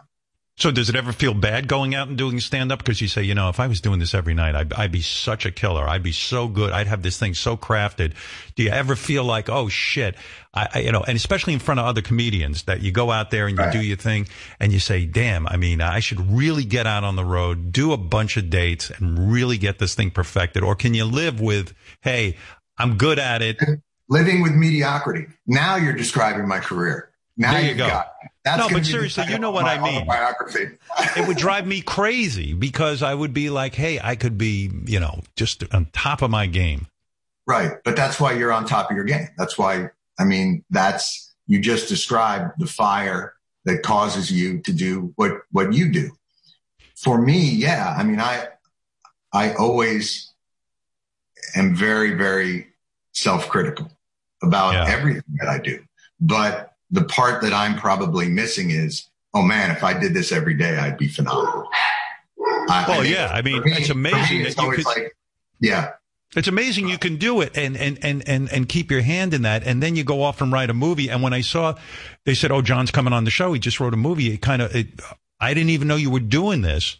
So 0.57 0.71
does 0.71 0.89
it 0.89 0.95
ever 0.95 1.13
feel 1.13 1.35
bad 1.35 1.67
going 1.67 1.93
out 1.93 2.07
and 2.07 2.17
doing 2.17 2.39
stand 2.39 2.71
up? 2.71 2.79
Because 2.79 2.99
you 2.99 3.07
say, 3.07 3.21
you 3.21 3.35
know, 3.35 3.49
if 3.49 3.59
I 3.59 3.67
was 3.67 3.79
doing 3.79 3.99
this 3.99 4.15
every 4.15 4.33
night, 4.33 4.55
I'd, 4.55 4.73
I'd, 4.73 4.91
be 4.91 5.01
such 5.01 5.45
a 5.45 5.51
killer. 5.51 5.87
I'd 5.87 6.01
be 6.01 6.11
so 6.11 6.47
good. 6.47 6.71
I'd 6.71 6.87
have 6.87 7.03
this 7.03 7.19
thing 7.19 7.35
so 7.35 7.55
crafted. 7.55 8.13
Do 8.55 8.63
you 8.63 8.71
ever 8.71 8.95
feel 8.95 9.23
like, 9.23 9.49
oh 9.49 9.69
shit, 9.69 10.15
I, 10.55 10.67
I 10.73 10.79
you 10.79 10.91
know, 10.91 11.03
and 11.07 11.15
especially 11.15 11.53
in 11.53 11.59
front 11.59 11.79
of 11.79 11.85
other 11.85 12.01
comedians 12.01 12.63
that 12.63 12.81
you 12.81 12.91
go 12.91 13.11
out 13.11 13.29
there 13.29 13.45
and 13.45 13.55
you 13.55 13.65
right. 13.65 13.71
do 13.71 13.79
your 13.79 13.97
thing 13.97 14.27
and 14.59 14.73
you 14.73 14.79
say, 14.79 15.05
damn, 15.05 15.47
I 15.47 15.57
mean, 15.57 15.79
I 15.79 15.99
should 15.99 16.19
really 16.31 16.65
get 16.65 16.87
out 16.87 17.03
on 17.03 17.15
the 17.15 17.25
road, 17.25 17.71
do 17.71 17.93
a 17.93 17.97
bunch 17.97 18.35
of 18.35 18.49
dates 18.49 18.89
and 18.89 19.31
really 19.31 19.59
get 19.59 19.77
this 19.77 19.93
thing 19.93 20.09
perfected. 20.09 20.63
Or 20.63 20.73
can 20.73 20.95
you 20.95 21.05
live 21.05 21.39
with, 21.39 21.75
hey, 22.01 22.35
I'm 22.79 22.97
good 22.97 23.19
at 23.19 23.43
it. 23.43 23.59
Living 24.09 24.41
with 24.41 24.53
mediocrity. 24.53 25.27
Now 25.45 25.75
you're 25.75 25.93
describing 25.93 26.47
my 26.47 26.59
career. 26.59 27.06
Now 27.37 27.53
there 27.53 27.61
you 27.61 27.75
go. 27.75 28.01
no, 28.45 28.67
but 28.69 28.85
seriously, 28.85 29.25
you 29.29 29.37
know 29.37 29.51
what 29.51 29.65
I 29.65 29.79
mean. 29.79 30.07
Biography. 30.07 30.69
it 31.15 31.27
would 31.27 31.37
drive 31.45 31.67
me 31.67 31.81
crazy 31.81 32.53
because 32.53 33.03
I 33.03 33.13
would 33.13 33.33
be 33.33 33.51
like, 33.51 33.75
"Hey, 33.75 33.99
I 34.01 34.15
could 34.15 34.37
be, 34.37 34.71
you 34.85 34.99
know, 34.99 35.21
just 35.35 35.63
on 35.73 35.85
top 35.93 36.23
of 36.23 36.31
my 36.31 36.47
game." 36.47 36.87
Right, 37.45 37.73
but 37.85 37.95
that's 37.95 38.19
why 38.19 38.33
you're 38.33 38.51
on 38.51 38.65
top 38.65 38.89
of 38.89 38.95
your 38.95 39.05
game. 39.05 39.29
That's 39.37 39.57
why 39.57 39.91
I 40.19 40.25
mean, 40.25 40.63
that's 40.69 41.35
you 41.45 41.59
just 41.59 41.87
described 41.87 42.53
the 42.57 42.65
fire 42.65 43.33
that 43.65 43.83
causes 43.83 44.31
you 44.31 44.59
to 44.61 44.73
do 44.73 45.13
what 45.15 45.41
what 45.51 45.73
you 45.73 45.91
do. 45.91 46.11
For 46.95 47.21
me, 47.21 47.49
yeah, 47.49 47.93
I 47.95 48.03
mean, 48.03 48.19
I 48.19 48.47
I 49.31 49.53
always 49.53 50.33
am 51.55 51.75
very 51.75 52.13
very 52.13 52.67
self-critical 53.13 53.91
about 54.41 54.73
yeah. 54.73 54.93
everything 54.93 55.23
that 55.39 55.49
I 55.49 55.59
do. 55.59 55.83
But 56.19 56.66
the 56.91 57.03
part 57.05 57.41
that 57.41 57.53
I'm 57.53 57.77
probably 57.77 58.29
missing 58.29 58.71
is, 58.71 59.07
oh 59.33 59.41
man, 59.41 59.71
if 59.71 59.83
I 59.83 59.97
did 59.97 60.13
this 60.13 60.31
every 60.31 60.53
day, 60.53 60.77
I'd 60.77 60.97
be 60.97 61.07
phenomenal. 61.07 61.67
I, 62.69 62.85
well, 62.87 62.99
I 62.99 63.03
mean, 63.03 63.11
yeah, 63.11 63.29
I 63.31 63.41
mean, 63.41 63.63
me, 63.63 63.73
it's 63.73 63.89
amazing. 63.89 64.41
it's 64.41 64.57
always 64.57 64.85
could, 64.85 64.85
like, 64.85 65.15
yeah. 65.59 65.91
It's 66.35 66.47
amazing 66.47 66.89
you 66.89 66.97
can 66.97 67.15
do 67.15 67.39
it 67.41 67.57
and, 67.57 67.77
and, 67.77 67.97
and, 68.03 68.27
and, 68.27 68.51
and 68.51 68.67
keep 68.67 68.91
your 68.91 69.01
hand 69.01 69.33
in 69.33 69.43
that. 69.43 69.65
And 69.65 69.81
then 69.81 69.95
you 69.95 70.03
go 70.03 70.21
off 70.21 70.41
and 70.41 70.51
write 70.51 70.69
a 70.69 70.73
movie. 70.73 71.09
And 71.09 71.23
when 71.23 71.33
I 71.33 71.41
saw, 71.41 71.75
they 72.25 72.33
said, 72.33 72.51
Oh, 72.51 72.61
Jon's 72.61 72.91
coming 72.91 73.13
on 73.13 73.23
the 73.23 73.31
show. 73.31 73.53
He 73.53 73.59
just 73.59 73.79
wrote 73.79 73.93
a 73.93 73.97
movie. 73.97 74.33
It 74.33 74.41
kind 74.41 74.61
of, 74.61 74.75
it, 74.75 74.87
I 75.39 75.53
didn't 75.53 75.69
even 75.69 75.87
know 75.87 75.95
you 75.95 76.11
were 76.11 76.19
doing 76.19 76.61
this. 76.61 76.97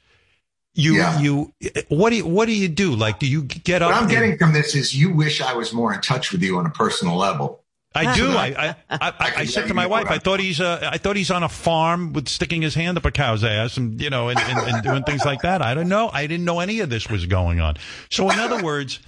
You, 0.74 0.96
yeah. 0.96 1.20
you, 1.20 1.54
what 1.90 2.12
do 2.12 2.18
you, 2.18 2.26
what 2.26 2.46
do 2.46 2.54
you 2.54 2.70
do? 2.70 2.96
Like, 2.96 3.20
do 3.20 3.28
you 3.28 3.44
get 3.44 3.82
up? 3.82 3.92
What 3.92 4.04
I'm 4.04 4.08
getting 4.08 4.38
from 4.38 4.54
this 4.54 4.76
is 4.76 4.96
you 4.96 5.12
wish 5.12 5.42
I 5.42 5.54
was 5.54 5.74
more 5.74 5.94
in 5.94 6.02
touch 6.02 6.32
with 6.32 6.42
you 6.42 6.58
on 6.58 6.66
a 6.66 6.70
personal 6.70 7.18
level. 7.18 7.57
I 7.96 8.16
do. 8.16 8.30
I 8.38 8.46
I, 8.48 8.76
I, 8.90 8.98
I, 9.00 9.34
I 9.38 9.46
said 9.46 9.68
to 9.68 9.74
my 9.74 9.88
wife, 9.88 10.08
I 10.10 10.18
thought 10.18 10.40
he's 10.40 10.60
uh, 10.60 10.90
I 10.92 10.98
thought 10.98 11.16
he's 11.16 11.32
on 11.32 11.44
a 11.44 11.50
farm 11.50 12.14
with 12.14 12.28
sticking 12.28 12.62
his 12.62 12.76
hand 12.76 12.98
up 12.98 13.06
a 13.06 13.12
cow's 13.12 13.44
ass 13.44 13.78
and 13.78 14.00
you 14.02 14.10
know 14.10 14.30
and, 14.30 14.40
and, 14.40 14.60
and 14.60 14.84
doing 14.84 15.04
things 15.04 15.26
like 15.26 15.42
that. 15.42 15.62
I 15.62 15.74
don't 15.74 15.90
know. 15.90 16.10
I 16.12 16.28
didn't 16.28 16.46
know 16.46 16.60
any 16.60 16.80
of 16.80 16.90
this 16.90 17.10
was 17.10 17.26
going 17.26 17.60
on. 17.60 17.76
So 18.10 18.30
in 18.30 18.40
other 18.40 18.64
words, 18.64 19.00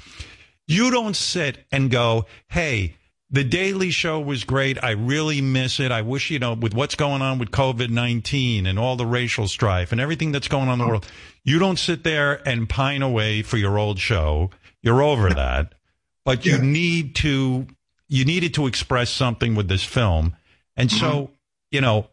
you 0.68 0.91
don't 0.91 1.16
sit 1.16 1.66
and 1.72 1.91
go, 1.91 2.26
"Hey, 2.47 2.95
the 3.30 3.43
Daily 3.43 3.91
Show 3.91 4.20
was 4.20 4.43
great. 4.43 4.84
I 4.84 4.91
really 4.91 5.41
miss 5.41 5.80
it. 5.80 5.91
I 5.91 6.01
wish 6.01 6.32
you 6.32 6.39
know 6.39 6.54
with 6.54 6.74
what's 6.74 6.95
going 6.95 7.22
on 7.22 7.38
with 7.38 7.51
COVID 7.51 7.89
nineteen 7.89 8.66
and 8.66 8.80
all 8.80 8.95
the 8.95 9.06
racial 9.06 9.47
strife 9.47 9.91
and 9.91 10.01
everything 10.01 10.32
that's 10.32 10.47
going 10.47 10.68
on 10.68 10.74
in 10.74 10.80
the 10.80 10.88
world. 10.88 11.08
You 11.43 11.60
don't 11.60 11.80
sit 11.80 12.04
there 12.04 12.47
and 12.47 12.68
pine 12.68 13.01
away 13.01 13.41
for 13.41 13.58
your 13.58 13.78
old 13.78 13.99
show. 13.99 14.49
You're 14.82 15.01
over 15.04 15.30
that." 15.30 15.76
But 16.26 16.45
you 16.45 16.60
need 16.60 17.16
to 17.16 17.66
you 18.10 18.26
needed 18.26 18.55
to 18.55 18.68
express 18.68 19.10
something 19.12 19.55
with 19.55 19.68
this 19.68 19.84
film. 19.84 20.36
And 20.76 20.91
so, 20.91 21.07
mm-hmm. 21.07 21.34
you 21.72 21.82
know, 21.82 22.10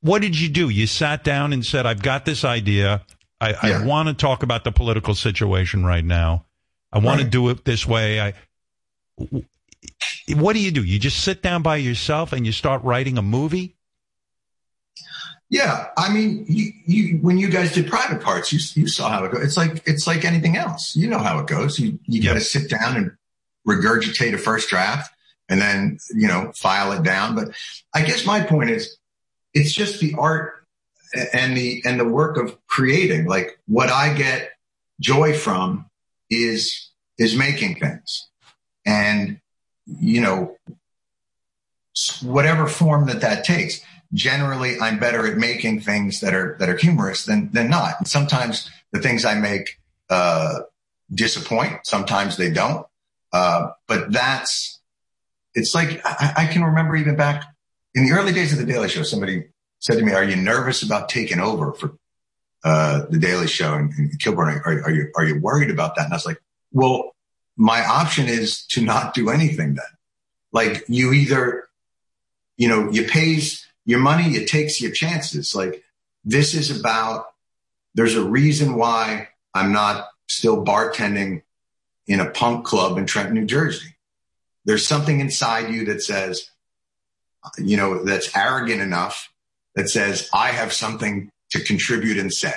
what 0.00 0.22
did 0.22 0.38
you 0.38 0.48
do? 0.48 0.68
You 0.68 0.86
sat 0.86 1.24
down 1.24 1.52
and 1.52 1.66
said, 1.66 1.86
I've 1.86 2.02
got 2.02 2.24
this 2.24 2.44
idea. 2.44 3.02
I, 3.40 3.50
yeah. 3.50 3.58
I 3.62 3.84
want 3.84 4.08
to 4.08 4.14
talk 4.14 4.42
about 4.42 4.64
the 4.64 4.72
political 4.72 5.14
situation 5.14 5.84
right 5.84 6.04
now. 6.04 6.46
I 6.92 6.98
want 6.98 7.18
right. 7.18 7.24
to 7.24 7.30
do 7.30 7.48
it 7.48 7.64
this 7.64 7.86
way. 7.86 8.20
I, 8.20 8.34
what 10.34 10.52
do 10.52 10.60
you 10.60 10.70
do? 10.70 10.84
You 10.84 10.98
just 10.98 11.20
sit 11.20 11.42
down 11.42 11.62
by 11.62 11.76
yourself 11.76 12.32
and 12.32 12.46
you 12.46 12.52
start 12.52 12.82
writing 12.84 13.18
a 13.18 13.22
movie? 13.22 13.76
Yeah, 15.50 15.88
I 15.98 16.10
mean, 16.10 16.46
you, 16.48 16.72
you 16.86 17.18
when 17.18 17.36
you 17.36 17.50
guys 17.50 17.74
did 17.74 17.86
private 17.86 18.22
parts, 18.22 18.54
you 18.54 18.60
you 18.80 18.88
saw 18.88 19.10
how 19.10 19.24
it 19.24 19.32
goes. 19.32 19.44
It's 19.44 19.56
like 19.58 19.82
it's 19.86 20.06
like 20.06 20.24
anything 20.24 20.56
else. 20.56 20.96
You 20.96 21.08
know 21.08 21.18
how 21.18 21.40
it 21.40 21.46
goes. 21.46 21.78
You 21.78 21.98
you 22.06 22.22
got 22.22 22.34
to 22.34 22.40
sit 22.40 22.70
down 22.70 22.96
and 22.96 23.10
regurgitate 23.66 24.34
a 24.34 24.38
first 24.38 24.68
draft, 24.68 25.14
and 25.48 25.60
then 25.60 25.98
you 26.14 26.28
know 26.28 26.52
file 26.54 26.92
it 26.92 27.02
down. 27.02 27.34
But 27.34 27.50
I 27.94 28.02
guess 28.02 28.26
my 28.26 28.40
point 28.40 28.70
is, 28.70 28.96
it's 29.54 29.72
just 29.72 30.00
the 30.00 30.14
art 30.18 30.66
and 31.32 31.56
the 31.56 31.82
and 31.84 31.98
the 31.98 32.08
work 32.08 32.36
of 32.36 32.56
creating. 32.66 33.26
Like 33.26 33.58
what 33.66 33.90
I 33.90 34.14
get 34.14 34.50
joy 35.00 35.34
from 35.34 35.86
is 36.30 36.90
is 37.18 37.36
making 37.36 37.76
things, 37.76 38.28
and 38.86 39.40
you 39.86 40.20
know 40.20 40.56
whatever 42.22 42.66
form 42.66 43.06
that 43.06 43.20
that 43.20 43.44
takes 43.44 43.82
generally 44.14 44.78
I'm 44.80 44.98
better 44.98 45.26
at 45.26 45.36
making 45.36 45.80
things 45.80 46.20
that 46.20 46.34
are 46.34 46.56
that 46.58 46.68
are 46.68 46.76
humorous 46.76 47.24
than 47.24 47.50
than 47.52 47.70
not. 47.70 47.94
And 47.98 48.08
sometimes 48.08 48.70
the 48.92 49.00
things 49.00 49.24
I 49.24 49.34
make 49.34 49.78
uh, 50.10 50.60
disappoint. 51.12 51.86
Sometimes 51.86 52.36
they 52.36 52.50
don't. 52.50 52.86
Uh, 53.32 53.70
but 53.88 54.12
that's 54.12 54.80
it's 55.54 55.74
like 55.74 56.00
I, 56.04 56.32
I, 56.36 56.46
can 56.46 56.64
remember 56.64 56.96
even 56.96 57.16
back 57.16 57.44
in 57.94 58.04
the 58.04 58.12
early 58.12 58.32
days 58.32 58.52
of 58.52 58.58
the 58.58 58.70
Daily 58.70 58.88
Show. 58.88 59.02
Somebody 59.02 59.44
said 59.78 59.98
to 59.98 60.04
me, 60.04 60.12
"Are 60.12 60.24
you 60.24 60.36
nervous 60.36 60.82
about 60.82 61.08
taking 61.08 61.40
over 61.40 61.72
for 61.72 61.96
uh, 62.64 63.06
the 63.08 63.18
Daily 63.18 63.46
Show?" 63.46 63.74
And, 63.74 63.92
and 63.94 64.20
Kilborn, 64.20 64.60
are, 64.66 64.84
are 64.84 64.90
you 64.90 65.10
are 65.16 65.24
you 65.24 65.40
worried 65.40 65.70
about 65.70 65.96
that? 65.96 66.04
And 66.04 66.12
I 66.12 66.16
was 66.16 66.26
like, 66.26 66.42
"Well, 66.72 67.14
my 67.56 67.84
option 67.84 68.28
is 68.28 68.66
to 68.68 68.82
not 68.82 69.14
do 69.14 69.30
anything 69.30 69.74
then." 69.74 69.84
Like 70.52 70.84
you 70.88 71.12
either, 71.12 71.68
you 72.56 72.68
know, 72.68 72.90
you 72.90 73.04
pays 73.04 73.66
your 73.84 74.00
money, 74.00 74.28
you 74.28 74.44
takes 74.44 74.80
your 74.80 74.92
chances. 74.92 75.54
Like 75.54 75.82
this 76.24 76.54
is 76.54 76.78
about, 76.78 77.26
there's 77.94 78.14
a 78.14 78.24
reason 78.24 78.74
why 78.74 79.28
I'm 79.54 79.72
not 79.72 80.08
still 80.28 80.64
bartending 80.64 81.42
in 82.06 82.20
a 82.20 82.30
punk 82.30 82.64
club 82.64 82.98
in 82.98 83.06
Trenton, 83.06 83.34
New 83.34 83.46
Jersey. 83.46 83.96
There's 84.64 84.86
something 84.86 85.20
inside 85.20 85.72
you 85.72 85.84
that 85.86 86.02
says, 86.02 86.50
you 87.58 87.76
know, 87.76 88.04
that's 88.04 88.34
arrogant 88.36 88.80
enough 88.80 89.32
that 89.74 89.88
says, 89.88 90.28
I 90.32 90.48
have 90.48 90.72
something 90.72 91.30
to 91.50 91.60
contribute 91.60 92.18
and 92.18 92.32
say. 92.32 92.54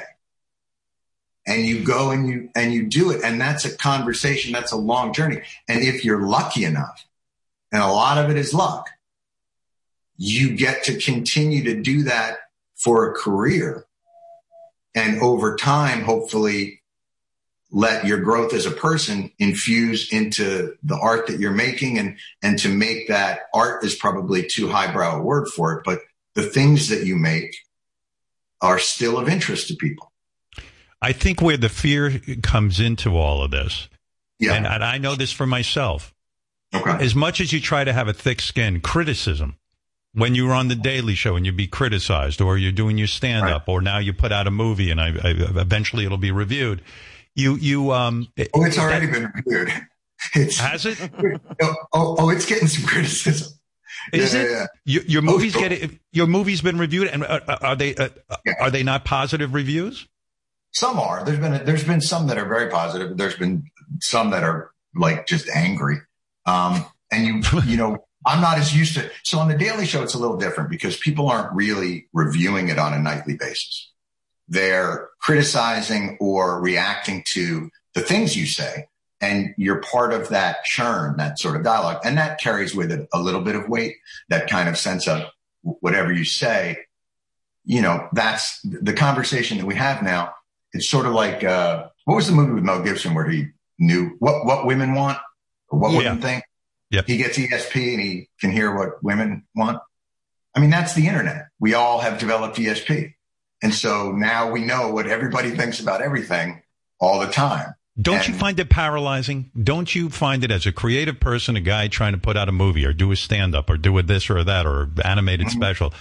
And 1.47 1.63
you 1.63 1.83
go 1.83 2.11
and 2.11 2.27
you, 2.27 2.49
and 2.55 2.73
you 2.73 2.87
do 2.87 3.11
it. 3.11 3.23
And 3.23 3.39
that's 3.39 3.65
a 3.65 3.75
conversation. 3.75 4.51
That's 4.51 4.71
a 4.71 4.77
long 4.77 5.13
journey. 5.13 5.41
And 5.67 5.83
if 5.83 6.03
you're 6.03 6.25
lucky 6.25 6.65
enough, 6.65 7.05
and 7.71 7.81
a 7.81 7.87
lot 7.87 8.17
of 8.17 8.31
it 8.31 8.37
is 8.37 8.53
luck, 8.53 8.89
you 10.17 10.55
get 10.55 10.83
to 10.85 10.97
continue 10.97 11.63
to 11.65 11.81
do 11.81 12.03
that 12.03 12.37
for 12.75 13.09
a 13.09 13.13
career. 13.13 13.85
And 14.95 15.19
over 15.19 15.55
time, 15.55 16.03
hopefully 16.03 16.81
let 17.75 18.05
your 18.05 18.19
growth 18.19 18.53
as 18.53 18.65
a 18.65 18.71
person 18.71 19.29
infuse 19.37 20.09
into 20.13 20.77
the 20.81 20.95
art 20.95 21.27
that 21.27 21.41
you're 21.41 21.51
making 21.51 21.99
and, 21.99 22.17
and 22.41 22.57
to 22.57 22.69
make 22.69 23.09
that 23.09 23.41
art 23.53 23.83
is 23.83 23.93
probably 23.93 24.47
too 24.47 24.69
highbrow 24.69 25.19
a 25.19 25.21
word 25.21 25.49
for 25.49 25.73
it, 25.73 25.83
but 25.83 25.99
the 26.35 26.43
things 26.43 26.87
that 26.87 27.05
you 27.05 27.17
make 27.17 27.53
are 28.61 28.79
still 28.79 29.17
of 29.17 29.27
interest 29.27 29.67
to 29.67 29.75
people. 29.75 30.09
I 31.01 31.11
think 31.11 31.41
where 31.41 31.57
the 31.57 31.67
fear 31.67 32.21
comes 32.41 32.79
into 32.79 33.17
all 33.17 33.43
of 33.43 33.51
this, 33.51 33.89
yeah. 34.39 34.53
and, 34.53 34.65
and 34.65 34.81
I 34.81 34.97
know 34.97 35.15
this 35.15 35.33
for 35.33 35.45
myself, 35.45 36.13
okay. 36.73 37.03
as 37.03 37.13
much 37.13 37.41
as 37.41 37.51
you 37.51 37.59
try 37.59 37.83
to 37.83 37.91
have 37.91 38.07
a 38.07 38.13
thick 38.13 38.39
skin, 38.39 38.79
criticism 38.79 39.57
when 40.13 40.33
you 40.33 40.47
were 40.47 40.53
on 40.53 40.69
the 40.69 40.75
Daily 40.75 41.13
Show 41.13 41.35
and 41.35 41.45
you'd 41.45 41.57
be 41.57 41.67
criticized, 41.67 42.39
or 42.39 42.57
you're 42.57 42.71
doing 42.71 42.97
your 42.97 43.07
stand 43.07 43.49
up, 43.49 43.67
right. 43.67 43.73
or 43.73 43.81
now 43.81 43.97
you 43.97 44.13
put 44.13 44.31
out 44.31 44.47
a 44.47 44.51
movie 44.51 44.91
and 44.91 45.01
I, 45.01 45.07
I, 45.09 45.31
eventually 45.59 46.05
it'll 46.05 46.17
be 46.17 46.31
reviewed. 46.31 46.81
You, 47.35 47.55
you, 47.55 47.91
um, 47.91 48.27
oh, 48.53 48.65
it's 48.65 48.77
already 48.77 49.07
that, 49.07 49.11
been 49.11 49.31
reviewed. 49.35 49.73
It's, 50.33 50.57
has 50.57 50.85
it? 50.85 50.97
oh, 51.61 51.75
oh, 51.93 52.15
oh, 52.19 52.29
it's 52.29 52.45
getting 52.45 52.67
some 52.67 52.85
criticism. 52.85 53.53
Is 54.13 54.33
yeah, 54.33 54.39
it? 54.39 54.43
Yeah, 54.43 54.51
yeah. 54.51 54.65
Your, 54.85 55.03
your 55.03 55.21
oh, 55.21 55.25
movies 55.25 55.55
oh, 55.55 55.59
get 55.59 55.91
your 56.11 56.27
movie's 56.27 56.61
been 56.61 56.77
reviewed, 56.77 57.07
and 57.07 57.23
uh, 57.23 57.39
uh 57.47 57.57
are 57.61 57.75
they 57.75 57.95
uh, 57.95 58.09
are 58.59 58.71
they 58.71 58.83
not 58.83 59.05
positive 59.05 59.53
reviews? 59.53 60.07
Some 60.71 60.99
are. 60.99 61.23
There's 61.23 61.39
been 61.39 61.53
a, 61.53 61.63
there's 61.63 61.83
been 61.83 62.01
some 62.01 62.27
that 62.27 62.37
are 62.37 62.45
very 62.45 62.69
positive. 62.69 63.17
There's 63.17 63.37
been 63.37 63.63
some 64.01 64.31
that 64.31 64.43
are 64.43 64.71
like 64.95 65.27
just 65.27 65.47
angry. 65.49 65.97
Um, 66.45 66.85
and 67.11 67.25
you 67.25 67.41
you 67.65 67.77
know 67.77 68.05
I'm 68.25 68.41
not 68.41 68.57
as 68.57 68.75
used 68.75 68.95
to. 68.95 69.09
So 69.23 69.39
on 69.39 69.47
the 69.47 69.57
Daily 69.57 69.85
Show, 69.85 70.03
it's 70.03 70.13
a 70.13 70.19
little 70.19 70.37
different 70.37 70.69
because 70.69 70.97
people 70.97 71.29
aren't 71.29 71.53
really 71.53 72.07
reviewing 72.13 72.69
it 72.69 72.79
on 72.79 72.93
a 72.93 72.99
nightly 72.99 73.35
basis. 73.35 73.91
They're 74.47 75.09
criticizing 75.19 76.17
or 76.19 76.61
reacting 76.61 77.23
to 77.33 77.69
the 77.93 78.01
things 78.01 78.37
you 78.37 78.45
say. 78.45 78.87
And 79.21 79.55
you're 79.57 79.81
part 79.81 80.13
of 80.13 80.29
that 80.29 80.63
churn, 80.65 81.17
that 81.17 81.39
sort 81.39 81.55
of 81.55 81.63
dialogue. 81.63 82.01
And 82.03 82.17
that 82.17 82.39
carries 82.39 82.75
with 82.75 82.91
it 82.91 83.07
a 83.13 83.19
little 83.19 83.41
bit 83.41 83.55
of 83.55 83.69
weight, 83.69 83.95
that 84.29 84.49
kind 84.49 84.69
of 84.69 84.77
sense 84.77 85.07
of 85.07 85.23
whatever 85.61 86.13
you 86.13 86.25
say, 86.25 86.77
you 87.63 87.81
know, 87.81 88.07
that's 88.13 88.61
the 88.61 88.93
conversation 88.93 89.57
that 89.57 89.65
we 89.65 89.75
have 89.75 90.03
now. 90.03 90.33
It's 90.73 90.87
sort 90.87 91.05
of 91.05 91.13
like, 91.13 91.43
uh, 91.43 91.87
what 92.03 92.15
was 92.15 92.27
the 92.27 92.33
movie 92.33 92.53
with 92.53 92.63
Mel 92.63 92.83
Gibson 92.83 93.13
where 93.13 93.27
he 93.27 93.47
knew 93.79 94.15
what, 94.19 94.45
what 94.45 94.65
women 94.65 94.93
want 94.93 95.17
or 95.69 95.79
what 95.79 95.91
yeah. 95.91 95.97
women 95.97 96.21
think? 96.21 96.43
Yep. 96.91 97.07
He 97.07 97.17
gets 97.17 97.37
ESP 97.37 97.93
and 97.93 98.01
he 98.01 98.29
can 98.39 98.51
hear 98.51 98.75
what 98.75 99.03
women 99.03 99.45
want. 99.55 99.79
I 100.53 100.59
mean, 100.59 100.69
that's 100.69 100.93
the 100.93 101.07
internet. 101.07 101.47
We 101.59 101.73
all 101.73 101.99
have 101.99 102.19
developed 102.19 102.57
ESP. 102.57 103.13
And 103.61 103.73
so 103.73 104.11
now 104.11 104.51
we 104.51 104.61
know 104.61 104.89
what 104.89 105.07
everybody 105.07 105.51
thinks 105.51 105.79
about 105.79 106.01
everything 106.01 106.61
all 106.99 107.19
the 107.19 107.27
time. 107.27 107.73
Don't 107.99 108.17
and, 108.17 108.27
you 108.27 108.33
find 108.33 108.59
it 108.59 108.69
paralyzing? 108.69 109.51
Don't 109.61 109.93
you 109.95 110.09
find 110.09 110.43
it 110.43 110.51
as 110.51 110.65
a 110.65 110.73
creative 110.73 111.19
person, 111.19 111.55
a 111.55 111.61
guy 111.61 111.87
trying 111.87 112.11
to 112.11 112.19
put 112.19 112.35
out 112.35 112.49
a 112.49 112.51
movie 112.51 112.85
or 112.85 112.91
do 112.91 113.11
a 113.11 113.15
stand 113.15 113.55
up 113.55 113.69
or 113.69 113.77
do 113.77 113.97
a 113.97 114.03
this 114.03 114.29
or 114.29 114.43
that 114.43 114.65
or 114.65 114.89
animated 115.03 115.47
mm-hmm. 115.47 115.57
special? 115.57 115.93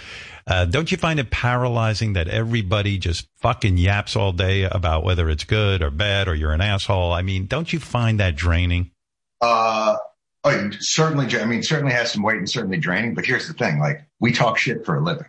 Uh, 0.45 0.65
don't 0.65 0.91
you 0.91 0.97
find 0.97 1.19
it 1.19 1.31
paralyzing 1.31 2.13
that 2.13 2.27
everybody 2.27 2.97
just 2.97 3.27
fucking 3.37 3.77
yaps 3.77 4.15
all 4.15 4.33
day 4.33 4.63
about 4.63 5.03
whether 5.03 5.29
it's 5.29 5.45
good 5.45 5.81
or 5.81 5.89
bad 5.89 6.27
or 6.27 6.35
you're 6.35 6.51
an 6.51 6.61
asshole? 6.61 7.13
I 7.13 7.21
mean, 7.21 7.47
don't 7.47 7.71
you 7.71 7.79
find 7.79 8.19
that 8.19 8.35
draining? 8.35 8.91
Uh, 9.39 9.95
Oh, 10.45 10.69
certainly. 10.79 11.25
I 11.39 11.45
mean, 11.45 11.63
certainly 11.63 11.91
has 11.93 12.11
some 12.11 12.21
weight 12.21 12.37
and 12.37 12.47
certainly 12.47 12.77
draining. 12.77 13.15
But 13.15 13.25
here's 13.25 13.47
the 13.47 13.53
thing: 13.53 13.79
like 13.79 14.05
we 14.19 14.31
talk 14.31 14.59
shit 14.59 14.85
for 14.85 14.95
a 14.95 15.03
living. 15.03 15.25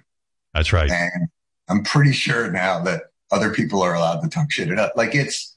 That's 0.52 0.74
right. 0.74 0.90
And 0.90 1.28
I'm 1.68 1.82
pretty 1.82 2.12
sure 2.12 2.50
now 2.50 2.82
that 2.84 3.04
other 3.30 3.52
people 3.52 3.82
are 3.82 3.94
allowed 3.94 4.20
to 4.20 4.28
talk 4.28 4.50
shit 4.50 4.70
it 4.70 4.78
up. 4.78 4.92
Like 4.96 5.14
it's, 5.14 5.56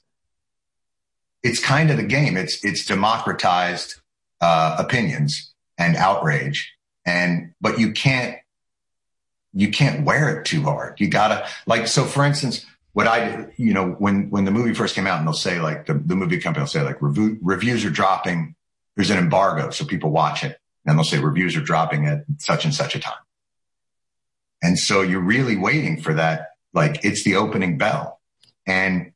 it's 1.42 1.60
kind 1.60 1.90
of 1.90 1.96
the 1.96 2.02
game. 2.02 2.36
It's 2.36 2.62
it's 2.64 2.84
democratized 2.84 4.00
uh, 4.40 4.76
opinions 4.78 5.52
and 5.78 5.96
outrage, 5.96 6.72
and 7.06 7.54
but 7.60 7.78
you 7.78 7.92
can't 7.92 8.36
you 9.54 9.70
can't 9.70 10.04
wear 10.04 10.38
it 10.38 10.44
too 10.44 10.62
hard. 10.62 11.00
You 11.00 11.08
gotta 11.08 11.48
like 11.66 11.86
so. 11.86 12.04
For 12.04 12.24
instance, 12.24 12.66
what 12.92 13.06
I 13.06 13.46
you 13.56 13.72
know 13.72 13.92
when 13.92 14.28
when 14.28 14.44
the 14.44 14.50
movie 14.50 14.74
first 14.74 14.94
came 14.94 15.06
out, 15.06 15.18
and 15.18 15.26
they'll 15.26 15.32
say 15.32 15.60
like 15.60 15.86
the 15.86 15.94
the 15.94 16.14
movie 16.14 16.40
company 16.40 16.62
will 16.62 16.68
say 16.68 16.82
like 16.82 17.00
review, 17.00 17.38
reviews 17.40 17.84
are 17.86 17.90
dropping 17.90 18.54
there's 18.96 19.10
an 19.10 19.18
embargo, 19.18 19.70
so 19.70 19.86
people 19.86 20.10
watch 20.10 20.44
it 20.44 20.58
and 20.84 20.98
they'll 20.98 21.04
say 21.04 21.18
reviews 21.18 21.56
are 21.56 21.62
dropping 21.62 22.06
at 22.06 22.24
such 22.38 22.64
and 22.64 22.74
such 22.74 22.94
a 22.94 23.00
time. 23.00 23.14
And 24.62 24.78
so 24.78 25.02
you're 25.02 25.20
really 25.20 25.56
waiting 25.56 26.00
for 26.00 26.14
that. 26.14 26.50
Like 26.72 27.04
it's 27.04 27.24
the 27.24 27.36
opening 27.36 27.78
bell. 27.78 28.20
And 28.66 29.12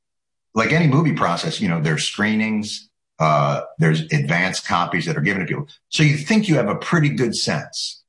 like 0.55 0.73
any 0.73 0.87
movie 0.87 1.13
process, 1.15 1.61
you 1.61 1.69
know, 1.69 1.81
there's 1.81 2.05
screenings, 2.05 2.89
uh, 3.19 3.63
there's 3.79 4.01
advanced 4.13 4.67
copies 4.67 5.07
that 5.07 5.17
are 5.17 5.21
given 5.21 5.41
to 5.41 5.47
people. 5.47 5.69
So 5.89 6.03
you 6.03 6.17
think 6.17 6.49
you 6.49 6.57
have 6.57 6.69
a 6.69 6.77
pretty 6.77 7.11
good 7.11 7.35
sense 7.35 8.03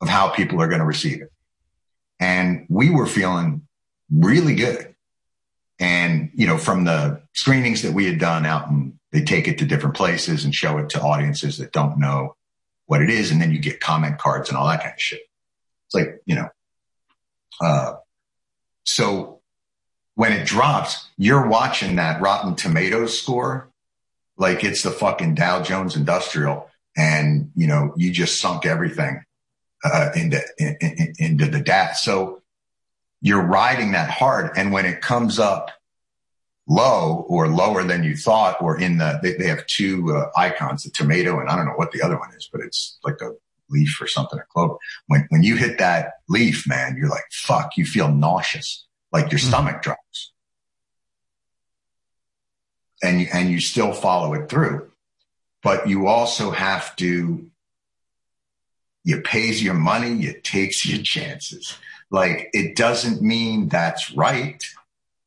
of 0.00 0.08
how 0.08 0.28
people 0.28 0.60
are 0.60 0.68
going 0.68 0.80
to 0.80 0.86
receive 0.86 1.22
it. 1.22 1.32
And 2.20 2.66
we 2.68 2.90
were 2.90 3.06
feeling 3.06 3.66
really 4.12 4.54
good. 4.54 4.94
And, 5.78 6.30
you 6.34 6.46
know, 6.46 6.58
from 6.58 6.84
the 6.84 7.22
screenings 7.34 7.82
that 7.82 7.92
we 7.92 8.06
had 8.06 8.18
done 8.18 8.46
out 8.46 8.68
and 8.68 8.98
they 9.10 9.22
take 9.22 9.48
it 9.48 9.58
to 9.58 9.64
different 9.64 9.96
places 9.96 10.44
and 10.44 10.54
show 10.54 10.78
it 10.78 10.90
to 10.90 11.00
audiences 11.00 11.58
that 11.58 11.72
don't 11.72 11.98
know 11.98 12.36
what 12.86 13.02
it 13.02 13.10
is. 13.10 13.30
And 13.30 13.40
then 13.40 13.52
you 13.52 13.58
get 13.58 13.80
comment 13.80 14.18
cards 14.18 14.48
and 14.48 14.56
all 14.56 14.66
that 14.68 14.80
kind 14.80 14.92
of 14.92 15.00
shit. 15.00 15.22
It's 15.86 15.94
like, 15.94 16.22
you 16.24 16.36
know, 16.36 16.48
uh, 17.62 17.94
so 18.84 19.40
when 20.14 20.32
it 20.32 20.46
drops, 20.46 21.08
you're 21.16 21.46
watching 21.46 21.96
that 21.96 22.20
Rotten 22.20 22.54
Tomatoes 22.56 23.18
score 23.18 23.70
like 24.36 24.64
it's 24.64 24.82
the 24.82 24.90
fucking 24.90 25.34
Dow 25.34 25.62
Jones 25.62 25.96
Industrial, 25.96 26.68
and 26.96 27.50
you 27.54 27.66
know 27.66 27.94
you 27.96 28.10
just 28.10 28.40
sunk 28.40 28.66
everything 28.66 29.24
uh, 29.84 30.10
into 30.14 30.40
in, 30.58 30.76
in, 30.80 31.14
into 31.18 31.46
the 31.46 31.60
data. 31.60 31.94
So 31.94 32.42
you're 33.20 33.42
riding 33.42 33.92
that 33.92 34.10
hard, 34.10 34.50
and 34.56 34.72
when 34.72 34.84
it 34.84 35.00
comes 35.00 35.38
up 35.38 35.70
low 36.66 37.24
or 37.28 37.48
lower 37.48 37.84
than 37.84 38.02
you 38.02 38.16
thought, 38.16 38.60
or 38.60 38.78
in 38.80 38.98
the, 38.98 39.18
they, 39.22 39.34
they 39.34 39.46
have 39.46 39.66
two 39.66 40.14
uh, 40.16 40.30
icons, 40.36 40.84
the 40.84 40.90
tomato 40.90 41.40
and 41.40 41.48
I 41.48 41.56
don't 41.56 41.66
know 41.66 41.72
what 41.72 41.92
the 41.92 42.02
other 42.02 42.18
one 42.18 42.32
is, 42.34 42.48
but 42.50 42.60
it's 42.60 42.98
like 43.04 43.20
a 43.20 43.32
leaf 43.72 44.00
or 44.00 44.06
something, 44.06 44.38
a 44.38 44.42
clover. 44.52 44.76
When, 45.06 45.26
when 45.30 45.42
you 45.42 45.56
hit 45.56 45.78
that 45.78 46.14
leaf, 46.28 46.68
man, 46.68 46.96
you're 46.96 47.08
like, 47.08 47.24
fuck, 47.32 47.76
you 47.76 47.84
feel 47.84 48.12
nauseous, 48.12 48.86
like 49.12 49.32
your 49.32 49.38
mm-hmm. 49.40 49.48
stomach 49.48 49.82
drops. 49.82 50.32
And 53.02 53.20
you, 53.20 53.26
and 53.32 53.50
you 53.50 53.60
still 53.60 53.92
follow 53.92 54.34
it 54.34 54.48
through. 54.48 54.90
But 55.62 55.88
you 55.88 56.06
also 56.06 56.50
have 56.50 56.94
to, 56.96 57.50
you 59.04 59.20
pays 59.22 59.62
your 59.62 59.74
money, 59.74 60.12
you 60.12 60.40
takes 60.40 60.86
your 60.86 61.02
chances. 61.02 61.76
Like 62.10 62.50
it 62.52 62.76
doesn't 62.76 63.22
mean 63.22 63.68
that's 63.68 64.12
right. 64.12 64.62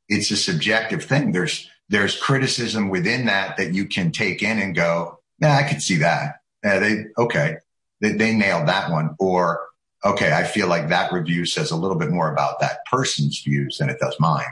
It's 0.07 0.31
a 0.31 0.37
subjective 0.37 1.03
thing. 1.03 1.31
There's, 1.31 1.69
there's 1.89 2.19
criticism 2.19 2.89
within 2.89 3.25
that 3.25 3.57
that 3.57 3.73
you 3.73 3.85
can 3.85 4.11
take 4.11 4.41
in 4.41 4.59
and 4.59 4.75
go, 4.75 5.19
yeah, 5.41 5.55
I 5.55 5.63
could 5.63 5.81
see 5.81 5.97
that. 5.97 6.35
Yeah, 6.63 6.79
they, 6.79 7.05
okay. 7.17 7.57
They, 8.01 8.13
they 8.13 8.35
nailed 8.35 8.67
that 8.67 8.91
one. 8.91 9.15
Or, 9.19 9.65
okay, 10.03 10.33
I 10.33 10.43
feel 10.43 10.67
like 10.67 10.89
that 10.89 11.11
review 11.11 11.45
says 11.45 11.71
a 11.71 11.75
little 11.75 11.97
bit 11.97 12.11
more 12.11 12.31
about 12.31 12.59
that 12.59 12.85
person's 12.85 13.41
views 13.41 13.77
than 13.77 13.89
it 13.89 13.99
does 13.99 14.15
mine. 14.19 14.43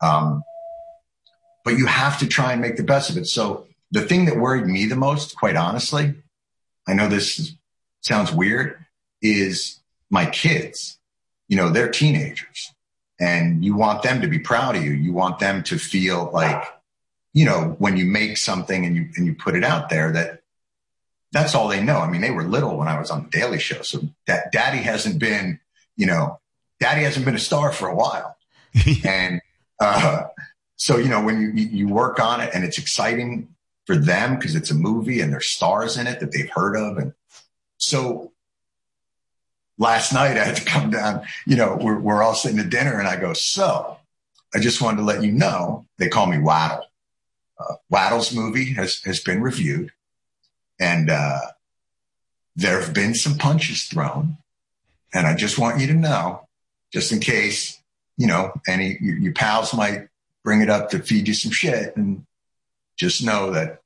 Um, 0.00 0.44
but 1.64 1.78
you 1.78 1.86
have 1.86 2.18
to 2.18 2.26
try 2.26 2.52
and 2.52 2.60
make 2.60 2.76
the 2.76 2.82
best 2.82 3.10
of 3.10 3.16
it. 3.16 3.26
So 3.26 3.66
the 3.90 4.02
thing 4.02 4.26
that 4.26 4.36
worried 4.36 4.66
me 4.66 4.86
the 4.86 4.96
most, 4.96 5.36
quite 5.36 5.56
honestly, 5.56 6.14
I 6.86 6.92
know 6.92 7.08
this 7.08 7.38
is, 7.38 7.56
sounds 8.02 8.30
weird, 8.30 8.84
is 9.22 9.80
my 10.10 10.26
kids. 10.26 10.98
You 11.48 11.56
know, 11.56 11.70
they're 11.70 11.90
teenagers 11.90 12.72
and 13.18 13.64
you 13.64 13.74
want 13.74 14.02
them 14.02 14.20
to 14.20 14.28
be 14.28 14.38
proud 14.38 14.76
of 14.76 14.84
you. 14.84 14.92
You 14.92 15.12
want 15.12 15.38
them 15.38 15.62
to 15.64 15.78
feel 15.78 16.30
like, 16.32 16.62
you 17.32 17.44
know, 17.44 17.76
when 17.78 17.96
you 17.96 18.04
make 18.04 18.36
something 18.36 18.84
and 18.84 18.94
you, 18.94 19.08
and 19.16 19.26
you 19.26 19.34
put 19.34 19.56
it 19.56 19.64
out 19.64 19.88
there 19.88 20.12
that 20.12 20.42
that's 21.34 21.54
all 21.56 21.66
they 21.66 21.82
know. 21.82 21.98
I 21.98 22.08
mean, 22.08 22.20
they 22.20 22.30
were 22.30 22.44
little 22.44 22.78
when 22.78 22.86
I 22.86 22.98
was 22.98 23.10
on 23.10 23.24
the 23.24 23.30
Daily 23.30 23.58
Show. 23.58 23.82
So 23.82 24.08
that 24.28 24.52
daddy 24.52 24.78
hasn't 24.78 25.18
been, 25.18 25.58
you 25.96 26.06
know, 26.06 26.38
daddy 26.78 27.02
hasn't 27.02 27.24
been 27.24 27.34
a 27.34 27.40
star 27.40 27.72
for 27.72 27.88
a 27.88 27.94
while. 27.94 28.36
and, 29.04 29.42
uh, 29.80 30.22
so, 30.76 30.96
you 30.96 31.08
know, 31.08 31.22
when 31.22 31.40
you, 31.40 31.48
you 31.50 31.88
work 31.88 32.20
on 32.20 32.40
it 32.40 32.50
and 32.54 32.64
it's 32.64 32.78
exciting 32.78 33.48
for 33.84 33.96
them 33.96 34.36
because 34.36 34.54
it's 34.54 34.70
a 34.70 34.74
movie 34.74 35.20
and 35.20 35.32
there's 35.32 35.48
stars 35.48 35.98
in 35.98 36.06
it 36.06 36.20
that 36.20 36.30
they've 36.30 36.50
heard 36.50 36.76
of. 36.76 36.98
And 36.98 37.14
so 37.78 38.32
last 39.76 40.12
night 40.12 40.38
I 40.38 40.44
had 40.44 40.56
to 40.56 40.64
come 40.64 40.90
down, 40.90 41.22
you 41.46 41.56
know, 41.56 41.76
we're, 41.80 41.98
we're 41.98 42.22
all 42.22 42.34
sitting 42.34 42.60
at 42.60 42.70
dinner 42.70 42.96
and 42.96 43.08
I 43.08 43.16
go, 43.16 43.32
so 43.32 43.98
I 44.54 44.60
just 44.60 44.80
wanted 44.80 44.98
to 44.98 45.02
let 45.02 45.24
you 45.24 45.32
know, 45.32 45.84
they 45.98 46.08
call 46.08 46.26
me 46.26 46.38
Waddle. 46.38 46.86
Uh, 47.58 47.74
Waddle's 47.90 48.32
movie 48.32 48.74
has, 48.74 49.00
has 49.02 49.18
been 49.18 49.42
reviewed 49.42 49.90
and, 50.80 51.10
uh, 51.10 51.40
there 52.56 52.80
have 52.80 52.94
been 52.94 53.14
some 53.14 53.36
punches 53.36 53.84
thrown 53.84 54.38
and 55.14 55.28
I 55.28 55.34
just 55.34 55.58
want 55.58 55.80
you 55.80 55.86
to 55.86 55.94
know, 55.94 56.48
just 56.92 57.12
in 57.12 57.20
case, 57.20 57.80
you 58.16 58.26
know, 58.26 58.52
any, 58.66 58.98
your, 59.00 59.32
pals 59.32 59.72
might 59.72 60.08
bring 60.42 60.60
it 60.60 60.68
up 60.68 60.90
to 60.90 60.98
feed 60.98 61.28
you 61.28 61.34
some 61.34 61.52
shit 61.52 61.96
and 61.96 62.26
just 62.96 63.24
know 63.24 63.52
that 63.52 63.80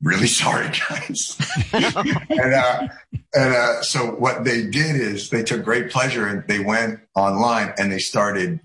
really 0.00 0.28
sorry, 0.28 0.70
guys. 0.88 1.36
and 1.72 2.54
uh, 2.54 2.88
and 3.34 3.54
uh, 3.54 3.82
so 3.82 4.06
what 4.06 4.44
they 4.44 4.62
did 4.66 4.96
is 4.96 5.30
they 5.30 5.42
took 5.42 5.64
great 5.64 5.90
pleasure 5.90 6.26
and 6.26 6.46
they 6.46 6.60
went 6.60 7.00
online 7.16 7.72
and 7.78 7.90
they 7.90 7.98
started 7.98 8.60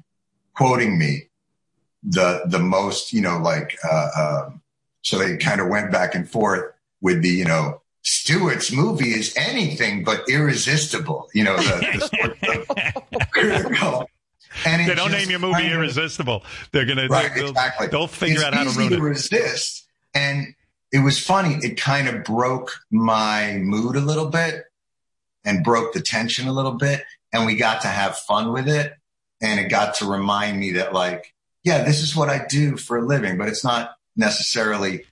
quoting 0.53 0.97
me 0.99 1.29
the 2.03 2.43
the 2.45 2.59
most, 2.59 3.13
you 3.13 3.21
know, 3.21 3.39
like 3.39 3.77
uh, 3.83 4.09
um, 4.47 4.61
so 5.01 5.17
they 5.17 5.37
kind 5.37 5.61
of 5.61 5.67
went 5.67 5.91
back 5.91 6.15
and 6.15 6.29
forth 6.29 6.73
with 7.01 7.21
the, 7.21 7.29
you 7.29 7.45
know, 7.45 7.81
Stewart's 8.01 8.71
movie 8.71 9.09
is 9.09 9.33
anything 9.35 10.03
but 10.03 10.23
irresistible. 10.29 11.29
You 11.33 11.43
know, 11.43 11.57
the, 11.57 12.09
the, 13.33 14.05
And 14.65 14.89
they 14.89 14.95
don't 14.95 15.11
name 15.11 15.29
your 15.29 15.39
movie 15.39 15.71
irresistible. 15.71 16.43
They're 16.71 16.85
gonna 16.85 17.07
right, 17.07 17.33
they'll, 17.33 17.49
exactly. 17.49 17.87
They'll 17.87 18.07
figure 18.07 18.35
it's 18.35 18.43
out 18.43 18.53
how 18.53 18.63
to 18.63 18.69
write 18.71 18.91
it. 18.91 18.99
resist, 18.99 19.87
and 20.13 20.55
it 20.91 20.99
was 20.99 21.19
funny. 21.19 21.55
It 21.61 21.79
kind 21.79 22.07
of 22.07 22.23
broke 22.23 22.71
my 22.89 23.57
mood 23.57 23.95
a 23.95 24.01
little 24.01 24.25
bit 24.25 24.65
and 25.45 25.63
broke 25.63 25.93
the 25.93 26.01
tension 26.01 26.47
a 26.47 26.53
little 26.53 26.73
bit. 26.73 27.03
And 27.31 27.45
we 27.45 27.55
got 27.55 27.81
to 27.81 27.87
have 27.87 28.17
fun 28.17 28.51
with 28.51 28.67
it. 28.67 28.93
And 29.41 29.59
it 29.59 29.69
got 29.69 29.95
to 29.95 30.05
remind 30.05 30.59
me 30.59 30.73
that 30.73 30.93
like, 30.93 31.33
yeah, 31.63 31.83
this 31.83 32.01
is 32.01 32.15
what 32.15 32.29
I 32.29 32.45
do 32.49 32.75
for 32.75 32.97
a 32.97 33.05
living, 33.05 33.37
but 33.37 33.47
it's 33.47 33.63
not 33.63 33.91
necessarily 34.15 35.05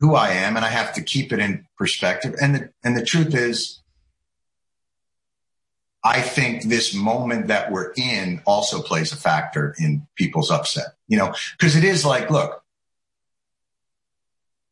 who 0.00 0.14
I 0.14 0.30
am. 0.30 0.56
And 0.56 0.64
I 0.64 0.70
have 0.70 0.94
to 0.94 1.02
keep 1.02 1.32
it 1.32 1.38
in 1.38 1.66
perspective. 1.76 2.34
And 2.40 2.54
the, 2.54 2.70
and 2.82 2.96
the 2.96 3.04
truth 3.04 3.34
is, 3.34 3.80
I 6.02 6.22
think 6.22 6.64
this 6.64 6.94
moment 6.94 7.48
that 7.48 7.70
we're 7.70 7.92
in 7.96 8.40
also 8.46 8.80
plays 8.80 9.12
a 9.12 9.16
factor 9.16 9.74
in 9.78 10.06
people's 10.16 10.50
upset, 10.50 10.94
you 11.08 11.18
know, 11.18 11.34
because 11.58 11.76
it 11.76 11.84
is 11.84 12.06
like, 12.06 12.30
look, 12.30 12.62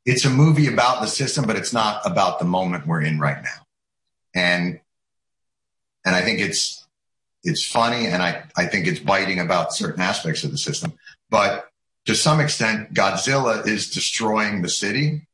it's 0.07 0.25
a 0.25 0.31
movie 0.31 0.73
about 0.73 1.03
the 1.03 1.07
system, 1.07 1.45
but 1.45 1.57
it's 1.57 1.73
not 1.75 2.01
about 2.07 2.39
the 2.39 2.47
moment 2.47 2.87
we're 2.87 3.03
in 3.03 3.21
right 3.21 3.43
now. 3.43 3.67
And, 4.35 4.81
and 6.07 6.17
I 6.17 6.23
think 6.23 6.41
it's, 6.41 6.87
it's 7.45 7.65
funny 7.65 8.07
and 8.07 8.23
I, 8.23 8.45
I 8.57 8.65
think 8.65 8.87
it's 8.87 9.01
biting 9.01 9.39
about 9.39 9.75
certain 9.75 10.01
aspects 10.01 10.45
of 10.45 10.51
the 10.51 10.59
system, 10.59 10.95
but 11.29 11.69
to 12.09 12.15
some 12.15 12.41
extent, 12.41 12.95
Godzilla 12.95 13.67
is 13.67 13.91
destroying 13.91 14.63
the 14.63 14.71
city. 14.71 15.29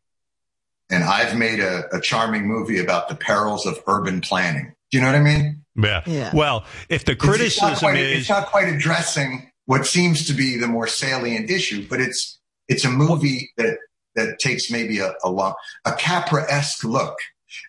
And 0.90 1.04
I've 1.04 1.38
made 1.38 1.60
a, 1.60 1.84
a 1.94 2.00
charming 2.00 2.48
movie 2.48 2.80
about 2.80 3.08
the 3.08 3.14
perils 3.14 3.64
of 3.64 3.78
urban 3.86 4.20
planning. 4.20 4.74
Do 4.90 4.98
you 4.98 5.00
know 5.00 5.06
what 5.06 5.16
I 5.16 5.22
mean? 5.22 5.62
Yeah. 5.76 6.02
yeah. 6.04 6.32
Well, 6.34 6.64
if 6.88 7.04
the 7.04 7.14
criticism 7.14 7.70
it's 7.70 7.78
quite, 7.78 7.96
is, 7.96 8.22
it's 8.22 8.28
not 8.28 8.48
quite 8.48 8.66
addressing 8.68 9.52
what 9.66 9.86
seems 9.86 10.26
to 10.26 10.32
be 10.32 10.58
the 10.58 10.66
more 10.66 10.88
salient 10.88 11.48
issue, 11.48 11.86
but 11.88 12.00
it's, 12.00 12.40
it's 12.66 12.84
a 12.84 12.90
movie 12.90 13.52
that 13.56 13.78
that 14.16 14.40
takes 14.40 14.68
maybe 14.68 14.98
a, 14.98 15.14
a 15.22 15.30
long, 15.30 15.54
a 15.84 15.92
Capra-esque 15.92 16.82
look 16.82 17.16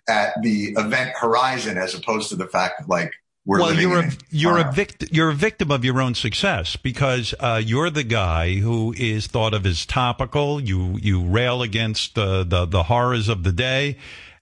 at 0.09 0.33
the 0.41 0.73
event 0.77 1.11
horizon 1.15 1.77
as 1.77 1.93
opposed 1.93 2.29
to 2.29 2.35
the 2.35 2.47
fact 2.47 2.79
that 2.79 2.89
like 2.89 3.13
we're 3.45 3.59
well, 3.59 3.73
you're 3.73 3.99
a 3.99 4.11
you're 4.31 4.57
a 4.57 4.71
victim 4.71 5.09
you're 5.11 5.29
a 5.29 5.35
victim 5.35 5.69
of 5.69 5.85
your 5.85 6.01
own 6.01 6.15
success 6.15 6.75
because 6.77 7.35
uh, 7.39 7.61
you're 7.63 7.91
the 7.91 8.03
guy 8.03 8.55
who 8.55 8.93
is 8.97 9.27
thought 9.27 9.53
of 9.53 9.67
as 9.67 9.85
topical. 9.85 10.59
You 10.59 10.97
you 10.99 11.23
rail 11.23 11.61
against 11.61 12.15
the 12.15 12.43
the, 12.43 12.65
the 12.65 12.83
horrors 12.83 13.29
of 13.29 13.43
the 13.43 13.51
day, 13.51 13.97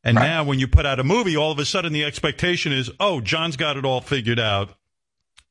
and 0.06 0.16
right. 0.16 0.26
now 0.26 0.44
when 0.46 0.58
you 0.58 0.70
put 0.70 0.86
out 0.86 1.02
a 1.02 1.04
movie, 1.04 1.36
all 1.36 1.52
of 1.52 1.60
a 1.60 1.66
sudden 1.66 1.92
the 1.92 2.06
expectation 2.06 2.72
is, 2.72 2.90
oh, 3.00 3.20
Jon's 3.20 3.58
got 3.58 3.76
it 3.76 3.84
all 3.84 4.00
figured 4.00 4.40
out. 4.40 4.70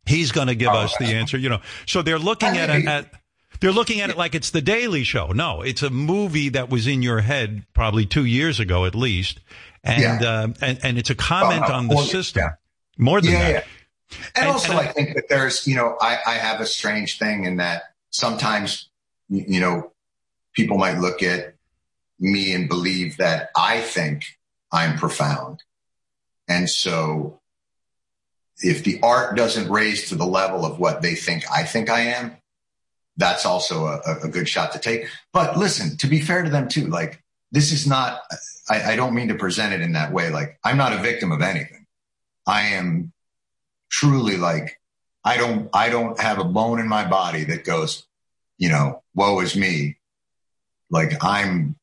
He's 0.07 0.33
going 0.33 0.49
to 0.49 0.55
give 0.55 0.71
oh, 0.71 0.79
us 0.79 0.97
the 0.97 1.07
answer. 1.07 1.37
You 1.37 1.51
know, 1.51 1.61
so 1.87 2.01
they're 2.01 2.19
looking 2.19 2.57
at 2.57 2.71
it 2.71 2.87
at 2.87 3.13
they're 3.61 3.71
looking 3.71 4.01
at 4.01 4.09
it 4.09 4.17
like 4.17 4.35
it's 4.35 4.51
the 4.51 4.63
Daily 4.63 5.05
Show. 5.05 5.27
No, 5.29 5.61
it's 5.61 5.83
a 5.83 5.91
movie 5.91 6.49
that 6.49 6.71
was 6.71 6.87
in 6.87 7.03
your 7.03 7.21
head 7.21 7.67
probably 7.75 8.07
two 8.07 8.25
years 8.25 8.61
ago 8.61 8.87
at 8.87 8.95
least, 8.95 9.41
and 9.85 10.23
yeah. 10.23 10.31
uh, 10.31 10.49
and, 10.63 10.81
and 10.83 10.99
it's 10.99 11.11
a 11.11 11.15
comment 11.15 11.65
on 11.65 11.89
the 11.89 11.99
system. 11.99 12.45
Yeah. 12.45 12.53
More 12.99 13.21
than 13.21 13.33
yeah, 13.33 13.53
that. 13.53 13.65
And, 14.11 14.21
and, 14.37 14.49
also, 14.49 14.73
and 14.73 14.81
I, 14.81 14.83
I 14.85 14.87
think 14.89 15.15
that 15.15 15.29
there's, 15.29 15.67
you 15.67 15.77
know, 15.77 15.97
I, 16.01 16.19
I 16.27 16.35
have 16.35 16.61
a 16.61 16.67
strange 16.67 17.19
thing 17.19 17.45
in 17.45 17.57
that 17.57 17.83
sometimes, 18.11 18.89
you 19.29 19.61
know, 19.61 19.93
people 20.53 20.79
might 20.79 20.99
look 20.99 21.23
at 21.23 21.55
me 22.19 22.53
and 22.53 22.69
believe 22.69 23.17
that 23.17 23.51
I 23.57 23.81
think 23.81 24.25
I'm 24.71 24.99
profound. 24.99 25.63
And 26.49 26.69
so 26.69 27.41
if 28.59 28.85
the 28.85 29.01
art 29.03 29.37
doesn't 29.37 29.71
raise 29.71 30.09
to 30.11 30.15
the 30.15 30.27
level 30.27 30.65
of 30.65 30.79
what 30.79 31.03
they 31.03 31.15
think 31.15 31.45
I 31.53 31.65
think 31.65 31.91
I 31.91 32.01
am, 32.01 32.37
that's 33.17 33.45
also 33.45 33.87
a, 33.87 34.19
a, 34.25 34.29
good 34.29 34.49
shot 34.49 34.73
to 34.73 34.79
take. 34.79 35.07
But 35.33 35.59
listen, 35.59 35.97
to 35.99 36.07
be 36.07 36.21
fair 36.21 36.43
to 36.43 36.51
them 36.51 36.69
too, 36.69 36.87
like 36.87 37.23
this 37.51 37.73
is 37.73 37.87
not, 37.87 38.21
I, 38.71 38.93
I 38.93 38.97
don't 38.97 39.15
mean 39.15 39.29
to 39.29 39.35
present 39.35 39.75
it 39.75 39.83
in 39.83 39.93
that 39.93 40.13
way. 40.13 40.31
Like 40.31 40.59
I'm 40.65 40.77
not 40.77 40.93
a 40.93 40.99
victim 40.99 41.33
of 41.33 41.43
anything. 41.43 41.82
I 42.47 42.63
am 42.69 43.13
truly 43.91 44.37
like, 44.37 44.79
I 45.25 45.37
don't, 45.37 45.69
I 45.73 45.89
don't 45.89 46.19
have 46.21 46.39
a 46.39 46.45
bone 46.45 46.81
in 46.81 46.89
my 46.89 47.09
body 47.09 47.45
that 47.45 47.65
goes, 47.65 48.07
you 48.59 48.69
know, 48.69 49.03
woe 49.15 49.41
is 49.41 49.57
me. 49.57 49.99
Like 50.91 51.23
I'm 51.23 51.77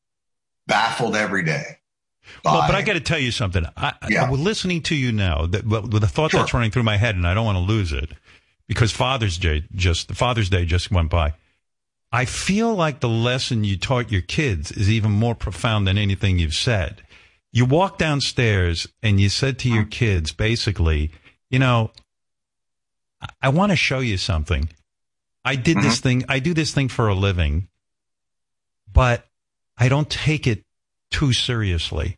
baffled 0.68 1.16
every 1.16 1.44
day. 1.44 1.80
Well, 2.46 2.62
but 2.68 2.76
I 2.76 2.82
got 2.82 2.94
to 2.94 3.00
tell 3.00 3.20
you 3.20 3.32
something. 3.32 3.66
I, 3.76 3.94
yeah. 4.08 4.26
I, 4.26 4.30
listening 4.32 4.82
to 4.84 4.96
you 4.96 5.12
now, 5.12 5.46
that, 5.48 5.66
with 5.66 6.02
the 6.02 6.08
thought 6.08 6.32
sure. 6.32 6.40
that's 6.40 6.54
running 6.54 6.72
through 6.72 6.84
my 6.84 6.98
head, 6.98 7.16
and 7.16 7.28
I 7.28 7.34
don't 7.34 7.46
want 7.46 7.58
to 7.58 7.64
lose 7.64 7.92
it 7.92 8.12
because 8.68 8.92
Father's 8.92 9.38
Day 9.38 9.64
just 9.74 10.12
Father's 10.14 10.50
Day 10.50 10.66
just 10.66 10.92
went 10.92 11.10
by. 11.10 11.34
I 12.12 12.26
feel 12.26 12.74
like 12.74 13.02
the 13.02 13.10
lesson 13.10 13.64
you 13.64 13.78
taught 13.78 14.12
your 14.12 14.22
kids 14.22 14.72
is 14.72 14.90
even 14.90 15.12
more 15.12 15.36
profound 15.36 15.88
than 15.88 15.98
anything 15.98 16.40
you've 16.40 16.54
said. 16.54 17.04
You 17.52 17.66
walked 17.66 18.00
downstairs 18.00 18.88
and 19.02 19.20
you 19.20 19.30
said 19.30 19.58
to 19.60 19.70
your 19.70 19.86
kids, 19.86 20.32
basically, 20.32 21.12
you 21.50 21.60
know, 21.60 21.92
I 23.42 23.50
want 23.50 23.72
to 23.72 23.76
show 23.76 24.00
you 24.00 24.18
something. 24.18 24.70
I 25.44 25.56
did 25.56 25.78
mm-hmm. 25.78 25.88
this 25.88 26.00
thing. 26.00 26.24
I 26.30 26.40
do 26.40 26.54
this 26.54 26.74
thing 26.74 26.90
for 26.90 27.08
a 27.08 27.16
living, 27.16 27.68
but 28.92 29.26
I 29.78 29.90
don't 29.90 30.10
take 30.10 30.46
it 30.46 30.64
too 31.10 31.34
seriously. 31.34 32.18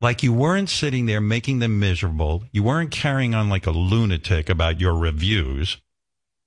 like 0.00 0.22
you 0.22 0.32
weren't 0.32 0.70
sitting 0.70 1.06
there 1.06 1.20
making 1.20 1.58
them 1.58 1.78
miserable. 1.78 2.44
You 2.52 2.62
weren't 2.62 2.90
carrying 2.90 3.34
on 3.34 3.48
like 3.48 3.66
a 3.66 3.70
lunatic 3.70 4.48
about 4.48 4.80
your 4.80 4.94
reviews. 4.94 5.76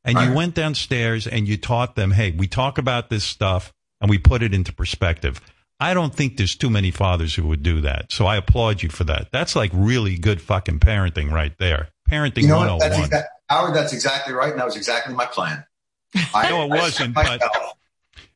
And 0.03 0.19
you 0.19 0.33
went 0.33 0.53
downstairs 0.53 1.27
and 1.27 1.47
you 1.47 1.55
taught 1.55 1.95
them, 1.95 2.11
hey, 2.11 2.31
we 2.31 2.45
talk 2.47 2.77
about 2.77 3.09
this 3.09 3.23
stuff 3.23 3.71
and 4.01 4.09
we 4.09 4.17
put 4.17 4.43
it 4.43 4.53
into 4.53 4.73
perspective. 4.73 5.39
I 5.79 5.93
don't 5.93 6.13
think 6.13 6.37
there's 6.37 6.55
too 6.55 6.69
many 6.69 6.91
fathers 6.91 7.35
who 7.35 7.47
would 7.47 7.63
do 7.63 7.81
that. 7.81 8.11
So 8.11 8.25
I 8.25 8.37
applaud 8.37 8.81
you 8.83 8.89
for 8.89 9.03
that. 9.05 9.29
That's 9.31 9.55
like 9.55 9.71
really 9.73 10.17
good 10.17 10.41
fucking 10.41 10.79
parenting 10.79 11.31
right 11.31 11.53
there. 11.59 11.89
Parenting 12.09 12.43
You 12.43 12.47
know 12.49 12.57
what? 12.59 12.79
That's 12.79 12.97
101. 12.97 13.23
Howard, 13.49 13.75
that's 13.75 13.91
exactly 13.93 14.33
right. 14.33 14.51
And 14.51 14.59
that 14.59 14.65
was 14.65 14.77
exactly 14.77 15.13
my 15.13 15.25
plan. 15.25 15.65
I, 16.33 16.49
know 16.49 16.63
it 16.63 16.69
wasn't, 16.69 17.13
but- 17.15 17.41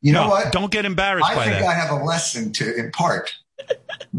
you 0.02 0.14
know 0.14 0.26
No, 0.26 0.30
what? 0.30 0.52
Don't 0.52 0.72
get 0.72 0.86
embarrassed 0.86 1.28
I 1.30 1.36
by 1.36 1.46
think 1.46 1.60
that. 1.60 1.66
I 1.66 1.74
have 1.74 1.90
a 1.90 2.04
lesson 2.04 2.52
to 2.54 2.76
impart. 2.76 3.34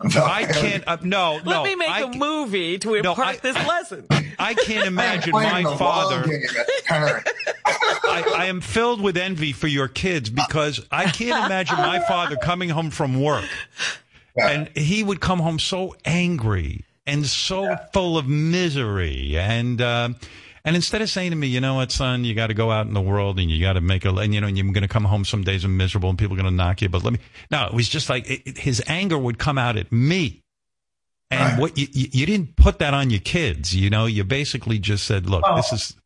About, 0.00 0.12
about 0.16 0.30
I 0.30 0.44
can't. 0.44 0.84
Uh, 0.86 0.96
no, 1.02 1.34
Let 1.36 1.44
no. 1.44 1.64
me 1.64 1.74
make 1.74 1.88
I, 1.90 2.02
a 2.02 2.16
movie 2.16 2.78
to 2.78 3.00
No, 3.02 3.10
impart 3.12 3.36
I- 3.36 3.38
this 3.38 3.56
lesson. 3.56 4.06
I 4.38 4.54
can't 4.54 4.86
imagine 4.86 5.32
playing 5.32 5.64
my 5.64 5.76
father. 5.76 6.22
game 6.24 6.40
as 6.44 6.54
a 6.56 6.82
parent. 6.84 7.28
I, 7.66 8.32
I 8.36 8.44
am 8.46 8.60
filled 8.60 9.00
with 9.00 9.16
envy 9.16 9.52
for 9.52 9.66
your 9.66 9.88
kids 9.88 10.30
because 10.30 10.86
I 10.92 11.06
can't 11.06 11.44
imagine 11.46 11.76
my 11.78 11.98
father 12.00 12.36
coming 12.36 12.68
home 12.68 12.90
from 12.90 13.20
work 13.20 13.44
Yeah. 14.36 14.48
and 14.50 14.68
he 14.76 15.02
would 15.02 15.20
come 15.20 15.40
home 15.40 15.58
so 15.58 15.96
angry 16.04 16.84
and 17.06 17.26
so 17.26 17.76
full 17.92 18.16
of 18.16 18.28
misery 18.28 19.36
and. 19.36 19.80
Um, 19.82 20.16
and 20.68 20.76
instead 20.76 21.00
of 21.00 21.08
saying 21.08 21.30
to 21.30 21.36
me, 21.36 21.46
you 21.46 21.60
know 21.60 21.76
what, 21.76 21.90
son, 21.90 22.24
you 22.24 22.34
got 22.34 22.48
to 22.48 22.54
go 22.54 22.70
out 22.70 22.86
in 22.86 22.92
the 22.92 23.00
world 23.00 23.38
and 23.38 23.50
you 23.50 23.58
got 23.60 23.72
to 23.72 23.80
make 23.80 24.04
a, 24.04 24.10
and 24.10 24.34
you 24.34 24.40
know, 24.40 24.46
and 24.46 24.56
you're 24.58 24.70
going 24.72 24.82
to 24.82 24.88
come 24.88 25.04
home 25.04 25.24
some 25.24 25.42
days 25.42 25.64
and 25.64 25.78
miserable 25.78 26.10
and 26.10 26.18
people 26.18 26.34
are 26.34 26.40
going 26.42 26.50
to 26.50 26.54
knock 26.54 26.82
you. 26.82 26.88
But 26.90 27.02
let 27.04 27.14
me, 27.14 27.18
no, 27.50 27.66
it 27.66 27.72
was 27.72 27.88
just 27.88 28.10
like 28.10 28.28
it, 28.30 28.42
it- 28.44 28.58
his 28.58 28.82
anger 28.86 29.16
would 29.16 29.38
come 29.38 29.56
out 29.56 29.76
at 29.78 29.90
me. 29.90 30.42
And 31.30 31.40
Right. 31.40 31.58
what 31.58 31.78
you, 31.78 31.86
you, 31.92 32.08
you 32.12 32.26
didn't 32.26 32.56
put 32.56 32.78
that 32.80 32.92
on 32.94 33.08
your 33.10 33.20
kids, 33.20 33.74
you 33.74 33.88
know, 33.90 34.04
you 34.06 34.24
basically 34.24 34.78
just 34.78 35.04
said, 35.06 35.28
look, 35.28 35.42
Well, 35.42 35.56
this 35.56 35.72
is 35.72 35.96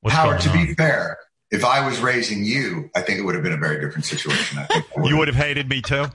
what's 0.00 0.16
Howard, 0.16 0.40
to 0.40 0.48
going 0.48 0.66
be 0.66 0.74
fair, 0.74 1.18
if 1.52 1.64
I 1.64 1.86
was 1.86 2.00
raising 2.00 2.44
you, 2.44 2.90
I 2.96 3.02
think 3.02 3.18
it 3.20 3.22
would 3.22 3.34
have 3.34 3.44
been 3.44 3.52
a 3.52 3.56
very 3.56 3.80
different 3.80 4.04
situation. 4.04 4.58
I 4.58 4.64
think 4.66 4.84
I 4.98 5.06
You 5.08 5.16
would 5.16 5.28
have 5.28 5.36
hated 5.36 5.68
me 5.68 5.80
too. 5.80 6.06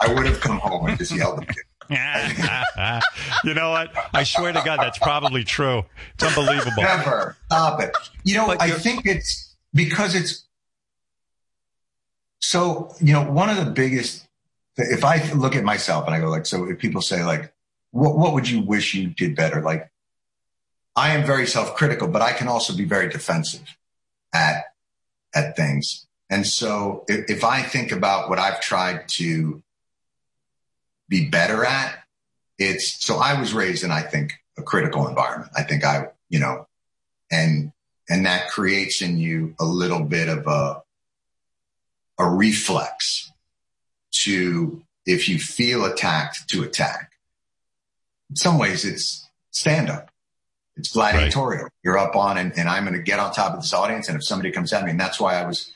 I 0.00 0.12
would 0.12 0.26
have 0.26 0.40
come 0.40 0.58
home 0.58 0.86
and 0.86 0.98
just 0.98 1.12
yelled 1.12 1.40
at 1.42 1.54
you. 1.56 1.62
you 3.44 3.54
know 3.54 3.70
what? 3.70 3.92
I 4.14 4.24
swear 4.24 4.52
to 4.52 4.62
God, 4.64 4.80
that's 4.80 4.98
probably 4.98 5.44
true. 5.44 5.84
It's 6.14 6.24
unbelievable. 6.24 6.82
Never. 6.82 7.36
Stop 7.46 7.80
it. 7.80 7.96
You 8.24 8.36
know, 8.36 8.56
I 8.58 8.70
think 8.70 9.06
it's 9.06 9.54
because 9.74 10.14
it's 10.14 10.44
so, 12.40 12.94
you 13.00 13.12
know, 13.12 13.30
one 13.30 13.48
of 13.48 13.56
the 13.64 13.70
biggest, 13.70 14.26
if 14.76 15.04
I 15.04 15.32
look 15.32 15.54
at 15.54 15.64
myself 15.64 16.06
and 16.06 16.14
I 16.14 16.20
go 16.20 16.28
like, 16.28 16.46
so 16.46 16.68
if 16.68 16.78
people 16.78 17.00
say 17.00 17.24
like, 17.24 17.52
what, 17.90 18.16
what 18.16 18.34
would 18.34 18.48
you 18.48 18.60
wish 18.60 18.94
you 18.94 19.08
did 19.08 19.36
better? 19.36 19.60
Like, 19.60 19.90
I 20.96 21.14
am 21.14 21.24
very 21.24 21.46
self-critical, 21.46 22.08
but 22.08 22.20
I 22.20 22.32
can 22.32 22.48
also 22.48 22.76
be 22.76 22.84
very 22.84 23.08
defensive 23.08 23.76
at, 24.34 24.64
at 25.34 25.56
things. 25.56 26.06
And 26.28 26.46
so 26.46 27.04
if, 27.08 27.30
if 27.30 27.44
I 27.44 27.62
think 27.62 27.92
about 27.92 28.28
what 28.28 28.38
I've 28.38 28.60
tried 28.60 29.08
to 29.10 29.62
be 31.12 31.28
better 31.28 31.62
at, 31.62 31.94
it's 32.58 33.04
so 33.04 33.18
I 33.18 33.38
was 33.38 33.52
raised 33.52 33.84
in, 33.84 33.90
I 33.90 34.00
think, 34.00 34.32
a 34.56 34.62
critical 34.62 35.06
environment. 35.06 35.52
I 35.54 35.62
think 35.62 35.84
I, 35.84 36.08
you 36.30 36.40
know, 36.40 36.66
and, 37.30 37.72
and 38.08 38.24
that 38.24 38.48
creates 38.48 39.02
in 39.02 39.18
you 39.18 39.54
a 39.60 39.64
little 39.64 40.00
bit 40.00 40.30
of 40.30 40.46
a, 40.46 40.82
a 42.18 42.28
reflex 42.28 43.30
to, 44.22 44.82
if 45.04 45.28
you 45.28 45.38
feel 45.38 45.84
attacked, 45.84 46.48
to 46.48 46.62
attack. 46.62 47.12
In 48.30 48.36
some 48.36 48.58
ways, 48.58 48.86
it's 48.86 49.28
stand 49.50 49.90
up. 49.90 50.10
It's 50.76 50.92
gladiatorial. 50.92 51.68
You're 51.84 51.98
up 51.98 52.16
on, 52.16 52.38
and, 52.38 52.56
and 52.56 52.70
I'm 52.70 52.84
going 52.84 52.96
to 52.96 53.02
get 53.02 53.18
on 53.18 53.32
top 53.32 53.52
of 53.52 53.60
this 53.60 53.74
audience. 53.74 54.08
And 54.08 54.16
if 54.16 54.24
somebody 54.24 54.50
comes 54.50 54.72
at 54.72 54.82
me, 54.82 54.92
and 54.92 55.00
that's 55.00 55.20
why 55.20 55.34
I 55.34 55.46
was 55.46 55.70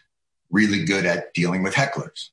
really 0.51 0.85
good 0.87 1.05
at 1.05 1.35
dealing 1.35 1.63
with 1.63 1.75
hecklers 1.75 2.31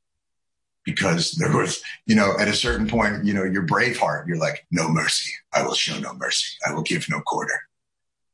because 0.85 1.31
there 1.33 1.55
was, 1.55 1.81
you 2.05 2.15
know, 2.15 2.33
at 2.39 2.47
a 2.47 2.53
certain 2.53 2.87
point, 2.87 3.25
you 3.25 3.33
know, 3.33 3.43
your 3.43 3.65
Braveheart, 3.65 4.27
You're 4.27 4.37
like, 4.37 4.65
no 4.71 4.89
mercy. 4.89 5.31
I 5.53 5.63
will 5.63 5.75
show 5.75 5.97
no 5.99 6.13
mercy. 6.13 6.57
I 6.67 6.73
will 6.73 6.81
give 6.81 7.07
no 7.09 7.21
quarter. 7.21 7.59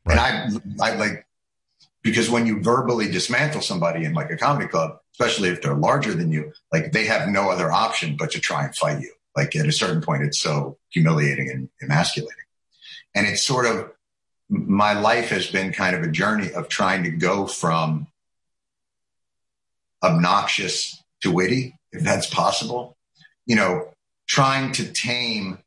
And 0.05 0.19
I, 0.19 0.49
I 0.81 0.95
like, 0.95 1.27
because 2.01 2.29
when 2.29 2.45
you 2.45 2.61
verbally 2.61 3.11
dismantle 3.11 3.61
somebody 3.61 4.05
in 4.05 4.13
like 4.13 4.31
a 4.31 4.37
comedy 4.37 4.67
club, 4.67 4.99
especially 5.13 5.49
if 5.49 5.61
they're 5.61 5.75
larger 5.75 6.13
than 6.13 6.31
you, 6.31 6.53
like 6.71 6.91
they 6.91 7.05
have 7.05 7.29
no 7.29 7.49
other 7.49 7.71
option 7.71 8.15
but 8.17 8.31
to 8.31 8.39
try 8.39 8.65
and 8.65 8.75
fight 8.75 9.01
you. 9.01 9.13
Like 9.35 9.55
at 9.55 9.67
a 9.67 9.71
certain 9.71 10.01
point, 10.01 10.23
it's 10.23 10.39
so 10.39 10.77
humiliating 10.89 11.49
and 11.49 11.69
emasculating. 11.81 12.35
And 13.13 13.27
it's 13.27 13.43
sort 13.43 13.65
of, 13.65 13.91
my 14.49 14.99
life 14.99 15.29
has 15.29 15.47
been 15.47 15.71
kind 15.71 15.95
of 15.95 16.01
a 16.01 16.07
journey 16.07 16.51
of 16.53 16.69
trying 16.69 17.03
to 17.03 17.11
go 17.11 17.45
from 17.45 18.07
obnoxious 20.01 21.03
to 21.21 21.31
witty, 21.31 21.78
if 21.91 22.03
that's 22.03 22.27
possible. 22.27 22.97
You 23.45 23.55
know, 23.55 23.89
trying 24.27 24.73
to 24.73 24.91
tame 24.91 25.59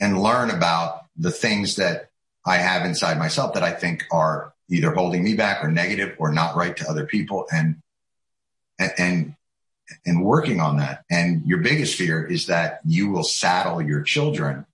and 0.00 0.22
learn 0.22 0.50
about 0.50 1.06
the 1.16 1.30
things 1.30 1.76
that 1.76 2.10
I 2.44 2.56
have 2.58 2.84
inside 2.84 3.18
myself 3.18 3.54
that 3.54 3.62
I 3.62 3.72
think 3.72 4.04
are 4.10 4.52
either 4.70 4.92
holding 4.92 5.24
me 5.24 5.34
back 5.34 5.64
or 5.64 5.70
negative 5.70 6.14
or 6.18 6.32
not 6.32 6.56
right 6.56 6.76
to 6.76 6.88
other 6.88 7.04
people 7.04 7.46
and 7.52 7.82
and 8.78 9.34
and, 10.04 10.24
working 10.24 10.60
on 10.60 10.78
that. 10.78 11.04
And 11.08 11.46
your 11.46 11.58
biggest 11.58 11.96
fear 11.96 12.24
is 12.24 12.46
that 12.46 12.80
you 12.84 13.10
will 13.10 13.22
saddle 13.22 13.80
your 13.80 14.02
children 14.02 14.66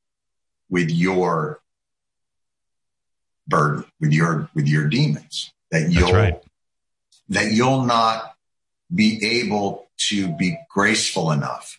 with 0.70 0.90
your 0.90 1.60
burden, 3.46 3.84
with 4.00 4.12
your 4.12 4.48
with 4.54 4.66
your 4.66 4.88
demons. 4.88 5.52
That 5.70 5.90
you'll 5.90 6.12
right. 6.12 6.42
that 7.28 7.52
you'll 7.52 7.82
not 7.82 8.34
be 8.92 9.40
able 9.42 9.81
to 9.96 10.34
be 10.36 10.58
graceful 10.70 11.30
enough 11.30 11.78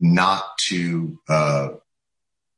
not 0.00 0.58
to 0.58 1.18
uh, 1.28 1.68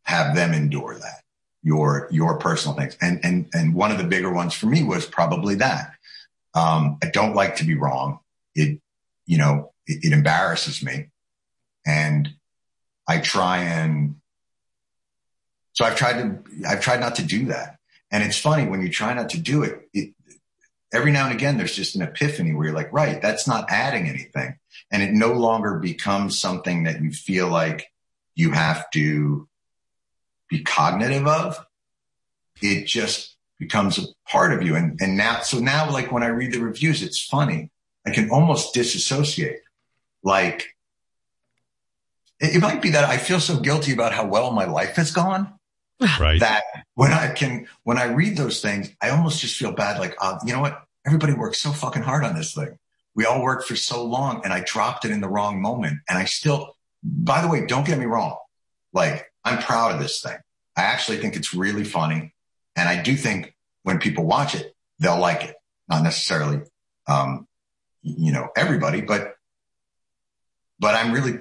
have 0.02 0.34
them 0.34 0.54
endure 0.54 0.94
that 0.94 1.24
your 1.62 2.08
your 2.10 2.38
personal 2.38 2.76
things. 2.76 2.96
And 3.00 3.20
and 3.22 3.48
and 3.52 3.74
one 3.74 3.90
of 3.92 3.98
the 3.98 4.04
bigger 4.04 4.32
ones 4.32 4.54
for 4.54 4.66
me 4.66 4.82
was 4.82 5.06
probably 5.06 5.56
that. 5.56 5.92
Um, 6.54 6.98
I 7.02 7.10
don't 7.10 7.34
like 7.34 7.56
to 7.56 7.64
be 7.64 7.74
wrong. 7.74 8.20
It 8.54 8.80
you 9.26 9.38
know 9.38 9.72
it, 9.86 10.04
it 10.04 10.12
embarrasses 10.12 10.82
me. 10.82 11.08
And 11.86 12.30
I 13.06 13.18
try 13.18 13.58
and 13.58 14.16
so 15.72 15.84
I've 15.84 15.96
tried 15.96 16.14
to 16.14 16.66
I've 16.66 16.80
tried 16.80 17.00
not 17.00 17.16
to 17.16 17.22
do 17.22 17.46
that. 17.46 17.78
And 18.10 18.22
it's 18.22 18.38
funny 18.38 18.66
when 18.66 18.80
you 18.80 18.90
try 18.90 19.12
not 19.12 19.30
to 19.30 19.38
do 19.38 19.62
it, 19.64 19.88
it 19.92 20.13
every 20.94 21.10
now 21.10 21.26
and 21.26 21.34
again 21.34 21.58
there's 21.58 21.74
just 21.74 21.96
an 21.96 22.02
epiphany 22.02 22.54
where 22.54 22.66
you're 22.66 22.74
like 22.74 22.92
right 22.92 23.20
that's 23.20 23.46
not 23.46 23.66
adding 23.68 24.08
anything 24.08 24.58
and 24.90 25.02
it 25.02 25.12
no 25.12 25.32
longer 25.32 25.78
becomes 25.78 26.38
something 26.38 26.84
that 26.84 27.02
you 27.02 27.10
feel 27.10 27.48
like 27.48 27.90
you 28.34 28.52
have 28.52 28.88
to 28.90 29.48
be 30.48 30.62
cognitive 30.62 31.26
of. 31.26 31.64
It 32.62 32.86
just 32.86 33.36
becomes 33.58 33.98
a 33.98 34.02
part 34.28 34.52
of 34.52 34.62
you. 34.62 34.76
And, 34.76 35.00
and 35.00 35.16
now, 35.16 35.40
so 35.40 35.58
now, 35.58 35.90
like 35.90 36.12
when 36.12 36.22
I 36.22 36.28
read 36.28 36.52
the 36.52 36.60
reviews, 36.60 37.02
it's 37.02 37.24
funny. 37.24 37.70
I 38.06 38.10
can 38.10 38.30
almost 38.30 38.74
disassociate. 38.74 39.62
Like, 40.22 40.66
it, 42.40 42.56
it 42.56 42.60
might 42.60 42.82
be 42.82 42.90
that 42.90 43.04
I 43.04 43.16
feel 43.16 43.40
so 43.40 43.58
guilty 43.58 43.92
about 43.92 44.12
how 44.12 44.26
well 44.26 44.52
my 44.52 44.64
life 44.64 44.96
has 44.96 45.10
gone 45.10 45.58
Right. 46.20 46.40
that 46.40 46.64
when 46.94 47.12
I 47.12 47.32
can, 47.32 47.66
when 47.84 47.98
I 47.98 48.04
read 48.04 48.36
those 48.36 48.60
things, 48.60 48.90
I 49.00 49.10
almost 49.10 49.40
just 49.40 49.56
feel 49.56 49.72
bad. 49.72 49.98
Like, 49.98 50.16
uh, 50.20 50.38
you 50.44 50.52
know 50.52 50.60
what? 50.60 50.82
Everybody 51.06 51.34
works 51.34 51.60
so 51.60 51.72
fucking 51.72 52.02
hard 52.02 52.24
on 52.24 52.34
this 52.34 52.54
thing. 52.54 52.78
We 53.14 53.24
all 53.24 53.42
worked 53.42 53.66
for 53.66 53.76
so 53.76 54.04
long 54.04 54.42
and 54.44 54.52
I 54.52 54.62
dropped 54.66 55.04
it 55.04 55.10
in 55.10 55.20
the 55.20 55.28
wrong 55.28 55.62
moment. 55.62 56.00
And 56.08 56.18
I 56.18 56.24
still, 56.24 56.76
by 57.02 57.40
the 57.40 57.48
way, 57.48 57.64
don't 57.66 57.86
get 57.86 57.98
me 57.98 58.06
wrong. 58.06 58.36
Like, 58.92 59.30
I'm 59.44 59.58
proud 59.58 59.94
of 59.94 60.00
this 60.00 60.20
thing. 60.20 60.36
I 60.76 60.82
actually 60.82 61.18
think 61.18 61.36
it's 61.36 61.54
really 61.54 61.84
funny. 61.84 62.34
And 62.76 62.88
I 62.88 63.00
do 63.02 63.16
think 63.16 63.54
when 63.82 63.98
people 63.98 64.24
watch 64.24 64.54
it, 64.54 64.74
they'll 64.98 65.20
like 65.20 65.44
it. 65.44 65.54
Not 65.88 66.02
necessarily, 66.02 66.62
um, 67.06 67.46
you 68.02 68.32
know, 68.32 68.48
everybody, 68.56 69.00
but, 69.00 69.36
but 70.78 70.94
I'm 70.94 71.12
really, 71.12 71.38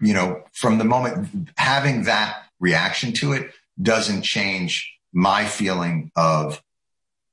you 0.00 0.14
know, 0.14 0.42
from 0.52 0.78
the 0.78 0.84
moment 0.84 1.50
having 1.56 2.04
that 2.04 2.42
reaction 2.60 3.12
to 3.14 3.32
it 3.32 3.50
doesn't 3.80 4.22
change 4.22 4.92
my 5.12 5.44
feeling 5.44 6.10
of 6.16 6.62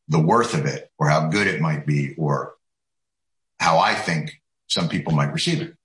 the 0.07 0.19
worth 0.19 0.53
of 0.53 0.65
it 0.65 0.91
or 0.97 1.09
how 1.09 1.27
good 1.27 1.47
it 1.47 1.59
might 1.59 1.85
be 1.85 2.13
or 2.17 2.55
how 3.59 3.79
I 3.79 3.95
think 3.95 4.41
some 4.67 4.89
people 4.89 5.13
might 5.13 5.33
receive 5.33 5.61
it. 5.61 5.75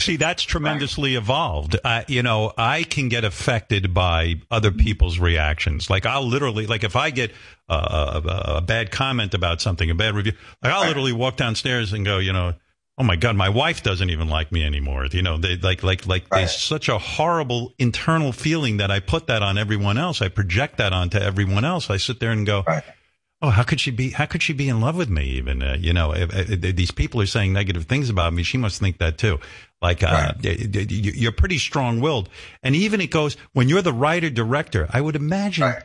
See, 0.00 0.16
that's 0.16 0.44
tremendously 0.44 1.16
evolved. 1.16 1.76
Uh, 1.82 2.04
you 2.06 2.22
know, 2.22 2.52
I 2.56 2.84
can 2.84 3.08
get 3.08 3.24
affected 3.24 3.92
by 3.92 4.36
other 4.48 4.70
people's 4.70 5.18
reactions. 5.18 5.90
Like 5.90 6.06
I'll 6.06 6.26
literally, 6.26 6.68
like 6.68 6.84
if 6.84 6.94
I 6.94 7.10
get 7.10 7.32
uh, 7.68 8.20
a, 8.24 8.56
a 8.58 8.60
bad 8.60 8.92
comment 8.92 9.34
about 9.34 9.60
something, 9.60 9.90
a 9.90 9.96
bad 9.96 10.14
review, 10.14 10.34
like 10.62 10.72
I'll 10.72 10.86
literally 10.86 11.12
walk 11.12 11.36
downstairs 11.36 11.92
and 11.92 12.04
go, 12.04 12.18
you 12.18 12.32
know, 12.32 12.54
Oh 13.00 13.04
my 13.04 13.14
God, 13.16 13.36
my 13.36 13.48
wife 13.48 13.82
doesn't 13.84 14.10
even 14.10 14.28
like 14.28 14.50
me 14.50 14.64
anymore. 14.64 15.06
You 15.06 15.22
know, 15.22 15.36
they 15.38 15.56
like, 15.56 15.82
like, 15.84 16.06
like 16.06 16.24
Right. 16.32 16.40
there's 16.40 16.56
such 16.58 16.88
a 16.88 16.98
horrible 16.98 17.72
internal 17.78 18.32
feeling 18.32 18.78
that 18.78 18.90
I 18.90 18.98
put 18.98 19.28
that 19.28 19.40
on 19.40 19.56
everyone 19.56 19.98
else. 19.98 20.20
I 20.20 20.28
project 20.28 20.78
that 20.78 20.92
onto 20.92 21.18
everyone 21.18 21.64
else. 21.64 21.90
I 21.90 21.96
sit 21.96 22.18
there 22.18 22.32
and 22.32 22.44
go, 22.44 22.64
Right. 22.66 22.82
Oh, 23.40 23.50
how 23.50 23.62
could 23.62 23.78
she 23.78 23.92
be, 23.92 24.10
how 24.10 24.26
could 24.26 24.42
she 24.42 24.52
be 24.52 24.68
in 24.68 24.80
love 24.80 24.96
with 24.96 25.08
me 25.08 25.24
even? 25.26 25.62
Uh, 25.62 25.76
you 25.78 25.92
know, 25.92 26.12
if, 26.12 26.34
if 26.50 26.74
these 26.74 26.90
people 26.90 27.20
are 27.20 27.26
saying 27.26 27.52
negative 27.52 27.84
things 27.84 28.10
about 28.10 28.32
me. 28.32 28.42
She 28.42 28.58
must 28.58 28.80
think 28.80 28.98
that 28.98 29.16
too. 29.16 29.38
Like, 29.80 30.02
uh, 30.02 30.32
y- 30.42 30.56
you're 30.90 31.30
pretty 31.30 31.58
strong 31.58 32.00
willed. 32.00 32.28
And 32.64 32.74
even 32.74 33.00
it 33.00 33.12
goes, 33.12 33.36
when 33.52 33.68
you're 33.68 33.80
the 33.80 33.92
writer 33.92 34.28
director, 34.28 34.88
I 34.92 35.00
would 35.00 35.14
imagine 35.14 35.62
Right. 35.66 35.82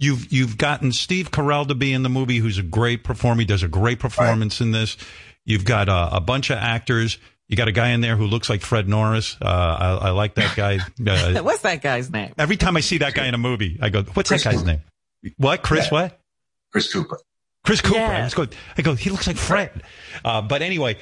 You've 0.00 0.32
you've 0.32 0.58
gotten 0.58 0.90
Steve 0.90 1.30
Carell 1.30 1.68
to 1.68 1.76
be 1.76 1.92
in 1.92 2.02
the 2.02 2.08
movie, 2.08 2.38
who's 2.38 2.58
a 2.58 2.62
great 2.64 3.04
performer. 3.04 3.42
He 3.42 3.46
does 3.46 3.62
a 3.62 3.68
great 3.68 4.00
performance 4.00 4.60
in 4.60 4.72
this. 4.72 4.96
You've 5.44 5.64
got 5.64 5.88
uh, 5.88 6.10
a 6.12 6.20
bunch 6.20 6.50
of 6.50 6.58
actors. 6.58 7.18
You 7.48 7.56
got 7.56 7.68
a 7.68 7.72
guy 7.72 7.90
in 7.90 8.00
there 8.00 8.16
who 8.16 8.26
looks 8.26 8.48
like 8.48 8.62
Fred 8.62 8.88
Norris. 8.88 9.36
Uh, 9.40 9.44
I, 9.46 10.08
I 10.08 10.10
like 10.10 10.36
that 10.36 10.56
guy. 10.56 10.78
Uh, 11.06 11.42
What's 11.42 11.62
that 11.62 11.82
guy's 11.82 12.10
name? 12.10 12.32
every 12.38 12.56
time 12.56 12.76
I 12.76 12.80
see 12.80 12.98
that 12.98 13.14
guy 13.14 13.26
in 13.26 13.34
a 13.34 13.38
movie, 13.38 13.78
I 13.82 13.88
go, 13.90 14.02
"What's 14.14 14.28
Chris 14.28 14.44
that 14.44 14.50
guy's 14.52 14.60
Cooper. 14.62 14.80
name? 15.24 15.34
What? 15.36 15.62
Chris? 15.62 15.86
Yeah. 15.86 15.90
What? 15.90 16.20
Chris 16.72 16.92
Cooper. 16.92 17.18
Chris 17.64 17.80
Cooper?" 17.80 17.98
Yeah. 17.98 18.28
I, 18.30 18.34
go, 18.34 18.46
I 18.78 18.82
go, 18.82 18.94
he 18.94 19.10
looks 19.10 19.26
like 19.26 19.36
Fred. 19.36 19.82
Uh, 20.24 20.40
but 20.42 20.62
anyway, 20.62 20.96